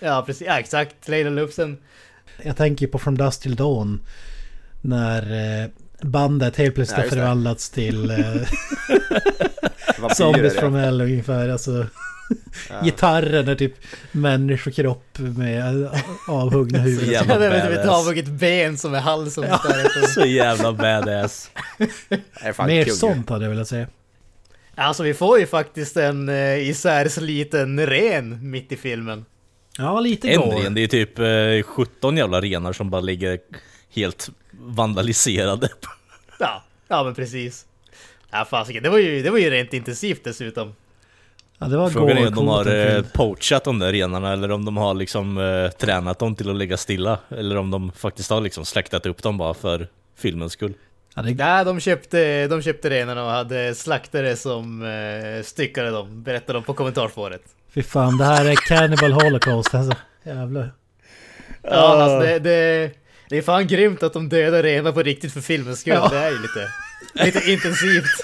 Ja 0.00 0.22
precis, 0.26 0.46
ja, 0.46 0.58
exakt. 0.58 1.08
Lady 1.08 1.30
Lufsen. 1.30 1.78
Jag 2.42 2.56
tänker 2.56 2.86
på 2.86 2.98
From 2.98 3.18
Dust 3.18 3.42
Till 3.42 3.54
Dawn. 3.56 4.00
När 4.80 5.22
eh, 5.62 5.68
bandet 6.04 6.56
helt 6.56 6.74
plötsligt 6.74 6.98
Ja, 6.98 7.04
har 7.04 7.10
förvandlats 7.10 7.70
till 7.70 8.10
eh, 9.98 10.08
Zombies 10.14 10.54
ja. 10.54 10.60
from 10.60 10.74
Hell 10.74 11.00
ungefär. 11.00 11.48
Alltså, 11.48 11.86
Gitarren 12.84 13.48
är 13.48 13.54
typ 13.54 13.74
människokropp 14.12 15.18
med 15.18 15.82
eh, 15.82 15.90
avhuggna 16.28 16.78
huvuden. 16.78 17.10
jävla 17.12 17.34
Ja, 17.34 17.38
det 17.38 17.46
är 17.46 17.60
typ 17.60 17.70
ett 17.70 17.76
badass. 17.86 18.00
avhugget 18.00 18.26
ben 18.26 18.78
som 18.78 18.94
är 18.94 19.00
halsen. 19.00 19.44
Ja. 19.48 19.60
Så 20.14 20.26
jävla 20.26 20.72
badass. 20.72 21.50
Mer 22.66 22.84
sånt 22.84 23.28
hade 23.30 23.44
jag 23.44 23.50
velat 23.50 23.68
säga. 23.68 23.86
Alltså 24.74 25.02
vi 25.02 25.14
får 25.14 25.38
ju 25.38 25.46
faktiskt 25.46 25.96
en 25.96 26.28
uh, 26.28 26.68
isärsliten 26.68 27.86
ren 27.86 28.50
mitt 28.50 28.72
i 28.72 28.76
filmen. 28.76 29.24
Ja, 29.78 30.00
lite 30.00 30.28
En 30.28 30.40
går. 30.40 30.62
ren, 30.62 30.74
det 30.74 30.80
är 30.80 30.86
typ 30.86 31.18
eh, 31.18 31.74
17 31.74 32.16
jävla 32.16 32.40
renar 32.40 32.72
som 32.72 32.90
bara 32.90 33.00
ligger 33.00 33.38
helt 33.94 34.30
vandaliserade. 34.52 35.68
Ja, 36.38 36.62
ja 36.88 37.04
men 37.04 37.14
precis. 37.14 37.66
Ja 38.30 38.44
fasiken, 38.44 38.82
det 38.82 38.88
var 38.88 38.98
ju, 38.98 39.22
det 39.22 39.30
var 39.30 39.38
ju 39.38 39.50
rent 39.50 39.72
intensivt 39.72 40.24
dessutom. 40.24 40.74
Ja, 41.58 41.66
det 41.66 41.76
var 41.76 41.90
Frågan 41.90 42.18
är 42.18 42.28
om 42.28 42.34
de 42.34 42.48
har 42.48 42.96
eh, 42.96 43.02
poachat 43.02 43.64
de 43.64 43.78
där 43.78 43.92
renarna 43.92 44.32
eller 44.32 44.50
om 44.50 44.64
de 44.64 44.76
har 44.76 44.94
liksom 44.94 45.38
eh, 45.38 45.70
tränat 45.70 46.18
dem 46.18 46.34
till 46.34 46.50
att 46.50 46.56
ligga 46.56 46.76
stilla. 46.76 47.18
Eller 47.28 47.56
om 47.56 47.70
de 47.70 47.92
faktiskt 47.92 48.30
har 48.30 48.40
liksom 48.40 48.64
släktat 48.64 49.06
upp 49.06 49.22
dem 49.22 49.38
bara 49.38 49.54
för 49.54 49.88
filmens 50.16 50.52
skull. 50.52 50.74
Ja, 51.14 51.22
det, 51.22 51.34
Nej, 51.34 51.64
de 51.64 51.80
köpte, 51.80 52.46
de 52.46 52.62
köpte 52.62 52.90
renarna 52.90 53.24
och 53.24 53.30
hade 53.30 53.74
slaktare 53.74 54.36
som 54.36 54.82
uh, 54.82 55.42
styckade 55.42 55.90
dem, 55.90 56.22
berättade 56.22 56.52
de 56.52 56.62
på 56.62 56.74
kommentarsspåret. 56.74 57.42
Fy 57.74 57.82
fan, 57.82 58.18
det 58.18 58.24
här 58.24 58.44
är 58.44 58.54
Cannibal 58.54 59.12
Holocaust 59.12 59.74
alltså. 59.74 59.96
Jävlar. 60.22 60.72
Ja, 61.62 61.70
alltså 61.70 62.18
det, 62.18 62.38
det, 62.38 62.90
det 63.28 63.38
är 63.38 63.42
fan 63.42 63.66
grymt 63.66 64.02
att 64.02 64.12
de 64.12 64.28
dödar 64.28 64.62
renar 64.62 64.92
på 64.92 65.02
riktigt 65.02 65.32
för 65.32 65.40
filmens 65.40 65.80
skull. 65.80 65.94
Ja. 65.94 66.08
Det 66.08 66.18
är 66.18 66.30
ju 66.30 66.38
lite, 66.42 66.68
lite 67.24 67.50
intensivt. 67.50 68.04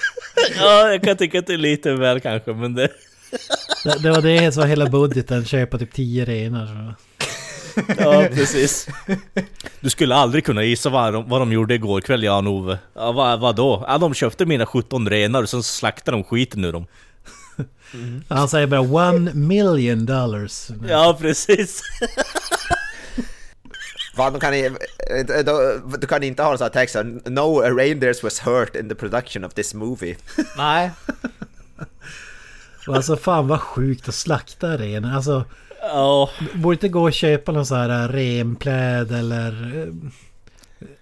Ja, 0.59 0.91
jag 0.91 1.03
kan 1.03 1.17
tycka 1.17 1.39
att 1.39 1.47
det 1.47 1.53
är 1.53 1.57
lite 1.57 1.93
väl 1.93 2.19
kanske, 2.19 2.53
men 2.53 2.75
det... 2.75 2.89
Det, 3.83 4.03
det 4.03 4.11
var 4.11 4.21
det 4.21 4.51
som 4.51 4.61
var 4.61 4.67
hela 4.67 4.89
budgeten, 4.89 5.45
köpa 5.45 5.77
typ 5.77 5.93
10 5.93 6.25
renar. 6.25 6.65
Så. 6.65 6.95
Ja, 7.97 8.27
precis. 8.33 8.87
Du 9.79 9.89
skulle 9.89 10.15
aldrig 10.15 10.45
kunna 10.45 10.63
gissa 10.63 10.89
vad 10.89 11.13
de, 11.13 11.29
vad 11.29 11.41
de 11.41 11.51
gjorde 11.51 11.73
igår 11.73 12.01
kväll, 12.01 12.23
Jan-Ove. 12.23 12.77
Ja, 12.95 13.11
vad, 13.11 13.39
vadå? 13.39 13.85
Ja, 13.87 13.97
de 13.97 14.13
köpte 14.13 14.45
mina 14.45 14.65
17 14.65 15.09
renar 15.09 15.43
och 15.43 15.49
sen 15.49 15.63
slaktade 15.63 16.17
de 16.17 16.23
skiten 16.23 16.65
ur 16.65 16.71
dem. 16.73 16.85
Han 18.27 18.49
säger 18.49 18.67
bara 18.67 18.81
one 18.81 19.33
million 19.33 20.05
dollars. 20.05 20.67
Ja, 20.89 21.17
precis. 21.21 21.81
Fan, 24.15 24.33
de 24.33 24.39
kan, 24.39 24.53
eh, 24.53 24.71
du 25.99 26.07
kan 26.07 26.23
inte 26.23 26.43
ha 26.43 26.51
en 26.51 26.57
sån 26.57 26.65
här 26.65 26.69
text 26.69 26.95
No 27.25 27.59
reindeers 27.61 28.23
was 28.23 28.39
hurt 28.39 28.75
in 28.75 28.89
the 28.89 28.95
production 28.95 29.43
of 29.43 29.53
this 29.53 29.73
movie. 29.73 30.15
Nej. 30.57 30.91
Och 32.87 32.95
alltså 32.95 33.17
fan 33.17 33.47
vad 33.47 33.59
sjukt 33.61 34.07
att 34.07 34.15
slakta 34.15 34.77
renar. 34.77 35.15
Alltså, 35.15 35.43
Ja, 35.83 36.29
borde 36.53 36.73
inte 36.75 36.87
gå 36.87 37.03
och 37.03 37.13
köpa 37.13 37.51
någon 37.51 37.65
sån 37.65 37.77
här 37.77 38.07
rempläd 38.07 39.11
eller... 39.11 39.77
eh, 39.81 39.93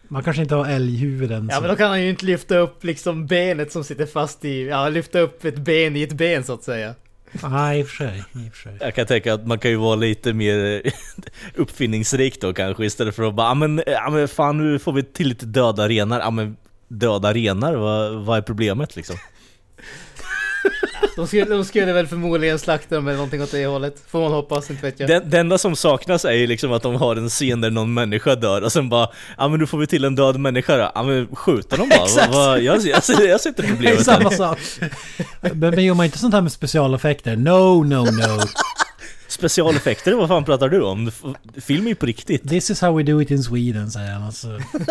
Man 0.08 0.24
kanske 0.24 0.42
inte 0.42 0.56
har 0.56 0.66
älghuvuden. 0.66 1.48
Ja 1.52 1.56
så- 1.56 1.62
men 1.62 1.70
då 1.70 1.76
kan 1.76 1.90
han 1.90 2.02
ju 2.04 2.10
inte 2.10 2.26
lyfta 2.26 2.58
upp 2.58 2.84
liksom 2.84 3.26
benet 3.28 3.72
som 3.72 3.84
sitter 3.84 4.06
fast 4.06 4.46
i, 4.46 4.68
ja 4.68 4.90
lyfta 4.90 5.20
upp 5.20 5.46
ett 5.46 5.58
ben 5.58 5.96
i 5.96 6.04
ett 6.04 6.14
ben 6.14 6.44
så 6.44 6.54
att 6.54 6.64
säga. 6.64 6.96
Nej, 7.32 7.80
i 7.80 7.84
och 7.84 7.88
för 7.88 7.96
sig. 7.96 8.24
I 8.34 8.50
och 8.50 8.54
för 8.54 8.62
sig. 8.70 8.78
jag 8.80 8.96
kan 8.96 9.06
tänka 9.06 9.34
att 9.34 9.48
man 9.48 9.60
kan 9.60 9.72
ju 9.72 9.78
vara 9.78 9.96
lite 9.96 10.34
mer 10.34 10.82
uppfinningsrik 11.56 12.42
då 12.42 12.54
kanske 12.54 12.86
istället 12.86 13.16
för 13.16 13.24
att 13.24 13.36
bara, 13.36 13.48
ja 13.48 13.54
men, 13.54 13.84
ja, 13.88 14.10
men 14.10 14.28
fan 14.28 14.58
nu 14.58 14.80
får 14.80 14.94
vi 14.94 15.04
till 15.04 15.28
lite 15.28 15.46
döda 15.46 15.88
renar. 15.90 16.20
Ja 16.20 16.32
men 16.32 16.58
döda 16.88 17.34
renar, 17.34 17.76
vad, 17.76 18.26
vad 18.26 18.38
är 18.38 18.42
problemet 18.42 18.96
liksom? 18.96 19.16
De 21.20 21.28
skulle, 21.28 21.46
de 21.46 21.66
skulle 21.66 21.94
väl 21.94 22.08
förmodligen 22.08 22.60
slakta 22.60 22.96
dem 22.96 23.08
eller 23.08 23.18
någonting 23.18 23.42
åt 23.44 23.52
det 23.52 23.66
hållet. 23.66 23.96
Får 24.08 24.22
man 24.22 24.32
hoppas, 24.32 24.70
inte 24.70 24.82
vet 24.86 25.00
jag. 25.00 25.10
Det, 25.10 25.20
det 25.20 25.40
enda 25.40 25.58
som 25.58 25.76
saknas 25.76 26.26
är 26.26 26.32
ju 26.32 26.48
liksom 26.48 26.72
att 26.74 26.84
de 26.84 26.96
har 26.96 27.16
en 27.16 27.30
scen 27.30 27.62
där 27.62 27.70
någon 27.70 27.94
människa 27.94 28.36
dör 28.36 28.62
och 28.62 28.72
sen 28.72 28.90
bara 28.90 29.10
Ja 29.38 29.48
men 29.48 29.60
nu 29.60 29.68
får 29.68 29.78
vi 29.78 29.88
till 29.88 30.06
en 30.06 30.16
död 30.16 30.40
människa 30.40 30.78
då. 30.78 30.92
Ja 30.96 31.04
men 31.04 31.28
skjuta 31.36 31.78
dem 31.78 31.90
bara. 31.90 32.04
Exakt. 32.06 32.34
Vad- 32.34 32.48
vad- 32.48 32.62
jag, 32.62 32.82
jag, 32.86 33.04
ser- 33.04 33.28
jag 33.28 33.42
ser 33.42 33.50
inte 33.50 33.64
problemet 33.64 34.06
samma 34.06 34.32
sak. 34.32 34.60
Men, 35.42 35.60
men 35.60 35.84
gör 35.86 35.94
man 35.94 36.06
inte 36.06 36.18
sånt 36.18 36.34
här 36.34 36.42
med 36.42 36.52
specialeffekter? 36.52 37.36
No, 37.36 37.84
no, 37.84 38.12
no. 38.12 38.42
Specialeffekter, 39.28 40.14
vad 40.14 40.28
fan 40.28 40.46
pratar 40.46 40.70
du 40.70 40.82
om? 40.82 41.12
Film 41.62 41.86
är 41.86 41.90
ju 41.90 41.96
på 41.96 42.06
riktigt. 42.06 42.50
This 42.50 42.70
is 42.70 42.82
how 42.82 42.98
we 42.98 43.04
do 43.04 43.22
it 43.22 43.32
in 43.32 43.44
Sweden, 43.44 43.92
säger 43.92 44.12
han. 44.12 44.24
Alltså. 44.24 44.48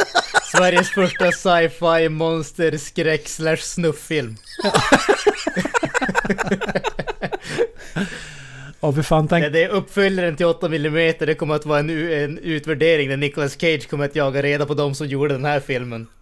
Sveriges 0.56 0.88
första 0.90 1.32
sci-fi 1.32 2.08
monster 2.08 2.76
skräck 2.78 3.28
slash 3.28 3.56
snufffilm. 3.56 4.36
Och 8.80 8.94
för 8.94 9.02
fan, 9.02 9.28
tänk... 9.28 9.52
Det, 9.52 9.64
är 9.64 9.68
uppföljaren 9.68 10.36
till 10.36 10.46
8 10.46 10.66
mm 10.66 11.14
det 11.18 11.34
kommer 11.34 11.54
att 11.54 11.66
vara 11.66 11.78
en, 11.78 11.90
en 12.12 12.38
utvärdering 12.38 13.08
där 13.08 13.16
Nicolas 13.16 13.60
Cage 13.60 13.90
kommer 13.90 14.04
att 14.04 14.16
jaga 14.16 14.42
reda 14.42 14.66
på 14.66 14.74
de 14.74 14.94
som 14.94 15.06
gjorde 15.06 15.34
den 15.34 15.44
här 15.44 15.60
filmen. 15.60 16.06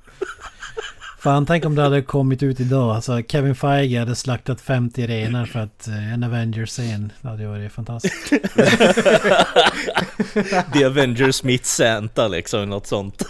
Fan, 1.19 1.47
tänk 1.47 1.65
om 1.65 1.75
det 1.75 1.83
hade 1.83 2.03
kommit 2.03 2.43
ut 2.43 2.61
idag. 2.61 2.95
Alltså, 2.95 3.23
Kevin 3.29 3.55
Feige 3.55 3.99
hade 3.99 4.15
slaktat 4.15 4.61
50 4.61 5.07
renar 5.07 5.47
för 5.47 5.61
att 5.61 5.89
eh, 5.89 6.13
en 6.13 6.25
Avengers-scen. 6.25 7.13
Det 7.23 7.29
hade 7.29 7.47
varit 7.47 7.73
fantastiskt. 7.73 8.31
The 10.73 10.85
Avengers 10.85 11.43
meets 11.43 11.77
Santa 11.77 12.29
liksom, 12.29 12.71
något 12.71 12.87
sånt. 12.87 13.23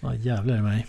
Ja, 0.00 0.14
jävlar 0.14 0.56
i 0.56 0.62
mig. 0.62 0.86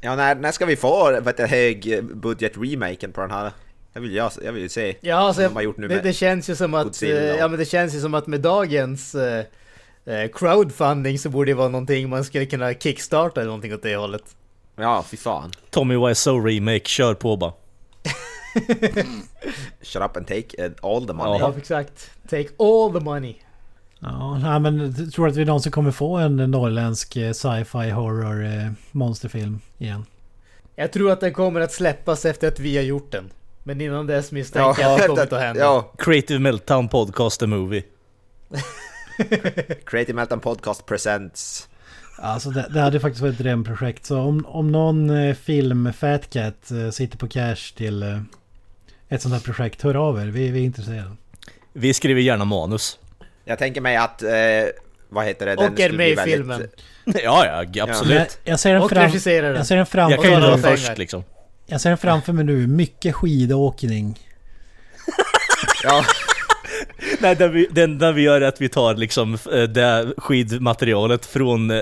Ja, 0.00 0.16
när, 0.16 0.34
när 0.34 0.52
ska 0.52 0.66
vi 0.66 0.76
få 0.76 1.20
vet 1.20 1.36
du, 1.36 1.46
hög 1.46 2.04
budget 2.04 2.52
remaken 2.56 3.12
på 3.12 3.20
den 3.20 3.30
här? 3.30 3.52
Jag 3.92 4.00
vill, 4.00 4.14
jag, 4.14 4.32
jag 4.44 4.52
vill 4.52 4.70
se. 4.70 4.96
Ja, 5.00 5.16
alltså, 5.16 5.42
de 5.42 5.54
har 5.54 5.62
gjort 5.62 5.76
nu 5.76 5.88
det, 5.88 5.94
med 5.94 6.04
det 6.04 6.12
känns 6.12 6.50
ju 6.50 6.56
som 6.56 6.74
att, 6.74 6.84
Godzilla 6.84 7.20
eh, 7.20 7.36
ja 7.36 7.48
men 7.48 7.58
det 7.58 7.64
känns 7.64 7.94
ju 7.94 8.00
som 8.00 8.14
att 8.14 8.26
med 8.26 8.40
dagens 8.40 9.14
eh, 9.14 9.44
eh, 10.04 10.30
crowdfunding 10.32 11.18
så 11.18 11.28
borde 11.28 11.50
det 11.50 11.54
vara 11.54 11.68
någonting 11.68 12.08
man 12.08 12.24
skulle 12.24 12.46
kunna 12.46 12.74
kickstarta 12.74 13.40
eller 13.40 13.48
någonting 13.48 13.74
åt 13.74 13.82
det 13.82 13.96
hållet. 13.96 14.36
Ja, 14.76 15.04
fy 15.08 15.16
fan. 15.16 15.52
Tommy 15.70 15.96
Wiseau 16.08 16.46
remake, 16.46 16.84
kör 16.84 17.14
på 17.14 17.36
bara. 17.36 17.52
Shut 19.82 20.02
up 20.02 20.16
and 20.16 20.26
take 20.26 20.72
all 20.82 21.06
the 21.06 21.12
money. 21.12 21.38
Ja, 21.40 21.54
exakt. 21.58 22.10
Take 22.30 22.48
all 22.58 22.92
the 22.92 23.00
money. 23.00 23.36
Ja, 24.00 24.58
men 24.58 24.94
jag 24.98 25.12
tror 25.12 25.28
att 25.28 25.36
vi 25.36 25.44
någonsin 25.44 25.72
kommer 25.72 25.90
få 25.90 26.16
en 26.16 26.36
norrländsk 26.36 27.16
eh, 27.16 27.32
sci-fi 27.32 27.90
horror 27.90 28.44
eh, 28.46 28.70
monsterfilm 28.92 29.60
igen. 29.78 30.04
Jag 30.76 30.92
tror 30.92 31.10
att 31.12 31.20
den 31.20 31.32
kommer 31.32 31.60
att 31.60 31.72
släppas 31.72 32.24
efter 32.24 32.48
att 32.48 32.60
vi 32.60 32.76
har 32.76 32.84
gjort 32.84 33.12
den. 33.12 33.30
Men 33.62 33.80
innan 33.80 34.06
dess 34.06 34.32
misstänker 34.32 34.82
jag 34.82 34.90
Ja, 34.90 34.94
att 34.94 35.00
det 35.00 35.06
kommer 35.08 35.22
att 35.22 35.40
hända. 35.42 35.60
ja. 35.60 35.92
Creative 35.98 36.38
Meltdown 36.38 36.88
Podcast 36.88 37.40
The 37.40 37.46
Movie. 37.46 37.82
Creative 39.84 40.14
Meltdown 40.14 40.40
Podcast 40.40 40.86
presents. 40.86 41.68
Alltså 42.16 42.50
det, 42.50 42.68
det 42.74 42.80
hade 42.80 43.00
faktiskt 43.00 43.22
varit 43.22 43.32
ett 43.32 43.38
drömprojekt. 43.38 44.06
Så 44.06 44.18
om, 44.20 44.46
om 44.48 44.72
någon 44.72 45.10
eh, 45.10 45.34
film 45.34 45.92
Fat 45.92 46.30
Cat 46.30 46.70
sitter 46.92 47.18
på 47.18 47.28
cash 47.28 47.74
till 47.76 48.02
ett 49.08 49.22
sånt 49.22 49.34
här 49.34 49.40
projekt, 49.40 49.82
hör 49.82 49.94
av 49.94 50.18
er. 50.20 50.26
Vi, 50.26 50.50
vi 50.50 50.60
är 50.60 50.64
intresserade. 50.64 51.10
Vi 51.72 51.94
skriver 51.94 52.20
gärna 52.20 52.44
manus. 52.44 52.98
Jag 53.48 53.58
tänker 53.58 53.80
mig 53.80 53.96
att, 53.96 54.22
eh, 54.22 54.30
vad 55.08 55.24
heter 55.26 55.46
det? 55.46 55.56
Och 55.56 55.80
är 55.80 55.92
med 55.92 56.10
i 56.10 56.14
väldigt- 56.14 56.34
filmen. 56.34 56.68
Ja, 57.24 57.64
ja, 57.72 57.84
absolut. 57.84 58.12
Jag, 58.44 58.52
jag 58.52 58.60
ser 58.60 58.72
den 58.72 58.82
Och 58.82 58.90
fram, 58.90 59.02
regisserar 59.06 59.46
den. 59.48 59.56
jag 59.56 59.66
ser 59.66 59.76
den 59.76 59.86
fram, 59.86 60.10
Jag 60.10 60.22
kan 60.22 60.30
ju 60.32 60.40
dra 60.40 60.58
först 60.58 60.98
liksom. 60.98 61.24
jag 61.66 61.80
ser 61.80 61.88
den 61.88 61.98
framför 61.98 62.32
mig 62.32 62.44
nu. 62.44 62.66
Mycket 62.66 63.14
skidåkning. 63.14 64.18
Ja, 65.84 66.04
Nej, 67.20 67.36
det 67.36 67.48
vi, 67.48 67.68
det 67.70 67.82
enda 67.82 68.12
vi 68.12 68.22
gör 68.22 68.40
är 68.40 68.48
att 68.48 68.60
vi 68.60 68.68
tar 68.68 68.94
liksom 68.94 69.34
eh, 69.52 69.62
det 69.62 70.12
skidmaterialet 70.16 71.26
från 71.26 71.70
eh, 71.70 71.80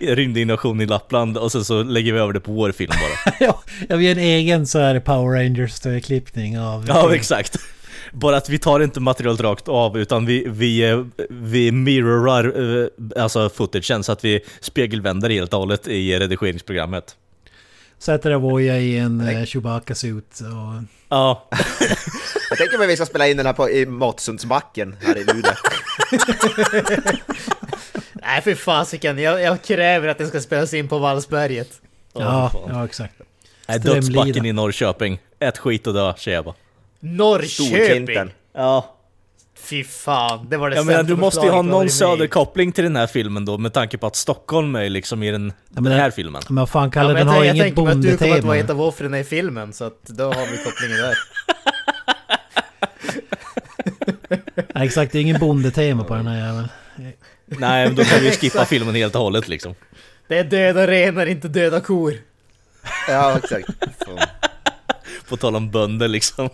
rymdinvasion 0.00 0.80
i 0.80 0.86
Lappland 0.86 1.38
och 1.38 1.52
sen 1.52 1.64
så 1.64 1.82
lägger 1.82 2.12
vi 2.12 2.18
över 2.18 2.32
det 2.32 2.40
på 2.40 2.52
vår 2.52 2.72
film 2.72 2.90
bara. 3.00 3.34
ja, 3.40 3.62
jag 3.88 3.96
vill 3.96 4.10
en 4.18 4.24
egen 4.24 4.66
så 4.66 4.78
här 4.78 5.00
Power 5.00 5.38
Rangers-klippning 5.38 6.58
av... 6.60 6.84
Ja, 6.88 7.14
exakt. 7.14 7.56
Bara 8.14 8.36
att 8.36 8.48
vi 8.48 8.58
tar 8.58 8.80
inte 8.80 9.00
materialet 9.00 9.40
rakt 9.40 9.68
av 9.68 9.98
utan 9.98 10.26
vi, 10.26 10.44
vi, 10.48 10.90
eh, 10.90 11.04
vi 11.28 11.72
mirrorar 11.72 12.44
eh, 12.82 13.22
alltså 13.22 13.48
footagen 13.48 14.04
så 14.04 14.12
att 14.12 14.24
vi 14.24 14.40
spegelvänder 14.60 15.30
helt 15.30 15.52
och 15.52 15.60
hållet 15.60 15.88
i 15.88 16.18
redigeringsprogrammet. 16.18 17.16
Sätter 17.98 18.30
Avoya 18.30 18.78
i 18.78 18.98
en 18.98 19.20
eh, 19.20 19.44
Chewbacca-suit 19.44 20.40
och... 20.40 20.82
Ja, 21.08 21.48
jag 22.50 22.58
tänker 22.58 22.78
mig 22.78 22.86
vi 22.86 22.96
ska 22.96 23.06
spela 23.06 23.28
in 23.28 23.36
den 23.36 23.46
här 23.46 23.52
på, 23.52 23.70
i 23.70 23.86
Måttsundsbacken 23.86 24.96
här 25.00 25.18
i 25.18 25.24
Luleå. 25.24 25.52
Nej 28.12 28.42
för 28.42 28.54
fasiken, 28.54 29.18
jag, 29.18 29.42
jag 29.42 29.62
kräver 29.62 30.08
att 30.08 30.18
den 30.18 30.28
ska 30.28 30.40
spelas 30.40 30.74
in 30.74 30.88
på 30.88 30.98
Vallsberget. 30.98 31.80
Ja, 32.12 32.50
fan. 32.52 32.62
ja 32.68 32.84
exakt. 32.84 33.14
Nej, 33.68 33.80
Strömlida. 33.80 34.00
dödsbacken 34.00 34.46
i 34.46 34.52
Norrköping. 34.52 35.18
Ät 35.38 35.58
skit 35.58 35.86
och 35.86 35.94
dö, 35.94 36.14
säger 36.18 36.38
jag 36.38 36.44
bara. 36.44 36.54
Norrköping! 37.04 38.34
Ja. 38.54 38.90
Fy 39.60 39.84
fan, 39.84 40.46
det 40.50 40.56
var 40.56 40.70
det 40.70 40.76
Jag 40.76 40.86
menar, 40.86 40.98
sämsta 40.98 41.14
du 41.14 41.20
måste 41.20 41.40
ju 41.40 41.50
ha 41.50 41.56
jag 41.58 41.64
någon 41.64 41.90
söderkoppling 41.90 42.72
till 42.72 42.84
den 42.84 42.96
här 42.96 43.06
filmen 43.06 43.44
då 43.44 43.58
med 43.58 43.72
tanke 43.72 43.98
på 43.98 44.06
att 44.06 44.16
Stockholm 44.16 44.74
är 44.74 44.88
liksom 44.88 45.22
i 45.22 45.30
den, 45.30 45.52
Ja, 45.74 45.80
men 45.80 45.84
den 45.84 46.00
här 46.00 46.10
filmen. 46.10 46.42
Men 46.48 46.56
vad 46.56 46.70
fan 46.70 46.84
Ja, 46.84 46.90
Kalle, 46.90 47.12
men 47.14 47.26
den 47.26 47.26
jag, 47.26 47.32
har 47.34 47.40
tänker- 47.40 47.46
jag 47.46 47.56
inget 47.56 47.76
tänker 47.76 47.82
mig 47.82 47.92
att 47.92 48.02
du 48.02 48.16
kommer 48.18 48.38
att 48.38 48.44
vara 48.44 48.56
ett 48.56 48.66
bondetema. 48.66 48.82
av 48.82 48.88
offren 48.88 49.14
i 49.14 49.24
filmen, 49.24 49.72
så 49.72 49.84
att 49.84 50.02
då 50.02 50.24
har 50.24 50.46
vi 50.50 50.56
kopplingen 50.64 50.96
där. 50.98 51.14
Ja, 54.74 54.84
exakt, 54.84 55.12
det 55.12 55.18
är 55.18 55.22
ingen 55.22 55.40
bondetema 55.40 56.04
på 56.04 56.14
den 56.14 56.26
här 56.26 56.46
jäveln. 56.46 56.68
Nej, 57.46 57.86
men 57.86 57.96
då 57.96 58.04
kan 58.04 58.20
vi 58.20 58.30
skippa 58.30 58.46
Exakt. 58.46 58.68
filmen 58.68 58.94
helt 58.94 59.14
och 59.14 59.20
hållet 59.20 59.48
liksom. 59.48 59.74
Det 60.28 60.38
är 60.38 60.44
döda 60.44 60.86
renar, 60.86 61.26
inte 61.26 61.48
döda 61.48 61.80
kor. 61.80 62.14
Ja, 63.08 63.38
exakt. 63.38 63.66
Fan. 64.06 64.18
På 65.28 65.36
tal 65.36 65.56
om 65.56 65.70
bönder 65.70 66.08
liksom. 66.08 66.48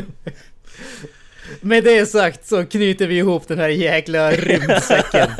Med 1.60 1.84
det 1.84 2.06
sagt 2.06 2.46
så 2.46 2.64
knyter 2.64 3.06
vi 3.06 3.18
ihop 3.18 3.48
den 3.48 3.58
här 3.58 3.68
jäkla 3.68 4.30
rymdsäcken. 4.30 5.30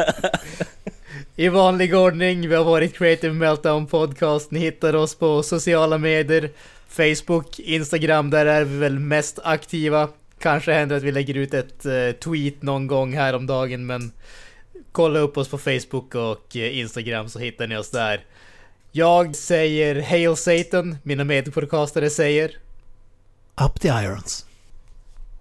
I 1.36 1.48
vanlig 1.48 1.96
ordning, 1.96 2.48
vi 2.48 2.54
har 2.54 2.64
varit 2.64 2.94
Creative 2.94 3.34
Meltdown 3.34 3.86
Podcast. 3.86 4.50
Ni 4.50 4.60
hittar 4.60 4.94
oss 4.94 5.14
på 5.14 5.42
sociala 5.42 5.98
medier. 5.98 6.50
Facebook, 6.88 7.58
Instagram, 7.58 8.30
där 8.30 8.46
är 8.46 8.64
vi 8.64 8.78
väl 8.78 8.98
mest 8.98 9.38
aktiva. 9.44 10.08
Kanske 10.38 10.72
händer 10.72 10.96
att 10.96 11.02
vi 11.02 11.12
lägger 11.12 11.34
ut 11.34 11.54
ett 11.54 11.86
eh, 11.86 12.10
tweet 12.24 12.62
någon 12.62 12.86
gång 12.86 13.12
här 13.12 13.34
om 13.34 13.46
dagen, 13.46 13.86
men 13.86 14.12
kolla 14.92 15.18
upp 15.18 15.36
oss 15.36 15.48
på 15.48 15.58
Facebook 15.58 16.14
och 16.14 16.56
eh, 16.56 16.78
Instagram 16.78 17.28
så 17.28 17.38
hittar 17.38 17.66
ni 17.66 17.76
oss 17.76 17.90
där. 17.90 18.20
Jag 18.92 19.36
säger 19.36 20.02
Hail 20.02 20.36
Satan, 20.36 20.96
mina 21.02 21.24
medpodcastare 21.24 22.10
säger 22.10 22.56
Up 23.66 23.80
the 23.80 23.88
irons. 23.88 24.46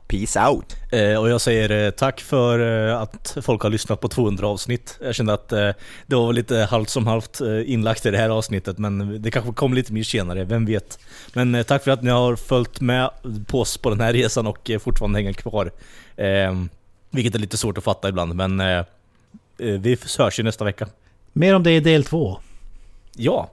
Peace 0.08 0.48
out. 0.48 0.76
Eh, 0.92 1.16
och 1.16 1.30
jag 1.30 1.42
säger 1.42 1.86
eh, 1.86 1.92
tack 1.92 2.22
för 2.22 2.88
eh, 2.90 3.02
att 3.02 3.38
folk 3.42 3.62
har 3.62 3.70
lyssnat 3.70 4.02
på 4.02 4.08
200 4.08 4.48
avsnitt. 4.48 4.98
Jag 5.02 5.16
kände 5.16 5.34
att 5.34 5.52
eh, 5.52 5.70
det 6.08 6.16
var 6.16 6.28
väl 6.28 6.36
lite 6.36 6.58
halvt 6.58 6.90
som 6.90 7.08
halvt 7.08 7.42
eh, 7.42 7.72
inlagt 7.72 8.06
i 8.06 8.12
det 8.12 8.18
här 8.18 8.30
avsnittet, 8.30 8.78
men 8.78 9.22
det 9.22 9.32
kanske 9.32 9.54
kommer 9.54 9.76
lite 9.76 9.94
mer 9.94 10.04
senare, 10.04 10.44
vem 10.44 10.66
vet. 10.66 11.00
Men 11.34 11.56
eh, 11.56 11.64
tack 11.64 11.84
för 11.84 11.92
att 11.92 12.04
ni 12.04 12.12
har 12.12 12.36
följt 12.36 12.82
med 12.82 13.10
på 13.48 13.62
oss 13.62 13.78
på 13.78 13.90
den 13.90 14.02
här 14.02 14.14
resan 14.14 14.48
och 14.48 14.70
eh, 14.70 14.80
fortfarande 14.80 15.20
hänger 15.20 15.34
kvar. 15.34 15.72
Eh, 16.16 16.54
vilket 17.10 17.36
är 17.36 17.40
lite 17.40 17.58
svårt 17.58 17.78
att 17.78 17.84
fatta 17.84 18.10
ibland, 18.10 18.36
men 18.36 18.86
vi 19.58 19.98
hörs 20.18 20.40
ju 20.40 20.44
nästa 20.44 20.66
vecka. 20.66 20.88
Mer 21.34 21.56
om 21.56 21.64
det 21.64 21.72
i 21.72 21.80
del 21.80 22.04
två. 22.04 22.40
Ja. 23.16 23.50